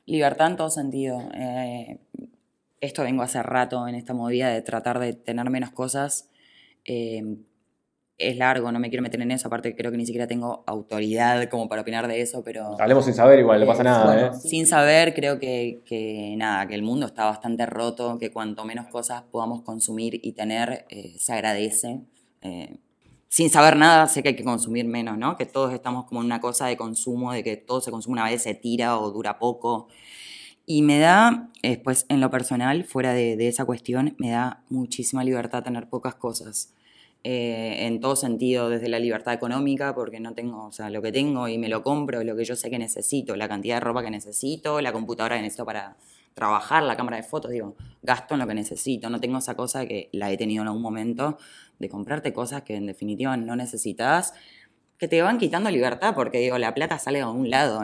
libertad 0.06 0.48
en 0.48 0.56
todo 0.58 0.70
sentido. 0.70 1.20
Eh, 1.34 2.00
esto 2.82 3.04
vengo 3.04 3.24
hace 3.24 3.41
rato 3.41 3.88
en 3.88 3.96
esta 3.96 4.13
movida 4.13 4.50
de 4.50 4.62
tratar 4.62 5.00
de 5.00 5.13
tener 5.13 5.50
menos 5.50 5.72
cosas. 5.72 6.30
Eh, 8.17 8.30
es 8.30 8.38
largo, 8.38 8.71
no 8.71 8.80
me 8.80 8.89
quiero 8.89 9.03
meter 9.03 9.21
en 9.21 9.32
eso, 9.32 9.47
aparte 9.47 9.75
creo 9.75 9.91
que 9.91 9.97
ni 9.97 10.06
siquiera 10.06 10.27
tengo 10.27 10.63
autoridad 10.65 11.49
como 11.49 11.69
para 11.69 11.82
opinar 11.84 12.08
de 12.08 12.21
eso, 12.21 12.43
pero... 12.43 12.75
Hablemos 12.80 13.06
sin 13.06 13.13
saber, 13.13 13.39
igual, 13.39 13.60
no 13.60 13.65
Eh, 13.65 13.67
pasa 13.67 13.84
nada, 13.84 14.06
bueno, 14.06 14.27
¿eh? 14.27 14.39
Sin 14.39 14.65
saber, 14.65 15.13
creo 15.13 15.39
que, 15.39 15.82
que 15.86 16.34
nada, 16.38 16.67
que 16.67 16.75
el 16.75 16.82
mundo 16.82 17.06
está 17.06 17.25
bastante 17.25 17.65
roto, 17.65 18.17
que 18.19 18.32
cuanto 18.32 18.65
menos 18.65 18.88
cosas 18.88 19.23
podamos 19.32 19.62
consumir 19.62 20.19
y 20.23 20.34
tener, 20.34 20.86
eh, 20.89 21.15
se 21.17 21.34
agradece. 21.34 22.01
Eh, 22.41 22.77
sin 23.30 23.49
saber 23.49 23.75
nada, 23.75 24.08
sé 24.08 24.23
que 24.23 24.30
hay 24.30 24.36
que 24.36 24.43
consumir 24.43 24.86
menos, 24.86 25.17
¿no? 25.17 25.38
Que 25.38 25.45
todos 25.45 25.73
estamos 25.73 26.06
como 26.06 26.21
en 26.21 26.25
una 26.27 26.39
cosa 26.39 26.67
de 26.67 26.77
consumo, 26.77 27.34
de 27.34 27.43
que 27.43 27.58
todo 27.58 27.82
se 27.82 27.91
consume 27.91 28.13
una 28.13 28.25
vez, 28.25 28.41
se 28.41 28.53
tira 28.56 28.97
o 28.97 29.12
dura 29.12 29.38
poco. 29.38 29.89
Y 30.65 30.82
me 30.82 30.97
da, 30.97 31.49
después 31.62 32.06
en 32.10 32.19
lo 32.19 32.30
personal, 32.32 32.84
fuera 32.84 33.13
de, 33.13 33.36
de 33.38 33.47
esa 33.47 33.65
cuestión, 33.65 34.15
me 34.17 34.32
da 34.32 34.63
muchísima 34.69 35.23
libertad 35.23 35.63
tener 35.63 35.88
pocas 35.88 36.15
cosas. 36.15 36.73
Eh, 37.23 37.86
en 37.88 37.99
todo 37.99 38.15
sentido, 38.15 38.69
desde 38.69 38.88
la 38.88 38.99
libertad 38.99 39.34
económica, 39.34 39.93
porque 39.93 40.19
no 40.19 40.34
tengo, 40.34 40.65
o 40.67 40.71
sea, 40.71 40.89
lo 40.89 41.01
que 41.01 41.12
tengo 41.12 41.47
y 41.49 41.58
me 41.58 41.67
lo 41.67 41.84
compro, 41.84 42.23
lo 42.23 42.36
que 42.38 42.45
yo 42.45 42.56
sé 42.56 42.69
que 42.69 42.80
necesito, 42.80 43.36
la 43.36 43.49
cantidad 43.49 43.75
de 43.77 43.80
ropa 43.82 44.01
que 44.03 44.12
necesito, 44.12 44.80
la 44.80 44.93
computadora 44.93 45.36
que 45.36 45.41
necesito 45.41 45.65
para 45.65 45.97
trabajar, 46.36 46.84
la 46.84 46.95
cámara 46.95 47.17
de 47.17 47.23
fotos, 47.23 47.51
digo, 47.51 47.75
gasto 48.01 48.36
en 48.36 48.39
lo 48.39 48.47
que 48.47 48.53
necesito, 48.53 49.10
no 49.10 49.19
tengo 49.19 49.39
esa 49.39 49.56
cosa 49.56 49.86
que 49.88 50.08
la 50.13 50.32
he 50.32 50.38
tenido 50.38 50.62
en 50.62 50.67
algún 50.67 50.84
momento, 50.84 51.38
de 51.80 51.89
comprarte 51.89 52.32
cosas 52.32 52.62
que 52.62 52.75
en 52.75 52.86
definitiva 52.86 53.36
no 53.36 53.56
necesitas, 53.58 54.34
que 54.97 55.08
te 55.08 55.21
van 55.21 55.38
quitando 55.38 55.69
libertad, 55.69 56.13
porque 56.15 56.39
digo, 56.39 56.58
la 56.58 56.73
plata 56.73 56.97
sale 56.97 57.19
a 57.21 57.30
un 57.30 57.49
lado, 57.49 57.82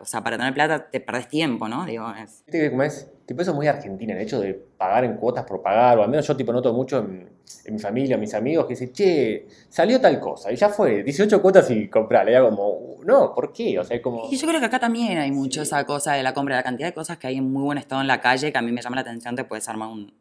o 0.00 0.04
sea, 0.04 0.22
para 0.22 0.36
tener 0.36 0.54
plata 0.54 0.90
te 0.90 1.00
perdés 1.00 1.28
tiempo, 1.28 1.66
¿no? 1.68 1.84
Digo, 1.84 2.10
es- 2.22 2.44
como 2.70 2.82
es, 2.84 3.10
tipo 3.26 3.42
eso 3.42 3.52
es 3.52 3.56
muy 3.56 3.66
argentina, 3.66 4.14
el 4.14 4.20
hecho 4.20 4.40
de 4.40 4.54
pagar 4.54 5.04
en 5.04 5.16
cuotas 5.16 5.44
por 5.44 5.62
pagar, 5.62 5.98
o 5.98 6.02
al 6.02 6.10
menos 6.10 6.26
yo 6.26 6.36
tipo 6.36 6.52
noto 6.52 6.72
mucho 6.72 6.98
en, 6.98 7.28
en 7.64 7.74
mi 7.74 7.80
familia, 7.80 8.14
en 8.14 8.20
mis 8.20 8.34
amigos, 8.34 8.66
que 8.66 8.74
dicen, 8.74 8.92
che, 8.92 9.46
salió 9.68 10.00
tal 10.00 10.20
cosa, 10.20 10.52
y 10.52 10.56
ya 10.56 10.68
fue, 10.68 11.02
18 11.02 11.40
cuotas 11.40 11.70
y 11.70 11.88
comprarle, 11.88 12.32
ya 12.32 12.42
como, 12.42 12.98
no, 13.04 13.34
¿por 13.34 13.52
qué? 13.52 13.78
O 13.78 13.84
sea, 13.84 13.96
es 13.96 14.02
como... 14.02 14.28
Y 14.30 14.36
yo 14.36 14.46
creo 14.46 14.60
que 14.60 14.66
acá 14.66 14.78
también 14.78 15.18
hay 15.18 15.30
mucho 15.30 15.62
esa 15.62 15.84
cosa 15.84 16.14
de 16.14 16.22
la 16.22 16.34
compra, 16.34 16.56
la 16.56 16.62
cantidad 16.62 16.88
de 16.88 16.94
cosas 16.94 17.18
que 17.18 17.26
hay 17.26 17.36
en 17.38 17.50
muy 17.50 17.62
buen 17.62 17.78
estado 17.78 18.00
en 18.00 18.08
la 18.08 18.20
calle, 18.20 18.52
que 18.52 18.58
a 18.58 18.62
mí 18.62 18.72
me 18.72 18.82
llama 18.82 18.96
la 18.96 19.02
atención, 19.02 19.34
te 19.36 19.44
puedes 19.44 19.68
armar 19.68 19.88
un, 19.88 20.12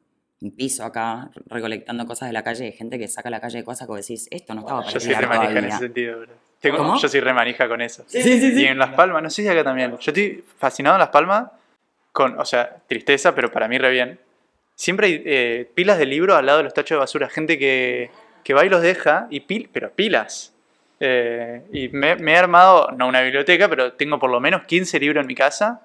un 0.41 0.51
piso 0.51 0.83
acá 0.83 1.29
recolectando 1.47 2.05
cosas 2.05 2.29
de 2.29 2.33
la 2.33 2.43
calle, 2.43 2.65
de 2.65 2.71
gente 2.71 2.99
que 2.99 3.07
saca 3.07 3.29
a 3.29 3.31
la 3.31 3.41
calle 3.41 3.59
de 3.59 3.63
cosas 3.63 3.87
que 3.87 3.95
decís, 3.95 4.27
esto 4.31 4.53
no 4.53 4.61
estaba 4.61 4.81
para 4.81 4.93
Yo 4.93 4.99
soy 4.99 5.09
tirar 5.09 5.23
re 5.23 5.27
manija 5.29 5.59
en 5.59 5.65
ese 5.65 5.77
sentido, 5.77 6.19
bro. 6.19 6.33
Tengo-. 6.59 6.97
Yo 6.97 7.07
soy 7.09 7.19
re 7.19 7.33
manija 7.33 7.67
con 7.67 7.81
eso. 7.81 8.03
Sí, 8.07 8.21
sí, 8.21 8.39
sí. 8.39 8.61
Y 8.61 8.65
en 8.65 8.77
Las 8.77 8.91
Palmas, 8.91 9.21
no 9.21 9.29
sé 9.29 9.41
si 9.41 9.47
acá 9.47 9.63
también. 9.65 9.91
Yo 9.91 9.97
estoy 9.97 10.43
fascinado 10.57 10.95
en 10.95 10.99
Las 10.99 11.09
Palmas 11.09 11.47
con, 12.13 12.39
o 12.39 12.45
sea, 12.45 12.77
tristeza, 12.87 13.35
pero 13.35 13.51
para 13.51 13.67
mí 13.67 13.77
re 13.77 13.91
bien. 13.91 14.19
Siempre 14.75 15.07
hay 15.07 15.23
eh, 15.25 15.71
pilas 15.75 15.97
de 15.97 16.05
libros 16.05 16.37
al 16.37 16.45
lado 16.45 16.59
de 16.59 16.63
los 16.63 16.73
tachos 16.73 16.95
de 16.95 16.99
basura. 16.99 17.27
Gente 17.27 17.59
que, 17.59 18.09
que 18.43 18.53
va 18.53 18.65
y 18.65 18.69
los 18.69 18.81
deja, 18.81 19.27
y 19.29 19.41
pil, 19.41 19.69
pero 19.73 19.91
pilas. 19.91 20.53
Eh, 20.99 21.63
y 21.73 21.89
me, 21.89 22.11
he 22.11 22.37
armado, 22.37 22.89
no 22.91 23.07
una 23.07 23.21
biblioteca, 23.21 23.67
pero 23.67 23.93
tengo 23.93 24.19
por 24.19 24.29
lo 24.29 24.39
menos 24.39 24.63
15 24.65 24.99
libros 24.99 25.21
en 25.21 25.27
mi 25.27 25.35
casa 25.35 25.81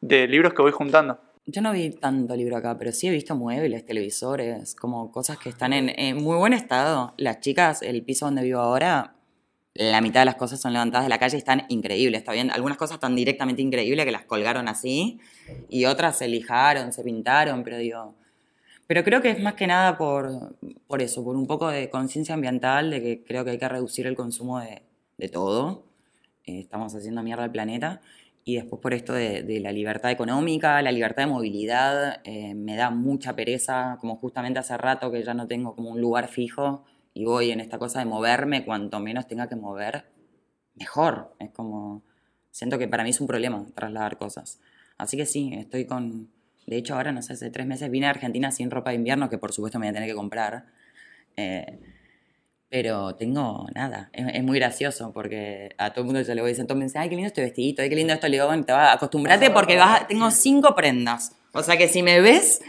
de 0.00 0.28
libros 0.28 0.52
que 0.52 0.62
voy 0.62 0.72
juntando. 0.72 1.18
Yo 1.46 1.62
no 1.62 1.72
vi 1.72 1.90
tanto 1.90 2.36
libro 2.36 2.56
acá, 2.56 2.76
pero 2.76 2.92
sí 2.92 3.08
he 3.08 3.10
visto 3.10 3.34
muebles, 3.34 3.86
televisores, 3.86 4.74
como 4.74 5.10
cosas 5.10 5.38
que 5.38 5.48
están 5.48 5.72
en, 5.72 5.88
en 5.98 6.22
muy 6.22 6.36
buen 6.36 6.52
estado. 6.52 7.14
Las 7.16 7.40
chicas, 7.40 7.80
el 7.80 8.02
piso 8.02 8.26
donde 8.26 8.42
vivo 8.42 8.60
ahora, 8.60 9.14
la 9.78 10.00
mitad 10.00 10.22
de 10.22 10.26
las 10.26 10.34
cosas 10.34 10.60
son 10.60 10.72
levantadas 10.72 11.06
de 11.06 11.08
la 11.08 11.18
calle 11.18 11.36
y 11.36 11.38
están 11.38 11.64
increíbles, 11.68 12.18
¿está 12.18 12.32
bien? 12.32 12.50
Algunas 12.50 12.76
cosas 12.76 12.96
están 12.96 13.14
directamente 13.14 13.62
increíbles 13.62 14.04
que 14.04 14.10
las 14.10 14.24
colgaron 14.24 14.66
así 14.66 15.20
y 15.68 15.84
otras 15.84 16.18
se 16.18 16.26
lijaron, 16.26 16.92
se 16.92 17.04
pintaron, 17.04 17.62
pero 17.62 17.78
digo... 17.78 18.14
Pero 18.88 19.04
creo 19.04 19.20
que 19.20 19.30
es 19.30 19.40
más 19.40 19.54
que 19.54 19.66
nada 19.66 19.98
por, 19.98 20.56
por 20.86 21.02
eso, 21.02 21.22
por 21.22 21.36
un 21.36 21.46
poco 21.46 21.68
de 21.68 21.90
conciencia 21.90 22.34
ambiental, 22.34 22.90
de 22.90 23.02
que 23.02 23.22
creo 23.22 23.44
que 23.44 23.50
hay 23.52 23.58
que 23.58 23.68
reducir 23.68 24.06
el 24.06 24.16
consumo 24.16 24.58
de, 24.60 24.82
de 25.18 25.28
todo. 25.28 25.84
Eh, 26.44 26.60
estamos 26.60 26.94
haciendo 26.94 27.22
mierda 27.22 27.44
al 27.44 27.52
planeta. 27.52 28.00
Y 28.44 28.56
después 28.56 28.80
por 28.80 28.94
esto 28.94 29.12
de, 29.12 29.42
de 29.42 29.60
la 29.60 29.72
libertad 29.72 30.10
económica, 30.10 30.80
la 30.80 30.90
libertad 30.90 31.24
de 31.24 31.26
movilidad, 31.26 32.20
eh, 32.24 32.54
me 32.54 32.76
da 32.76 32.90
mucha 32.90 33.36
pereza, 33.36 33.98
como 34.00 34.16
justamente 34.16 34.58
hace 34.58 34.76
rato 34.78 35.12
que 35.12 35.22
ya 35.22 35.34
no 35.34 35.46
tengo 35.46 35.74
como 35.74 35.90
un 35.90 36.00
lugar 36.00 36.28
fijo 36.28 36.84
y 37.18 37.24
voy 37.24 37.50
en 37.50 37.58
esta 37.60 37.78
cosa 37.78 37.98
de 37.98 38.04
moverme, 38.04 38.64
cuanto 38.64 39.00
menos 39.00 39.26
tenga 39.26 39.48
que 39.48 39.56
mover, 39.56 40.04
mejor. 40.76 41.34
Es 41.40 41.50
como, 41.50 42.02
siento 42.52 42.78
que 42.78 42.86
para 42.86 43.02
mí 43.02 43.10
es 43.10 43.20
un 43.20 43.26
problema 43.26 43.66
trasladar 43.74 44.18
cosas. 44.18 44.60
Así 44.98 45.16
que 45.16 45.26
sí, 45.26 45.50
estoy 45.54 45.84
con... 45.84 46.28
De 46.66 46.76
hecho, 46.76 46.94
ahora, 46.94 47.10
no 47.12 47.20
sé, 47.22 47.32
hace 47.32 47.50
tres 47.50 47.66
meses 47.66 47.90
vine 47.90 48.06
a 48.06 48.10
Argentina 48.10 48.52
sin 48.52 48.70
ropa 48.70 48.90
de 48.90 48.96
invierno, 48.96 49.28
que 49.28 49.38
por 49.38 49.52
supuesto 49.52 49.78
me 49.80 49.86
voy 49.86 49.90
a 49.90 49.94
tener 49.94 50.08
que 50.08 50.14
comprar. 50.14 50.66
Eh, 51.36 51.78
pero 52.68 53.14
tengo 53.16 53.66
nada, 53.74 54.10
es, 54.12 54.26
es 54.34 54.42
muy 54.44 54.58
gracioso 54.58 55.10
porque 55.14 55.70
a 55.78 55.90
todo 55.92 56.02
el 56.02 56.06
mundo 56.06 56.20
yo 56.20 56.34
le 56.34 56.42
voy 56.42 56.50
diciendo, 56.50 56.74
me 56.74 56.84
dice, 56.84 56.98
ay, 56.98 57.08
qué 57.08 57.14
lindo 57.16 57.26
este 57.28 57.40
vestidito, 57.40 57.80
ay, 57.82 57.88
qué 57.88 57.96
lindo 57.96 58.12
esto, 58.12 58.28
le 58.28 58.34
digo, 58.36 58.46
bueno, 58.46 58.62
te 58.64 58.72
vas 58.72 58.90
a 58.90 58.92
acostumbrarte 58.92 59.50
porque 59.50 59.76
vas 59.78 60.02
a- 60.02 60.06
tengo 60.06 60.30
cinco 60.30 60.74
prendas. 60.74 61.32
O 61.52 61.62
sea 61.62 61.78
que 61.78 61.88
si 61.88 62.02
me 62.02 62.20
ves, 62.20 62.60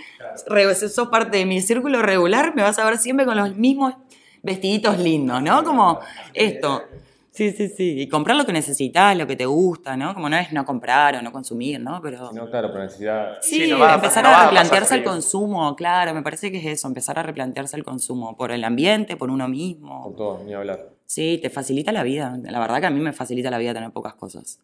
re- 0.47 0.73
sos 0.73 1.09
parte 1.09 1.37
de 1.37 1.45
mi 1.45 1.59
círculo 1.61 2.01
regular, 2.01 2.55
me 2.55 2.61
vas 2.63 2.79
a 2.79 2.85
ver 2.85 2.97
siempre 2.97 3.25
con 3.25 3.35
los 3.35 3.55
mismos 3.57 3.95
vestiditos 4.43 4.97
lindos, 4.99 5.41
¿no? 5.41 5.63
Como 5.63 5.99
esto. 6.33 6.83
Sí, 7.31 7.51
sí, 7.51 7.69
sí. 7.69 8.01
Y 8.01 8.09
comprar 8.09 8.35
lo 8.35 8.45
que 8.45 8.51
necesitas, 8.51 9.15
lo 9.15 9.25
que 9.25 9.35
te 9.37 9.45
gusta, 9.45 9.95
¿no? 9.95 10.13
Como 10.13 10.27
no 10.29 10.35
es 10.35 10.51
no 10.51 10.65
comprar 10.65 11.15
o 11.15 11.21
no 11.21 11.31
consumir, 11.31 11.79
¿no? 11.79 12.01
Pero... 12.01 12.31
No, 12.33 12.49
claro, 12.49 12.69
por 12.71 12.81
necesidad. 12.81 13.37
Sí, 13.41 13.63
Sí, 13.65 13.71
no 13.71 13.79
va 13.79 13.91
a- 13.91 13.95
empezar 13.95 14.23
no 14.23 14.29
a 14.29 14.45
replantearse 14.45 14.95
el 14.95 15.03
consumo, 15.05 15.73
claro, 15.75 16.13
me 16.13 16.21
parece 16.21 16.51
que 16.51 16.57
es 16.57 16.65
eso, 16.65 16.87
empezar 16.87 17.17
a 17.17 17.23
replantearse 17.23 17.77
el 17.77 17.83
consumo 17.85 18.35
por 18.35 18.51
el 18.51 18.63
ambiente, 18.63 19.15
por 19.15 19.29
uno 19.29 19.47
mismo. 19.47 20.03
Con 20.03 20.15
todo, 20.17 20.43
ni 20.43 20.53
hablar. 20.53 20.89
Sí, 21.05 21.39
te 21.41 21.49
facilita 21.49 21.91
la 21.93 22.03
vida. 22.03 22.37
La 22.43 22.59
verdad 22.59 22.81
que 22.81 22.87
a 22.87 22.89
mí 22.89 22.99
me 22.99 23.13
facilita 23.13 23.49
la 23.49 23.57
vida 23.57 23.73
tener 23.73 23.91
pocas 23.91 24.15
cosas. 24.15 24.59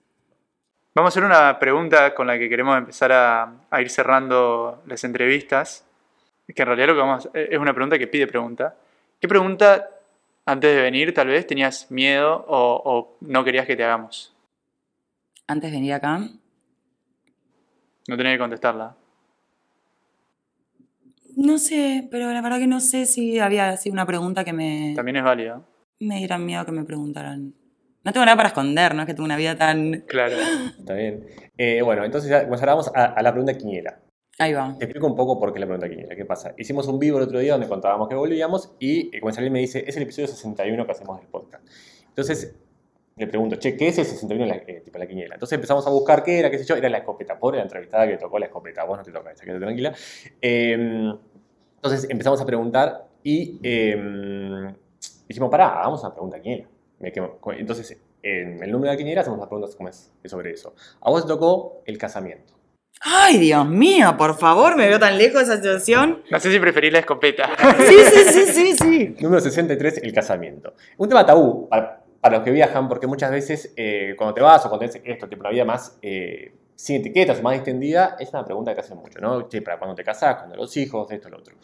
Vamos 0.93 1.09
a 1.09 1.13
hacer 1.13 1.23
una 1.23 1.57
pregunta 1.59 2.13
con 2.13 2.27
la 2.27 2.37
que 2.37 2.49
queremos 2.49 2.77
empezar 2.77 3.11
a, 3.11 3.53
a 3.69 3.81
ir 3.81 3.89
cerrando 3.89 4.81
las 4.85 5.03
entrevistas. 5.03 5.85
Que 6.53 6.61
en 6.61 6.67
realidad 6.67 6.87
lo 6.87 6.93
que 6.95 6.99
vamos 6.99 7.25
a- 7.33 7.39
es 7.39 7.57
una 7.57 7.73
pregunta 7.73 7.97
que 7.97 8.07
pide 8.07 8.27
pregunta. 8.27 8.75
¿Qué 9.19 9.27
pregunta 9.27 9.89
antes 10.45 10.75
de 10.75 10.81
venir 10.81 11.13
tal 11.13 11.27
vez 11.27 11.47
tenías 11.47 11.89
miedo 11.91 12.45
o, 12.47 12.81
o 12.85 13.17
no 13.21 13.43
querías 13.43 13.65
que 13.65 13.75
te 13.75 13.83
hagamos? 13.83 14.35
Antes 15.47 15.71
de 15.71 15.77
venir 15.77 15.93
acá, 15.93 16.19
No 18.07 18.17
tenés 18.17 18.33
que 18.33 18.39
contestarla. 18.39 18.95
no 21.37 21.57
sé, 21.57 22.07
pero 22.11 22.31
la 22.31 22.41
verdad 22.41 22.59
que 22.59 22.67
no 22.67 22.79
sé 22.79 23.05
si 23.05 23.39
había 23.39 23.75
sido 23.77 23.93
una 23.93 24.05
pregunta 24.05 24.43
que 24.43 24.53
me, 24.53 24.93
También 24.95 25.17
es 25.17 25.23
válida. 25.23 25.61
me 25.99 26.17
dieran 26.17 26.45
miedo 26.45 26.65
que 26.65 26.71
me 26.71 26.83
preguntaran. 26.83 27.53
No 28.03 28.13
tengo 28.13 28.25
nada 28.25 28.37
para 28.37 28.49
esconder, 28.49 28.93
no 28.93 29.01
es 29.01 29.07
que 29.07 29.15
tengo 29.15 29.25
una 29.25 29.35
vida 29.35 29.57
tan... 29.57 30.01
Claro. 30.07 30.35
Está 30.79 30.93
bien. 30.93 31.25
Eh, 31.57 31.81
bueno, 31.81 32.03
entonces 32.05 32.29
ya, 32.29 32.47
pues 32.47 32.61
ahora 32.61 32.73
vamos 32.73 32.91
a, 32.95 33.05
a 33.05 33.21
la 33.23 33.31
pregunta 33.31 33.57
quiniela. 33.57 33.97
Ahí 34.37 34.51
va. 34.51 34.75
Te 34.77 34.85
explico 34.85 35.07
un 35.07 35.15
poco 35.15 35.39
por 35.39 35.53
qué 35.53 35.59
la 35.59 35.65
pregunta 35.65 35.87
quiniela. 35.87 36.15
¿Qué 36.15 36.25
pasa? 36.25 36.53
Hicimos 36.57 36.87
un 36.87 36.99
vivo 36.99 37.17
el 37.17 37.23
otro 37.23 37.39
día 37.39 37.53
donde 37.53 37.67
contábamos 37.67 38.09
que 38.09 38.15
volvíamos 38.15 38.73
y 38.79 39.15
eh, 39.15 39.21
como 39.21 39.33
me 39.49 39.59
dice, 39.59 39.83
es 39.87 39.95
el 39.95 40.03
episodio 40.03 40.27
61 40.27 40.85
que 40.85 40.91
hacemos 40.91 41.19
del 41.19 41.27
podcast. 41.27 41.65
Entonces 42.09 42.53
le 43.15 43.27
pregunto, 43.27 43.55
che, 43.55 43.77
¿qué 43.77 43.87
es 43.87 43.97
el 43.97 44.05
61 44.05 44.43
en 44.43 44.49
la, 44.49 44.55
eh, 44.55 44.81
tipo, 44.83 44.97
la 44.97 45.07
quiniela? 45.07 45.35
Entonces 45.35 45.55
empezamos 45.55 45.87
a 45.87 45.89
buscar 45.89 46.21
qué 46.21 46.37
era, 46.39 46.51
qué 46.51 46.57
sé 46.57 46.65
yo, 46.65 46.75
era 46.75 46.89
la 46.89 46.97
escopeta. 46.97 47.39
Pobre 47.39 47.57
la 47.57 47.63
entrevistada 47.63 48.07
que 48.07 48.17
tocó 48.17 48.37
la 48.37 48.47
escopeta, 48.47 48.83
vos 48.83 48.97
no 48.97 49.03
te 49.03 49.11
toca 49.13 49.33
quédate 49.33 49.59
tranquila. 49.59 49.93
Eh, 50.41 51.13
entonces 51.77 52.09
empezamos 52.09 52.41
a 52.41 52.45
preguntar 52.45 53.07
y 53.23 53.57
eh, 53.63 53.95
dijimos, 55.29 55.49
pará, 55.49 55.79
hagamos 55.79 56.01
una 56.01 56.11
pregunta 56.11 56.41
quiniela. 56.41 56.67
Entonces, 56.99 57.97
en 58.21 58.61
el 58.61 58.71
número 58.71 58.91
de 58.91 58.95
la 58.95 58.97
quiniela 58.97 59.21
hacemos 59.21 59.39
las 59.39 59.47
preguntas 59.47 59.75
como 59.77 59.87
es 59.87 60.11
sobre 60.25 60.51
eso. 60.51 60.73
A 60.99 61.09
vos 61.09 61.21
te 61.21 61.27
tocó 61.29 61.83
el 61.85 61.97
casamiento. 61.97 62.54
Ay, 63.01 63.37
Dios 63.37 63.67
mío, 63.67 64.15
por 64.17 64.37
favor, 64.37 64.75
me 64.75 64.87
veo 64.87 64.99
tan 64.99 65.17
lejos 65.17 65.47
de 65.47 65.53
esa 65.53 65.57
situación. 65.57 66.23
No 66.31 66.39
sé 66.39 66.51
si 66.51 66.59
preferís 66.59 66.91
la 66.91 66.99
escopeta. 66.99 67.49
Sí, 67.87 67.95
sí, 68.11 68.23
sí, 68.31 68.45
sí, 68.47 68.73
sí. 68.73 69.15
Número 69.19 69.41
63, 69.41 69.99
el 70.03 70.13
casamiento. 70.13 70.73
Un 70.97 71.09
tema 71.09 71.25
tabú 71.25 71.69
para, 71.69 72.01
para 72.19 72.37
los 72.37 72.45
que 72.45 72.51
viajan, 72.51 72.87
porque 72.87 73.05
muchas 73.05 73.31
veces 73.31 73.73
eh, 73.75 74.15
cuando 74.17 74.33
te 74.33 74.41
vas 74.41 74.65
o 74.65 74.69
cuando 74.69 74.87
tenés 74.87 75.01
esto, 75.05 75.27
tipo 75.27 75.41
una 75.41 75.51
vida 75.51 75.65
más 75.65 75.97
eh, 76.01 76.53
sin 76.75 76.97
etiquetas 76.97 77.39
o 77.39 77.43
más 77.43 77.53
distendida, 77.53 78.15
es 78.19 78.29
una 78.31 78.43
pregunta 78.43 78.71
que 78.71 78.75
te 78.75 78.81
hacen 78.81 78.97
mucho, 78.97 79.19
¿no? 79.19 79.47
Che, 79.47 79.61
¿para 79.61 79.77
cuándo 79.77 79.95
te 79.95 80.03
casás? 80.03 80.35
¿Cuándo 80.37 80.55
los 80.55 80.75
hijos? 80.77 81.11
Esto, 81.11 81.29
lo 81.29 81.37
otro. 81.37 81.55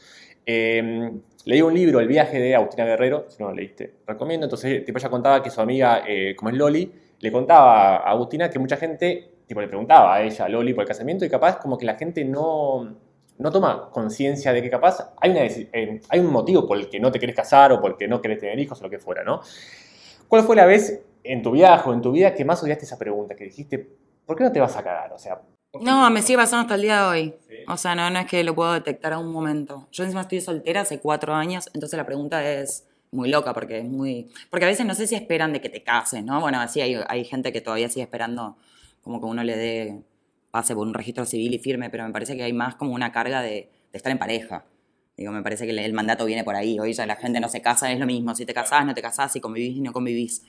Eh, 0.46 1.12
leí 1.46 1.62
un 1.62 1.74
libro, 1.74 2.00
El 2.00 2.08
viaje 2.08 2.39
de 2.39 2.56
Agustina 2.56 2.86
Guerrero, 2.86 3.26
si 3.30 3.41
no 3.41 3.50
lo 3.50 3.56
leíste, 3.56 3.94
recomiendo. 4.08 4.46
Entonces, 4.46 4.86
tipo, 4.86 5.00
ella 5.00 5.10
contaba 5.10 5.41
que 5.41 5.50
su 5.50 5.62
amiga, 5.62 6.04
eh, 6.08 6.36
como 6.36 6.50
es 6.50 6.58
Loli, 6.58 6.91
le 7.20 7.32
contaba 7.32 7.98
a 7.98 8.12
Agustina 8.12 8.50
que 8.50 8.60
mucha 8.60 8.78
gente, 8.78 9.30
tipo, 9.52 9.60
le 9.60 9.68
preguntaba 9.68 10.16
a 10.16 10.22
ella, 10.22 10.46
a 10.46 10.50
Loli, 10.50 10.74
por 10.74 10.84
el 10.84 10.88
casamiento, 10.88 11.26
y 11.26 11.30
capaz 11.30 11.58
como 11.58 11.78
que 11.78 11.86
la 11.86 11.96
gente 11.96 12.24
no, 12.24 12.96
no 13.38 13.52
toma 13.52 13.90
conciencia 13.92 14.54
de 14.54 14.62
que 14.62 14.70
capaz 14.70 15.12
hay, 15.20 15.32
una, 15.32 15.42
eh, 15.42 16.00
hay 16.08 16.20
un 16.22 16.32
motivo 16.32 16.66
por 16.66 16.78
el 16.78 16.88
que 16.88 17.02
no 17.02 17.12
te 17.12 17.20
querés 17.20 17.36
casar 17.36 17.74
o 17.74 17.82
por 17.82 17.92
el 17.92 17.98
que 17.98 18.08
no 18.08 18.22
querés 18.22 18.40
tener 18.40 18.58
hijos 18.60 18.80
o 18.80 18.84
lo 18.84 18.90
que 18.90 18.98
fuera, 18.98 19.26
¿no? 19.26 19.42
¿Cuál 20.30 20.44
fue 20.44 20.56
la 20.56 20.66
vez 20.66 21.02
en 21.24 21.42
tu 21.44 21.52
viaje 21.52 21.90
o 21.90 21.94
en 21.94 22.02
tu 22.02 22.14
vida 22.14 22.34
que 22.34 22.46
más 22.46 22.64
odiaste 22.64 22.86
esa 22.86 22.98
pregunta? 22.98 23.36
Que 23.36 23.44
dijiste, 23.44 23.90
¿por 24.26 24.38
qué 24.38 24.46
no 24.46 24.54
te 24.54 24.62
vas 24.62 24.78
a 24.78 24.84
cagar? 24.84 25.12
O 25.12 25.20
sea, 25.20 25.42
No, 25.82 26.10
me 26.10 26.22
sigue 26.22 26.38
pasando 26.38 26.62
hasta 26.62 26.76
el 26.76 26.82
día 26.84 27.02
de 27.02 27.08
hoy. 27.10 27.36
O 27.68 27.76
sea, 27.76 27.94
no, 27.94 28.10
no 28.10 28.20
es 28.20 28.28
que 28.28 28.42
lo 28.46 28.56
puedo 28.56 28.72
detectar 28.72 29.12
a 29.12 29.20
un 29.20 29.34
momento. 29.34 29.90
Yo 29.92 30.06
encima 30.06 30.22
estoy 30.22 30.40
soltera 30.40 30.82
hace 30.82 31.02
cuatro 31.02 31.34
años, 31.34 31.70
entonces 31.74 31.98
la 31.98 32.06
pregunta 32.06 32.50
es 32.50 32.88
muy 33.12 33.30
loca 33.30 33.54
porque 33.54 33.80
es 33.80 33.86
muy... 33.86 34.30
Porque 34.50 34.64
a 34.64 34.70
veces 34.70 34.86
no 34.86 34.96
sé 34.96 35.08
si 35.08 35.16
esperan 35.16 35.52
de 35.52 35.60
que 35.60 35.68
te 35.68 35.84
cases, 35.84 36.24
¿no? 36.24 36.40
Bueno, 36.40 36.62
así 36.62 36.80
hay, 36.80 36.98
hay 37.10 37.26
gente 37.26 37.52
que 37.52 37.60
todavía 37.60 37.90
sigue 37.90 38.04
esperando 38.04 38.56
como 39.02 39.20
que 39.20 39.26
uno 39.26 39.44
le 39.44 39.56
dé, 39.56 40.04
pase 40.52 40.76
por 40.76 40.88
un 40.88 40.94
registro 40.94 41.26
civil 41.26 41.54
y 41.54 41.60
firme, 41.60 41.90
pero 41.90 42.06
me 42.06 42.12
parece 42.12 42.36
que 42.36 42.44
hay 42.44 42.54
más 42.54 42.76
como 42.76 42.94
una 42.94 43.12
carga 43.12 43.42
de, 43.42 43.70
estar 43.94 44.12
en 44.12 44.20
pareja. 44.20 44.66
Digo, 45.18 45.32
me 45.32 45.44
parece 45.44 45.66
que 45.66 45.72
el, 45.72 45.80
el 45.80 45.94
mandato 45.94 46.26
viene 46.26 46.44
por 46.44 46.56
ahí. 46.56 46.80
Hoy 46.80 46.94
ya 46.94 47.06
la 47.06 47.16
gente 47.16 47.40
no 47.40 47.50
se 47.50 47.62
casa, 47.62 47.92
es 47.92 48.00
lo 48.00 48.06
mismo. 48.06 48.34
Si 48.36 48.46
te 48.46 48.54
casás, 48.54 48.86
no 48.86 48.94
te 48.94 49.02
casás, 49.02 49.32
si 49.34 49.42
convivís, 49.42 49.82
no 49.82 49.92
convivís. 49.92 50.44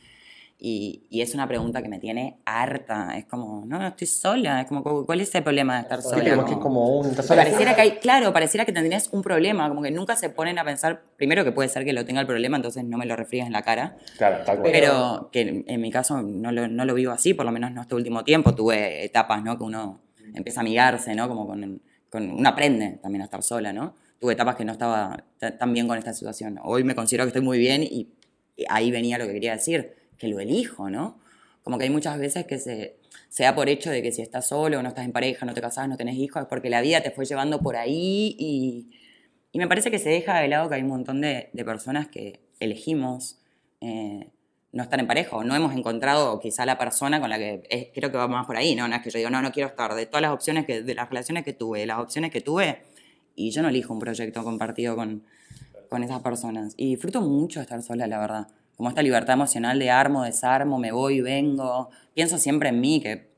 Y, 0.64 1.02
y 1.10 1.22
es 1.22 1.34
una 1.34 1.48
pregunta 1.48 1.82
que 1.82 1.88
me 1.88 1.98
tiene 1.98 2.36
harta. 2.44 3.18
Es 3.18 3.24
como, 3.24 3.64
no, 3.66 3.80
no 3.80 3.88
estoy 3.88 4.06
sola. 4.06 4.60
Es 4.60 4.68
como, 4.68 5.04
¿cuál 5.04 5.20
es 5.20 5.34
el 5.34 5.42
problema 5.42 5.74
de 5.74 5.82
estar 5.82 6.00
sola? 6.02 6.18
¿viste? 6.22 6.36
Como 6.36 6.46
que 6.46 6.52
es 6.52 6.58
como 6.60 6.98
un... 7.00 7.16
sola- 7.16 7.42
Pareciera 7.42 7.74
que 7.74 7.80
hay, 7.80 7.90
claro, 7.96 8.32
pareciera 8.32 8.64
que 8.64 8.72
tendrías 8.72 9.08
un 9.12 9.22
problema, 9.22 9.68
como 9.68 9.82
que 9.82 9.90
nunca 9.90 10.14
se 10.14 10.30
ponen 10.30 10.60
a 10.60 10.64
pensar, 10.64 11.02
primero 11.16 11.42
que 11.42 11.50
puede 11.50 11.68
ser 11.68 11.84
que 11.84 11.92
lo 11.92 12.04
tenga 12.04 12.20
el 12.20 12.28
problema, 12.28 12.56
entonces 12.56 12.84
no 12.84 12.96
me 12.96 13.06
lo 13.06 13.16
refriegues 13.16 13.48
en 13.48 13.52
la 13.52 13.62
cara, 13.62 13.96
Claro, 14.16 14.44
tal 14.44 14.60
cual. 14.60 14.70
pero 14.72 15.30
que 15.32 15.64
en, 15.66 15.80
mi 15.80 15.90
caso 15.90 16.22
no 16.22 16.52
lo, 16.52 16.68
no 16.68 16.84
lo 16.84 16.94
vivo 16.94 17.10
así, 17.10 17.34
por 17.34 17.44
lo 17.44 17.50
menos 17.50 17.72
no 17.72 17.82
este 17.82 17.96
último 17.96 18.22
tiempo, 18.22 18.54
tuve 18.54 19.04
etapas, 19.04 19.42
¿no? 19.42 19.58
Que 19.58 19.64
uno 19.64 20.00
empieza 20.32 20.60
a 20.60 20.62
amigarse, 20.62 21.12
¿no? 21.16 21.26
Como 21.28 21.44
con, 21.48 21.82
con 22.08 22.30
uno 22.30 22.48
aprende 22.48 23.00
también 23.02 23.22
a 23.22 23.24
estar 23.24 23.42
sola, 23.42 23.72
¿no? 23.72 23.96
Tuve 24.20 24.34
etapas 24.34 24.54
que 24.54 24.64
no 24.64 24.70
estaba 24.70 25.24
ta- 25.40 25.58
tan 25.58 25.72
bien 25.72 25.88
con 25.88 25.98
esta 25.98 26.12
situación. 26.12 26.60
Hoy 26.62 26.84
me 26.84 26.94
considero 26.94 27.24
que 27.24 27.30
estoy 27.30 27.42
muy 27.42 27.58
bien 27.58 27.82
y 27.82 28.08
ahí 28.68 28.92
venía 28.92 29.18
lo 29.18 29.26
que 29.26 29.32
quería 29.32 29.54
decir, 29.54 29.96
que 30.22 30.28
lo 30.28 30.38
elijo, 30.38 30.88
¿no? 30.88 31.18
Como 31.64 31.78
que 31.78 31.84
hay 31.84 31.90
muchas 31.90 32.16
veces 32.16 32.46
que 32.46 32.58
se, 32.60 32.94
se 33.28 33.42
da 33.42 33.56
por 33.56 33.68
hecho 33.68 33.90
de 33.90 34.02
que 34.02 34.12
si 34.12 34.22
estás 34.22 34.46
solo, 34.46 34.80
no 34.80 34.88
estás 34.90 35.04
en 35.04 35.10
pareja, 35.10 35.44
no 35.44 35.52
te 35.52 35.60
casás, 35.60 35.88
no 35.88 35.96
tenés 35.96 36.14
hijos, 36.16 36.42
es 36.42 36.48
porque 36.48 36.70
la 36.70 36.80
vida 36.80 37.00
te 37.02 37.10
fue 37.10 37.24
llevando 37.24 37.58
por 37.60 37.74
ahí 37.74 38.36
y, 38.38 38.86
y 39.50 39.58
me 39.58 39.66
parece 39.66 39.90
que 39.90 39.98
se 39.98 40.10
deja 40.10 40.38
de 40.38 40.46
lado 40.46 40.68
que 40.68 40.76
hay 40.76 40.82
un 40.82 40.88
montón 40.88 41.20
de, 41.20 41.50
de 41.52 41.64
personas 41.64 42.06
que 42.06 42.38
elegimos 42.60 43.38
eh, 43.80 44.28
no 44.70 44.84
estar 44.84 45.00
en 45.00 45.08
pareja 45.08 45.36
o 45.36 45.42
no 45.42 45.56
hemos 45.56 45.74
encontrado 45.74 46.38
quizá 46.38 46.64
la 46.66 46.78
persona 46.78 47.20
con 47.20 47.28
la 47.30 47.36
que 47.38 47.64
es- 47.68 47.88
creo 47.92 48.12
que 48.12 48.16
va 48.16 48.28
más 48.28 48.46
por 48.46 48.56
ahí, 48.56 48.76
¿no? 48.76 48.86
No 48.86 48.94
es 48.94 49.02
que 49.02 49.10
yo 49.10 49.18
digo, 49.18 49.28
no, 49.30 49.42
no 49.42 49.50
quiero 49.50 49.68
estar. 49.68 49.92
De 49.96 50.06
todas 50.06 50.22
las 50.22 50.30
opciones, 50.32 50.66
que, 50.66 50.82
de 50.82 50.94
las 50.94 51.08
relaciones 51.08 51.44
que 51.44 51.52
tuve, 51.52 51.80
de 51.80 51.86
las 51.86 51.98
opciones 51.98 52.30
que 52.30 52.40
tuve, 52.40 52.78
y 53.34 53.50
yo 53.50 53.60
no 53.62 53.70
elijo 53.70 53.92
un 53.92 53.98
proyecto 53.98 54.44
compartido 54.44 54.94
con, 54.94 55.24
con 55.90 56.04
esas 56.04 56.20
personas. 56.22 56.74
Y 56.76 56.90
disfruto 56.90 57.20
mucho 57.22 57.60
estar 57.60 57.82
sola, 57.82 58.06
la 58.06 58.18
verdad. 58.20 58.46
Como 58.76 58.88
esta 58.88 59.02
libertad 59.02 59.34
emocional 59.34 59.78
de 59.78 59.90
armo, 59.90 60.24
desarmo, 60.24 60.78
me 60.78 60.92
voy, 60.92 61.20
vengo. 61.20 61.90
Pienso 62.14 62.38
siempre 62.38 62.70
en 62.70 62.80
mí, 62.80 63.00
que 63.00 63.28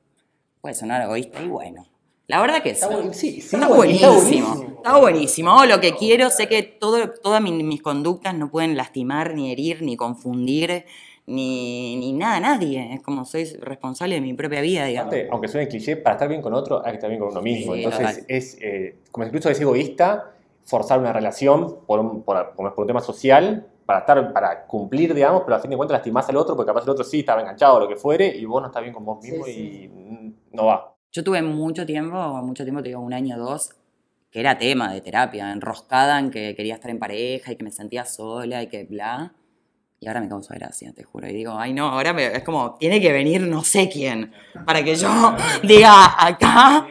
puede 0.61 0.75
sonar 0.75 1.03
egoísta 1.03 1.43
y 1.43 1.49
bueno. 1.49 1.87
La 2.27 2.41
verdad 2.41 2.63
que 2.63 2.75
sí. 2.75 2.87
bu- 2.87 3.13
sí, 3.13 3.33
sí, 3.33 3.39
está, 3.41 3.59
está 3.59 3.69
buenísimo. 3.69 4.13
buenísimo. 4.15 4.73
Está 4.79 4.97
buenísimo. 4.97 5.65
Lo 5.67 5.81
que 5.81 5.95
quiero. 5.95 6.31
Sé 6.31 6.49
que 6.49 6.63
todo, 6.63 7.11
todas 7.23 7.43
mi- 7.43 7.63
mis 7.63 7.83
conductas 7.83 8.35
no 8.35 8.51
pueden 8.51 8.77
lastimar, 8.77 9.35
ni 9.35 9.53
herir, 9.53 9.83
ni 9.83 9.97
confundir, 9.97 10.87
ni, 11.27 11.97
ni 11.97 12.13
nada, 12.15 12.41
nadie. 12.41 12.95
Es 12.95 13.03
como 13.03 13.27
soy 13.27 13.45
responsable 13.61 14.15
de 14.15 14.21
mi 14.23 14.33
propia 14.33 14.63
vida, 14.63 14.87
digamos. 14.87 15.13
Aparte, 15.13 15.29
aunque 15.31 15.49
suene 15.49 15.69
cliché, 15.69 15.97
para 15.97 16.15
estar 16.15 16.29
bien 16.29 16.41
con 16.41 16.55
otro 16.55 16.79
hay 16.85 16.93
que 16.93 16.97
estar 16.97 17.11
bien 17.11 17.21
con 17.21 17.31
uno 17.31 17.43
mismo. 17.43 17.75
Sí, 17.75 17.85
Entonces, 17.85 18.09
total. 18.19 18.25
es 18.29 18.59
eh, 18.63 18.97
como 19.11 19.27
incluso 19.27 19.51
es 19.51 19.61
egoísta 19.61 20.31
forzar 20.65 20.99
una 21.01 21.13
relación 21.13 21.77
por 21.87 22.01
un, 22.01 22.23
por, 22.23 22.55
como 22.57 22.69
es 22.69 22.75
por 22.75 22.85
un 22.85 22.87
tema 22.89 23.01
social 23.01 23.67
para 23.87 24.01
estar, 24.01 24.33
para 24.33 24.67
cumplir, 24.67 25.13
digamos, 25.15 25.43
pero 25.45 25.57
a 25.57 25.61
fin 25.61 25.71
de 25.71 25.77
cuentas 25.77 25.97
lastimás 25.97 26.29
al 26.29 26.37
otro 26.37 26.57
porque 26.57 26.69
capaz 26.71 26.85
el 26.85 26.91
otro 26.91 27.05
sí 27.05 27.21
estaba 27.21 27.41
enganchado 27.41 27.77
o 27.77 27.81
lo 27.81 27.89
que 27.89 27.97
fuere 27.97 28.27
y 28.27 28.45
vos 28.45 28.61
no 28.63 28.69
estás 28.69 28.83
bien 28.83 28.95
con 28.95 29.05
vos 29.05 29.21
mismo 29.23 29.47
y 29.49 29.89
mm, 29.89 30.33
no 30.57 30.67
va. 30.67 30.95
Yo 31.13 31.23
tuve 31.23 31.43
mucho 31.43 31.87
tiempo, 31.87 32.17
mucho 32.43 32.65
tiempo, 32.65 32.83
te 32.83 32.89
digo 32.89 33.01
un 33.01 33.13
año 33.13 33.37
o 33.37 33.39
dos, 33.39 33.71
que 34.31 34.41
era 34.41 34.59
tema 34.59 34.93
de 34.93 35.01
terapia, 35.01 35.53
enroscada 35.53 36.19
en 36.19 36.31
que 36.31 36.55
quería 36.57 36.75
estar 36.75 36.91
en 36.91 36.99
pareja 36.99 37.53
y 37.53 37.57
que 37.57 37.63
me 37.65 37.71
sentía 37.71 38.05
sola 38.05 38.63
y 38.63 38.67
que 38.69 38.85
bla. 38.85 39.33
Y 40.01 40.09
ahora 40.09 40.21
me 40.21 40.29
causa 40.29 40.55
gracia, 40.55 40.93
te 40.93 41.03
juro. 41.05 41.29
Y 41.29 41.33
digo, 41.33 41.53
ay 41.57 41.73
no, 41.73 41.87
ahora 41.89 42.13
me- 42.13 42.27
es 42.27 42.43
como, 42.43 42.75
tiene 42.75 43.01
que 43.01 43.13
venir 43.13 43.41
no 43.43 43.63
sé 43.63 43.89
quién 43.89 44.33
para 44.67 44.83
que 44.83 44.97
yo 44.97 45.09
diga, 45.63 46.15
acá 46.27 46.87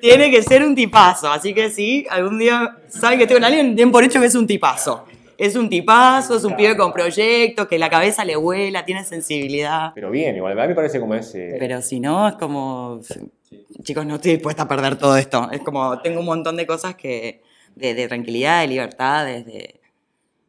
tiene 0.00 0.30
que 0.30 0.42
ser 0.42 0.62
un 0.62 0.74
tipazo. 0.74 1.30
Así 1.30 1.52
que 1.52 1.70
sí, 1.70 2.06
algún 2.08 2.38
día 2.38 2.76
saben 2.88 3.18
que 3.18 3.24
estoy 3.24 3.36
con 3.38 3.44
alguien, 3.44 3.74
den 3.74 3.90
por 3.90 4.04
hecho 4.04 4.20
que 4.20 4.26
es 4.26 4.34
un 4.34 4.46
tipazo. 4.46 5.04
Es 5.38 5.54
un 5.54 5.68
tipazo, 5.70 6.36
es 6.36 6.42
un 6.42 6.56
pibe 6.56 6.76
con 6.76 6.92
proyectos, 6.92 7.68
que 7.68 7.78
la 7.78 7.88
cabeza 7.88 8.24
le 8.24 8.34
vuela, 8.34 8.84
tiene 8.84 9.04
sensibilidad. 9.04 9.92
Pero 9.94 10.10
bien, 10.10 10.34
igual, 10.34 10.58
a 10.58 10.62
mí 10.62 10.68
me 10.70 10.74
parece 10.74 10.98
como 10.98 11.14
ese... 11.14 11.54
Pero 11.60 11.80
si 11.80 12.00
no, 12.00 12.26
es 12.26 12.34
como, 12.34 13.00
chicos, 13.84 14.04
no 14.04 14.16
estoy 14.16 14.32
dispuesta 14.32 14.64
a 14.64 14.68
perder 14.68 14.96
todo 14.96 15.16
esto. 15.16 15.48
Es 15.52 15.60
como, 15.60 16.00
tengo 16.00 16.18
un 16.18 16.26
montón 16.26 16.56
de 16.56 16.66
cosas 16.66 16.96
que, 16.96 17.40
de, 17.76 17.94
de 17.94 18.08
tranquilidad, 18.08 18.62
de 18.62 18.66
libertad, 18.66 19.26
desde 19.26 19.80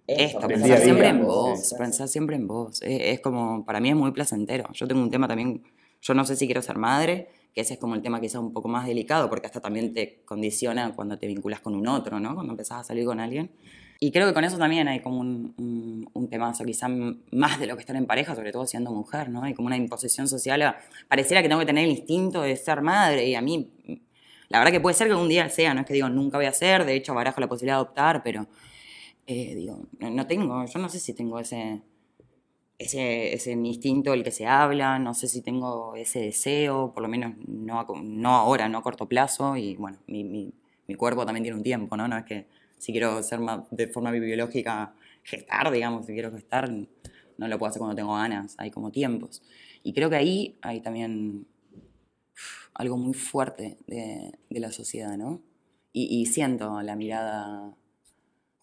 esto, 0.08 0.48
pensar 0.48 0.66
día 0.66 0.76
a 0.76 0.78
día, 0.78 0.86
siempre 0.86 1.08
en 1.08 1.18
sí. 1.18 1.24
vos, 1.24 1.76
pensar 1.78 2.08
siempre 2.08 2.36
en 2.36 2.48
vos. 2.48 2.82
Es, 2.82 3.02
es 3.02 3.20
como, 3.20 3.64
para 3.66 3.80
mí 3.80 3.90
es 3.90 3.96
muy 3.96 4.10
placentero. 4.10 4.68
Yo 4.74 4.88
tengo 4.88 5.04
un 5.04 5.12
tema 5.12 5.28
también, 5.28 5.62
yo 6.02 6.16
no 6.16 6.26
sé 6.26 6.36
si 6.36 6.48
quiero 6.48 6.64
ser 6.64 6.80
madre, 6.80 7.30
que 7.54 7.62
ese 7.62 7.76
es 7.76 7.80
como 7.80 7.94
el 7.94 8.02
tema 8.02 8.20
quizá 8.20 8.40
un 8.40 8.54
poco 8.54 8.68
más 8.68 8.88
delicado, 8.88 9.30
porque 9.30 9.46
hasta 9.46 9.60
también 9.60 9.94
te 9.94 10.24
condiciona 10.26 10.96
cuando 10.96 11.20
te 11.20 11.28
vinculas 11.28 11.60
con 11.60 11.76
un 11.76 11.88
otro, 11.88 12.20
¿no? 12.20 12.34
Cuando 12.34 12.54
empezás 12.54 12.80
a 12.80 12.84
salir 12.86 13.06
con 13.06 13.20
alguien. 13.20 13.52
Y 14.02 14.12
creo 14.12 14.28
que 14.28 14.34
con 14.34 14.46
eso 14.46 14.58
también 14.58 14.88
hay 14.88 15.02
como 15.02 15.20
un, 15.20 16.10
un, 16.14 16.30
temazo, 16.30 16.64
quizá 16.64 16.88
más 16.88 17.60
de 17.60 17.68
lo 17.68 17.76
que 17.76 17.82
estar 17.82 17.96
en 17.98 18.06
pareja, 18.06 18.34
sobre 18.34 18.52
todo 18.54 18.66
siendo 18.66 18.92
mujer, 18.92 19.30
¿no? 19.30 19.44
Hay 19.44 19.54
como 19.54 19.66
una 19.68 19.76
imposición 19.76 20.28
social. 20.30 20.62
a- 20.62 20.78
pareciera 21.10 21.42
que 21.42 21.50
tengo 21.50 21.60
que 21.60 21.66
tener 21.66 21.84
el 21.84 21.92
instinto 21.92 22.42
de 22.42 22.56
ser 22.56 22.82
madre 22.82 23.28
y 23.28 23.36
a 23.36 23.42
mí, 23.42 23.70
la 24.48 24.60
verdad 24.60 24.72
que 24.72 24.80
puede 24.80 24.94
ser 24.96 25.08
que 25.08 25.14
algún 25.14 25.28
día 25.28 25.50
sea, 25.50 25.74
no 25.74 25.82
es 25.82 25.86
que 25.88 25.94
digo 25.94 26.08
nunca 26.10 26.38
voy 26.38 26.46
a 26.46 26.54
ser, 26.54 26.86
de 26.86 26.96
hecho 26.96 27.14
barajo 27.14 27.42
la 27.42 27.48
posibilidad 27.48 27.76
de 27.76 27.82
adoptar, 27.82 28.24
pero 28.24 28.48
eh, 29.28 29.54
digo, 29.56 29.82
no, 30.00 30.28
tengo, 30.28 30.66
yo 30.66 30.80
no 30.80 30.90
sé 30.90 31.00
si 31.00 31.14
tengo 31.14 31.40
ese, 31.40 31.82
ese, 32.78 33.34
ese 33.34 33.52
instinto 33.52 34.12
del 34.12 34.24
que 34.24 34.32
se 34.32 34.46
habla, 34.48 34.98
no 35.00 35.14
sé 35.14 35.28
si 35.28 35.42
tengo 35.42 35.96
ese 35.96 36.20
deseo, 36.22 36.94
por 36.94 37.04
lo 37.04 37.10
menos 37.10 37.34
no, 37.48 37.86
no 38.04 38.36
ahora, 38.36 38.70
no 38.70 38.78
a 38.80 38.82
corto 38.84 39.08
plazo, 39.08 39.58
y 39.58 39.76
bueno, 39.76 39.98
mi, 40.08 40.24
mi, 40.24 40.54
mi 40.88 40.96
cuerpo 40.96 41.26
también 41.26 41.44
tiene 41.44 41.58
un 41.58 41.64
tiempo, 41.64 41.98
¿no? 41.98 42.08
No 42.08 42.18
es 42.18 42.26
que 42.26 42.48
si 42.80 42.92
quiero 42.92 43.22
ser 43.22 43.40
más 43.40 43.70
de 43.70 43.88
forma 43.88 44.12
biológica, 44.12 44.96
gestar, 45.24 45.70
digamos, 45.72 46.08
si 46.08 46.14
quiero 46.14 46.32
gestar, 46.32 46.72
no 46.72 47.48
lo 47.48 47.60
puedo 47.60 47.70
hacer 47.70 47.80
cuando 47.80 47.96
tengo 47.96 48.16
ganas, 48.16 48.56
hay 48.58 48.72
como 48.72 48.92
tiempos. 48.92 49.44
Y 49.84 49.94
creo 49.94 50.10
que 50.10 50.16
ahí 50.16 50.58
hay 50.62 50.82
también 50.82 51.46
algo 52.74 52.98
muy 52.98 53.14
fuerte 53.14 53.78
de, 53.86 54.32
de 54.50 54.60
la 54.60 54.72
sociedad, 54.72 55.18
¿no? 55.18 55.42
Y 55.92 56.28
siento 56.28 56.82
la 56.82 56.96
mirada 56.96 57.76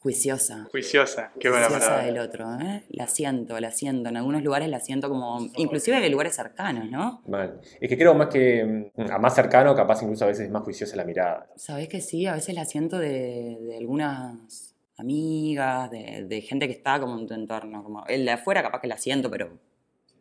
juiciosa 0.07 0.69
Juiciosa, 0.71 1.33
qué 1.41 1.51
buena 1.51 1.67
juiciosa 1.67 1.89
palabra. 1.89 2.07
del 2.07 2.19
otro, 2.21 2.55
¿eh? 2.61 2.85
La 2.91 3.09
siento, 3.09 3.59
la 3.59 3.73
siento. 3.73 4.09
En 4.09 4.17
algunos 4.17 4.45
lugares 4.45 4.69
la 4.69 4.79
siento 4.79 5.09
como, 5.09 5.49
inclusive 5.57 5.99
de 6.01 6.09
lugares 6.09 6.37
cercanos, 6.37 6.89
¿no? 6.89 7.23
Mal. 7.27 7.61
Es 7.81 7.89
que 7.89 7.99
creo 7.99 8.15
más 8.15 8.29
que 8.29 8.91
mm, 8.95 9.11
a 9.11 9.19
más 9.19 9.35
cercano, 9.35 9.75
capaz 9.75 10.03
incluso 10.03 10.25
a 10.25 10.29
veces 10.29 10.47
es 10.47 10.51
más 10.53 10.63
juiciosa 10.63 10.95
la 10.95 11.05
mirada. 11.05 11.49
Sabés 11.57 11.89
que 11.89 12.01
sí, 12.01 12.25
a 12.27 12.35
veces 12.35 12.55
la 12.55 12.65
siento 12.65 12.99
de, 12.99 13.59
de 13.61 13.77
algunas 13.79 14.77
amigas, 14.97 15.91
de, 15.91 16.25
de 16.29 16.41
gente 16.41 16.69
que 16.69 16.73
está 16.75 17.01
como 17.01 17.19
en 17.19 17.27
tu 17.27 17.35
entorno. 17.35 17.83
Como 17.83 18.07
el 18.07 18.25
de 18.25 18.31
afuera 18.31 18.63
capaz 18.63 18.81
que 18.81 18.87
la 18.87 18.99
siento, 18.99 19.29
pero 19.29 19.59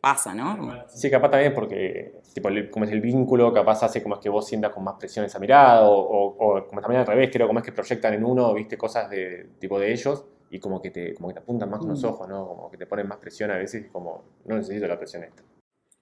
pasa, 0.06 0.32
¿no? 0.32 0.84
Sí, 0.88 1.10
capaz 1.10 1.30
también 1.32 1.52
porque, 1.52 2.20
tipo, 2.32 2.48
el- 2.48 2.70
como 2.70 2.84
es 2.84 2.92
el 2.92 3.00
vínculo, 3.00 3.52
capaz 3.52 3.82
hace 3.82 4.00
como 4.04 4.14
es 4.14 4.20
que 4.20 4.28
vos 4.28 4.46
sientas 4.46 4.72
con 4.72 4.84
más 4.84 4.94
presión 5.00 5.24
esa 5.24 5.40
mirada, 5.40 5.82
o, 5.88 5.92
o- 5.98 6.58
o 6.58 6.66
como 6.68 6.80
también 6.80 7.00
al 7.00 7.06
revés, 7.08 7.28
creo 7.32 7.48
como 7.48 7.58
es 7.58 7.64
que 7.64 7.72
proyectan 7.72 8.14
en 8.14 8.24
uno, 8.24 8.54
viste, 8.54 8.78
cosas 8.78 9.10
de 9.10 9.48
tipo 9.58 9.80
de 9.80 9.90
ellos, 9.92 10.24
y 10.48 10.60
como 10.60 10.80
que 10.80 10.92
te, 10.92 11.12
como 11.14 11.26
que 11.26 11.34
te 11.34 11.40
apuntan 11.40 11.68
más 11.70 11.80
con 11.80 11.88
los 11.88 12.04
Mm. 12.04 12.06
ojos, 12.06 12.28
¿no? 12.28 12.46
Como 12.46 12.70
que 12.70 12.76
te 12.76 12.86
ponen 12.86 13.08
más 13.08 13.18
presión 13.18 13.50
a 13.50 13.56
veces, 13.56 13.86
como, 13.90 14.22
no 14.44 14.56
necesito 14.56 14.86
la 14.86 14.96
presión 14.96 15.24
esta. 15.24 15.42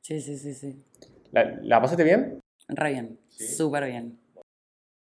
Sí, 0.03 0.21
sí, 0.21 0.37
sí, 0.37 0.53
sí. 0.53 0.85
¿La, 1.33 1.45
la 1.63 1.81
pasaste 1.81 2.05
bien? 2.05 2.41
Re 2.69 2.91
bien, 2.93 3.19
súper 3.31 3.87
bien. 3.87 4.19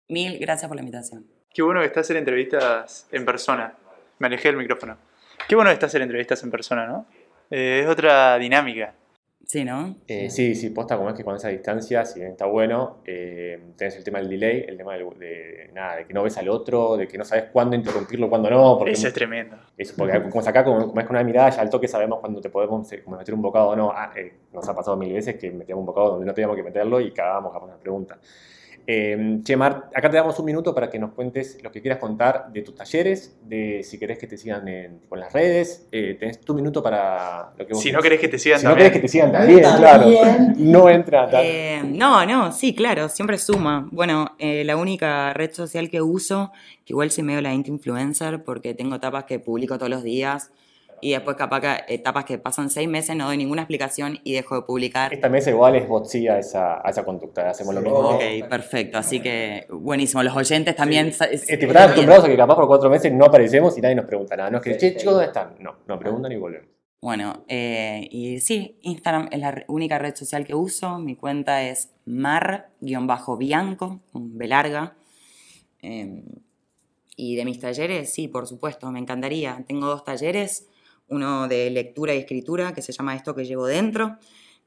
Mil 0.07 0.39
gracias 0.39 0.69
por 0.69 0.77
la 0.77 0.81
invitación. 0.81 1.27
Qué 1.53 1.61
bueno 1.61 1.81
que 1.81 1.87
está 1.87 1.99
hacer 1.99 2.15
entrevistas 2.15 3.05
en 3.11 3.25
persona. 3.25 3.75
Me 4.19 4.27
alejé 4.27 4.47
del 4.47 4.57
micrófono. 4.57 4.97
Qué 5.49 5.55
bueno 5.55 5.69
que 5.71 5.73
está 5.73 5.87
hacer 5.87 6.01
entrevistas 6.01 6.41
en 6.43 6.51
persona, 6.51 6.87
¿no? 6.87 7.05
Eh, 7.55 7.81
es 7.83 7.87
otra 7.87 8.39
dinámica. 8.39 8.95
Sí, 9.45 9.63
¿no? 9.63 9.95
Eh, 10.07 10.27
sí, 10.31 10.55
sí, 10.55 10.71
posta 10.71 10.97
como 10.97 11.09
es 11.09 11.15
que 11.15 11.23
con 11.23 11.35
esa 11.35 11.49
distancia, 11.49 12.03
si 12.03 12.19
bien 12.19 12.31
está 12.31 12.47
bueno, 12.47 12.97
eh, 13.05 13.59
tenés 13.77 13.95
el 13.95 14.03
tema 14.03 14.17
del 14.17 14.29
delay, 14.29 14.65
el 14.67 14.75
tema 14.75 14.93
del- 14.93 15.19
de, 15.19 15.69
nada, 15.71 15.97
de 15.97 16.05
que 16.07 16.13
no 16.15 16.23
ves 16.23 16.35
al 16.39 16.49
otro, 16.49 16.97
de 16.97 17.07
que 17.07 17.15
no 17.15 17.23
sabes 17.23 17.45
cuándo 17.53 17.75
interrumpirlo, 17.75 18.27
cuándo 18.27 18.49
no, 18.49 18.75
porque 18.79 18.93
Eso 18.93 19.07
es 19.07 19.13
tremendo. 19.13 19.55
Eso, 19.77 19.93
porque 19.95 20.19
como 20.23 20.41
es 20.41 20.47
acá, 20.47 20.63
como, 20.63 20.87
como 20.87 20.99
es 20.99 21.05
con 21.05 21.15
una 21.15 21.23
mirada, 21.23 21.51
ya 21.51 21.61
al 21.61 21.69
toque 21.69 21.87
sabemos 21.87 22.19
cuándo 22.21 22.41
te 22.41 22.49
podemos 22.49 22.91
eh, 22.91 23.03
como 23.03 23.17
meter 23.17 23.35
un 23.35 23.43
bocado 23.43 23.67
o 23.69 23.75
no. 23.75 23.91
Ah, 23.91 24.11
eh, 24.15 24.33
nos 24.51 24.67
ha 24.67 24.73
pasado 24.75 24.97
mil 24.97 25.13
veces 25.13 25.35
que 25.35 25.51
metíamos 25.51 25.81
un 25.81 25.85
bocado 25.87 26.09
donde 26.11 26.25
no 26.25 26.33
teníamos 26.33 26.55
que 26.55 26.63
meterlo 26.63 26.99
y 26.99 27.11
cagábamos 27.11 27.53
capaz 27.53 27.65
una 27.67 27.77
pregunta. 27.77 28.17
Eh, 28.85 29.39
che, 29.43 29.55
Mar, 29.55 29.89
acá 29.95 30.09
te 30.09 30.17
damos 30.17 30.37
un 30.39 30.45
minuto 30.45 30.75
para 30.75 30.89
que 30.89 30.99
nos 30.99 31.11
cuentes 31.13 31.57
lo 31.63 31.71
que 31.71 31.81
quieras 31.81 31.99
contar 31.99 32.51
de 32.51 32.61
tus 32.63 32.75
talleres, 32.75 33.37
de 33.43 33.81
si 33.83 33.97
querés 33.97 34.17
que 34.17 34.27
te 34.27 34.37
sigan 34.37 34.67
en, 34.67 34.99
en 35.09 35.19
las 35.19 35.31
redes. 35.31 35.87
Eh, 35.91 36.17
tenés 36.19 36.41
tu 36.41 36.53
minuto 36.53 36.83
para 36.83 37.53
lo 37.57 37.65
que 37.65 37.73
vos 37.73 37.81
Si 37.81 37.91
no 37.91 38.01
querés 38.01 38.19
que 38.19 38.27
te 38.27 38.37
sigan 38.37 38.59
Si 38.59 38.65
no 38.65 38.71
también. 38.71 38.89
querés 38.91 39.01
que 39.01 39.07
te 39.07 39.11
sigan 39.11 39.31
también, 39.31 39.59
claro. 39.77 40.09
No 40.57 40.89
entra 40.89 41.29
tal. 41.29 41.45
Eh, 41.45 41.81
no, 41.85 42.25
no, 42.25 42.51
sí, 42.51 42.75
claro, 42.75 43.07
siempre 43.07 43.37
suma. 43.37 43.87
Bueno, 43.91 44.35
eh, 44.37 44.63
la 44.65 44.75
única 44.75 45.33
red 45.33 45.53
social 45.53 45.89
que 45.89 46.01
uso, 46.01 46.51
que 46.85 46.91
igual 46.93 47.09
soy 47.11 47.23
medio 47.23 47.41
la 47.41 47.53
influencer 47.53 48.43
porque 48.43 48.73
tengo 48.73 48.95
etapas 48.95 49.23
que 49.23 49.39
publico 49.39 49.77
todos 49.77 49.89
los 49.89 50.03
días 50.03 50.51
y 51.03 51.11
después 51.11 51.35
capaz 51.35 51.59
que 51.61 51.93
etapas 51.93 52.25
que 52.25 52.37
pasan 52.37 52.69
seis 52.69 52.87
meses, 52.87 53.15
no 53.15 53.25
doy 53.25 53.37
ninguna 53.37 53.63
explicación 53.63 54.19
y 54.23 54.33
dejo 54.33 54.55
de 54.55 54.61
publicar. 54.61 55.13
Esta 55.13 55.29
mesa 55.29 55.49
igual 55.49 55.75
es 55.75 55.87
botsí 55.87 56.27
a 56.27 56.39
esa, 56.39 56.75
a 56.85 56.89
esa 56.89 57.03
conducta, 57.03 57.49
hacemos 57.49 57.75
lo 57.75 57.81
mismo. 57.81 57.97
Ok, 57.99 58.21
perfecto, 58.49 58.97
así 58.97 59.19
que 59.19 59.67
buenísimo. 59.69 60.23
Los 60.23 60.35
oyentes 60.35 60.75
también... 60.75 61.11
sa- 61.13 61.25
es- 61.25 61.43
es 61.43 61.49
están 61.49 61.67
bien. 61.69 61.77
acostumbrados 61.77 62.25
a 62.25 62.27
que 62.29 62.37
capaz 62.37 62.55
por 62.55 62.67
cuatro 62.67 62.89
meses 62.89 63.11
no 63.11 63.25
aparecemos 63.25 63.77
y 63.77 63.81
nadie 63.81 63.95
nos 63.95 64.05
pregunta 64.05 64.35
nada. 64.37 64.49
No 64.49 64.57
es 64.59 64.63
que, 64.63 64.77
che, 64.77 64.95
chicos, 64.95 65.13
¿dónde 65.13 65.27
están? 65.27 65.55
No, 65.59 65.75
nos 65.87 65.99
preguntan 65.99 66.31
y 66.31 66.37
volvemos. 66.37 66.67
Bueno, 67.01 67.43
eh, 67.49 68.07
y 68.11 68.39
sí, 68.39 68.77
Instagram 68.83 69.27
es 69.29 69.39
la 69.41 69.65
única 69.67 69.99
red 69.99 70.15
social 70.15 70.45
que 70.45 70.55
uso. 70.55 70.99
Mi 70.99 71.17
cuenta 71.17 71.61
es 71.63 71.89
mar-bianco, 72.05 73.99
con 74.11 74.37
B 74.37 74.47
larga. 74.47 74.95
Eh, 75.81 76.23
y 77.15 77.35
de 77.35 77.45
mis 77.45 77.59
talleres, 77.59 78.11
sí, 78.13 78.27
por 78.27 78.47
supuesto, 78.47 78.89
me 78.91 78.99
encantaría. 78.99 79.63
Tengo 79.67 79.87
dos 79.87 80.03
talleres, 80.03 80.67
uno 81.07 81.47
de 81.47 81.69
lectura 81.69 82.13
y 82.13 82.19
escritura, 82.19 82.73
que 82.73 82.81
se 82.81 82.91
llama 82.91 83.15
Esto 83.15 83.35
que 83.35 83.45
llevo 83.45 83.65
dentro, 83.65 84.17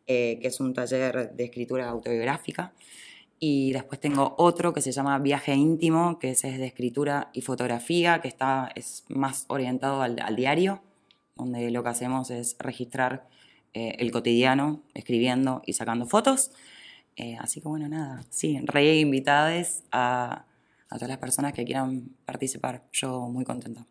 eh, 0.06 0.38
que 0.40 0.48
es 0.48 0.60
un 0.60 0.74
taller 0.74 1.32
de 1.32 1.44
escritura 1.44 1.88
autobiográfica. 1.88 2.72
Y 3.38 3.72
después 3.72 4.00
tengo 4.00 4.34
otro 4.38 4.72
que 4.72 4.80
se 4.80 4.92
llama 4.92 5.18
Viaje 5.18 5.54
íntimo, 5.54 6.18
que 6.18 6.30
es 6.30 6.42
de 6.42 6.64
escritura 6.64 7.30
y 7.34 7.42
fotografía, 7.42 8.20
que 8.20 8.28
está, 8.28 8.70
es 8.74 9.04
más 9.08 9.44
orientado 9.48 10.00
al, 10.02 10.18
al 10.20 10.36
diario, 10.36 10.82
donde 11.36 11.70
lo 11.70 11.82
que 11.82 11.90
hacemos 11.90 12.30
es 12.30 12.56
registrar 12.58 13.28
eh, 13.74 13.96
el 13.98 14.10
cotidiano, 14.10 14.82
escribiendo 14.94 15.62
y 15.66 15.74
sacando 15.74 16.06
fotos. 16.06 16.50
Eh, 17.16 17.36
así 17.40 17.60
que 17.60 17.68
bueno, 17.68 17.88
nada, 17.88 18.24
sí, 18.30 18.58
re 18.64 18.98
invitadas 18.98 19.84
a 19.92 20.46
todas 20.90 21.08
las 21.08 21.18
personas 21.18 21.52
que 21.52 21.64
quieran 21.64 22.10
participar. 22.24 22.84
Yo 22.92 23.28
muy 23.28 23.44
contenta. 23.44 23.86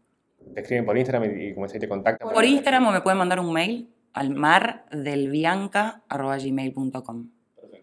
Te 0.53 0.61
escriben 0.61 0.85
por 0.85 0.97
Instagram 0.97 1.37
y, 1.37 1.47
y 1.47 1.53
como 1.53 1.67
te 1.67 1.87
contactan. 1.87 2.31
Por 2.31 2.45
Instagram 2.45 2.87
o 2.87 2.91
me 2.91 3.01
pueden 3.01 3.17
mandar 3.17 3.39
un 3.39 3.51
mail 3.51 3.89
al 4.13 4.29
mardelbianca.gmail.com. 4.29 7.29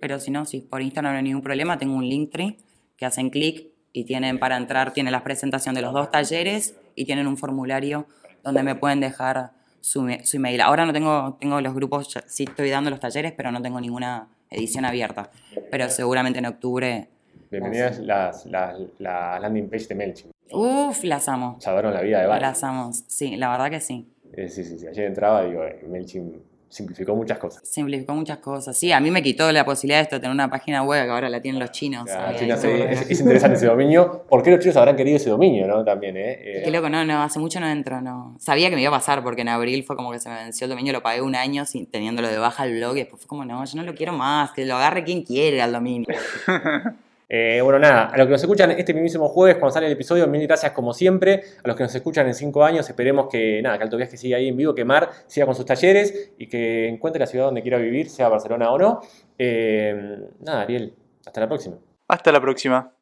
Pero 0.00 0.18
si 0.18 0.30
no, 0.30 0.44
sí, 0.44 0.60
por 0.60 0.82
Instagram 0.82 1.12
no 1.12 1.18
hay 1.18 1.24
ningún 1.24 1.42
problema. 1.42 1.78
Tengo 1.78 1.94
un 1.94 2.08
Linktree 2.08 2.56
que 2.96 3.06
hacen 3.06 3.30
clic 3.30 3.72
y 3.92 4.04
tienen 4.04 4.38
para 4.38 4.56
entrar, 4.56 4.92
tienen 4.92 5.12
la 5.12 5.22
presentación 5.22 5.74
de 5.74 5.82
los 5.82 5.92
dos 5.92 6.10
talleres 6.10 6.76
y 6.94 7.04
tienen 7.04 7.26
un 7.26 7.36
formulario 7.36 8.06
donde 8.42 8.62
me 8.62 8.74
pueden 8.74 9.00
dejar 9.00 9.52
su, 9.80 10.08
su 10.24 10.36
email. 10.38 10.60
Ahora 10.60 10.86
no 10.86 10.92
tengo, 10.92 11.36
tengo 11.40 11.60
los 11.60 11.74
grupos, 11.74 12.18
sí 12.26 12.44
estoy 12.44 12.70
dando 12.70 12.90
los 12.90 13.00
talleres, 13.00 13.32
pero 13.36 13.52
no 13.52 13.60
tengo 13.60 13.80
ninguna 13.80 14.28
edición 14.50 14.84
abierta. 14.84 15.30
Pero 15.70 15.88
seguramente 15.90 16.38
en 16.38 16.46
octubre, 16.46 17.08
Bienvenidas 17.52 17.98
las, 17.98 18.46
las, 18.46 18.78
la 18.98 19.38
landing 19.38 19.68
page 19.68 19.86
de 19.88 19.94
MailChimp. 19.94 20.32
uff, 20.52 21.04
las 21.04 21.28
amo. 21.28 21.56
Salvaron 21.60 21.92
la 21.92 22.00
vida 22.00 22.22
de 22.22 22.26
varios. 22.26 22.48
Las 22.48 22.64
amo. 22.64 22.90
Sí, 23.06 23.36
la 23.36 23.50
verdad 23.50 23.68
que 23.70 23.78
sí. 23.78 24.08
Eh, 24.32 24.48
sí, 24.48 24.64
sí, 24.64 24.78
sí. 24.78 24.86
Ayer 24.86 25.04
entraba 25.04 25.44
y 25.44 25.50
digo, 25.50 25.62
eh, 25.62 25.84
MailChimp 25.86 26.34
simplificó 26.70 27.14
muchas 27.14 27.36
cosas. 27.36 27.60
Simplificó 27.68 28.14
muchas 28.14 28.38
cosas. 28.38 28.74
Sí, 28.74 28.90
a 28.90 29.00
mí 29.00 29.10
me 29.10 29.22
quitó 29.22 29.52
la 29.52 29.66
posibilidad 29.66 29.98
de 29.98 30.04
esto 30.04 30.16
de 30.16 30.20
tener 30.20 30.32
una 30.32 30.48
página 30.48 30.82
web 30.82 31.04
que 31.04 31.10
ahora 31.10 31.28
la 31.28 31.42
tienen 31.42 31.60
los 31.60 31.70
chinos. 31.72 32.08
Ah, 32.10 32.32
China 32.34 32.56
seguro. 32.56 32.84
es, 32.84 33.10
es 33.10 33.20
interesante 33.20 33.58
ese 33.58 33.66
dominio. 33.66 34.24
¿Por 34.30 34.42
qué 34.42 34.50
los 34.50 34.60
chinos 34.60 34.78
habrán 34.78 34.96
querido 34.96 35.18
ese 35.18 35.28
dominio, 35.28 35.66
no? 35.66 35.84
También, 35.84 36.16
¿eh? 36.16 36.38
Eh, 36.40 36.62
Qué 36.64 36.70
loco, 36.70 36.88
no, 36.88 37.04
no, 37.04 37.22
hace 37.22 37.38
mucho 37.38 37.60
no 37.60 37.68
entro, 37.68 38.00
no. 38.00 38.34
Sabía 38.38 38.70
que 38.70 38.76
me 38.76 38.80
iba 38.80 38.88
a 38.88 38.98
pasar 38.98 39.22
porque 39.22 39.42
en 39.42 39.50
abril 39.50 39.84
fue 39.84 39.94
como 39.94 40.10
que 40.10 40.20
se 40.20 40.30
me 40.30 40.36
venció 40.36 40.64
el 40.64 40.70
dominio, 40.70 40.94
lo 40.94 41.02
pagué 41.02 41.20
un 41.20 41.36
año 41.36 41.66
sin, 41.66 41.84
teniéndolo 41.84 42.28
de 42.28 42.38
baja 42.38 42.64
el 42.64 42.76
blog 42.78 42.96
y 42.96 43.00
después 43.00 43.20
fue 43.20 43.28
como, 43.28 43.44
no, 43.44 43.62
yo 43.62 43.76
no 43.76 43.82
lo 43.82 43.94
quiero 43.94 44.14
más, 44.14 44.52
que 44.52 44.64
lo 44.64 44.76
agarre 44.76 45.04
quien 45.04 45.24
quiere 45.24 45.60
al 45.60 45.72
dominio. 45.72 46.08
Eh, 47.34 47.62
bueno, 47.62 47.78
nada, 47.78 48.08
a 48.08 48.18
los 48.18 48.26
que 48.26 48.32
nos 48.32 48.42
escuchan 48.42 48.72
este 48.72 48.92
mismísimo 48.92 49.26
jueves 49.26 49.56
cuando 49.56 49.72
sale 49.72 49.86
el 49.86 49.92
episodio, 49.92 50.26
mil 50.26 50.46
gracias 50.46 50.72
como 50.72 50.92
siempre. 50.92 51.42
A 51.64 51.68
los 51.68 51.74
que 51.74 51.82
nos 51.82 51.94
escuchan 51.94 52.26
en 52.26 52.34
cinco 52.34 52.62
años, 52.62 52.86
esperemos 52.86 53.28
que 53.30 53.62
nada, 53.62 53.78
que 53.78 53.84
Alto 53.84 53.96
Viaje 53.96 54.18
siga 54.18 54.36
ahí 54.36 54.48
en 54.48 54.56
vivo, 54.58 54.74
que 54.74 54.84
Mar 54.84 55.08
siga 55.26 55.46
con 55.46 55.54
sus 55.54 55.64
talleres 55.64 56.32
y 56.36 56.46
que 56.46 56.86
encuentre 56.88 57.20
la 57.20 57.26
ciudad 57.26 57.46
donde 57.46 57.62
quiera 57.62 57.78
vivir, 57.78 58.10
sea 58.10 58.28
Barcelona 58.28 58.70
o 58.70 58.78
no. 58.78 59.00
Eh, 59.38 60.18
nada, 60.40 60.60
Ariel, 60.60 60.94
hasta 61.24 61.40
la 61.40 61.48
próxima. 61.48 61.78
Hasta 62.06 62.32
la 62.32 62.40
próxima. 62.42 62.92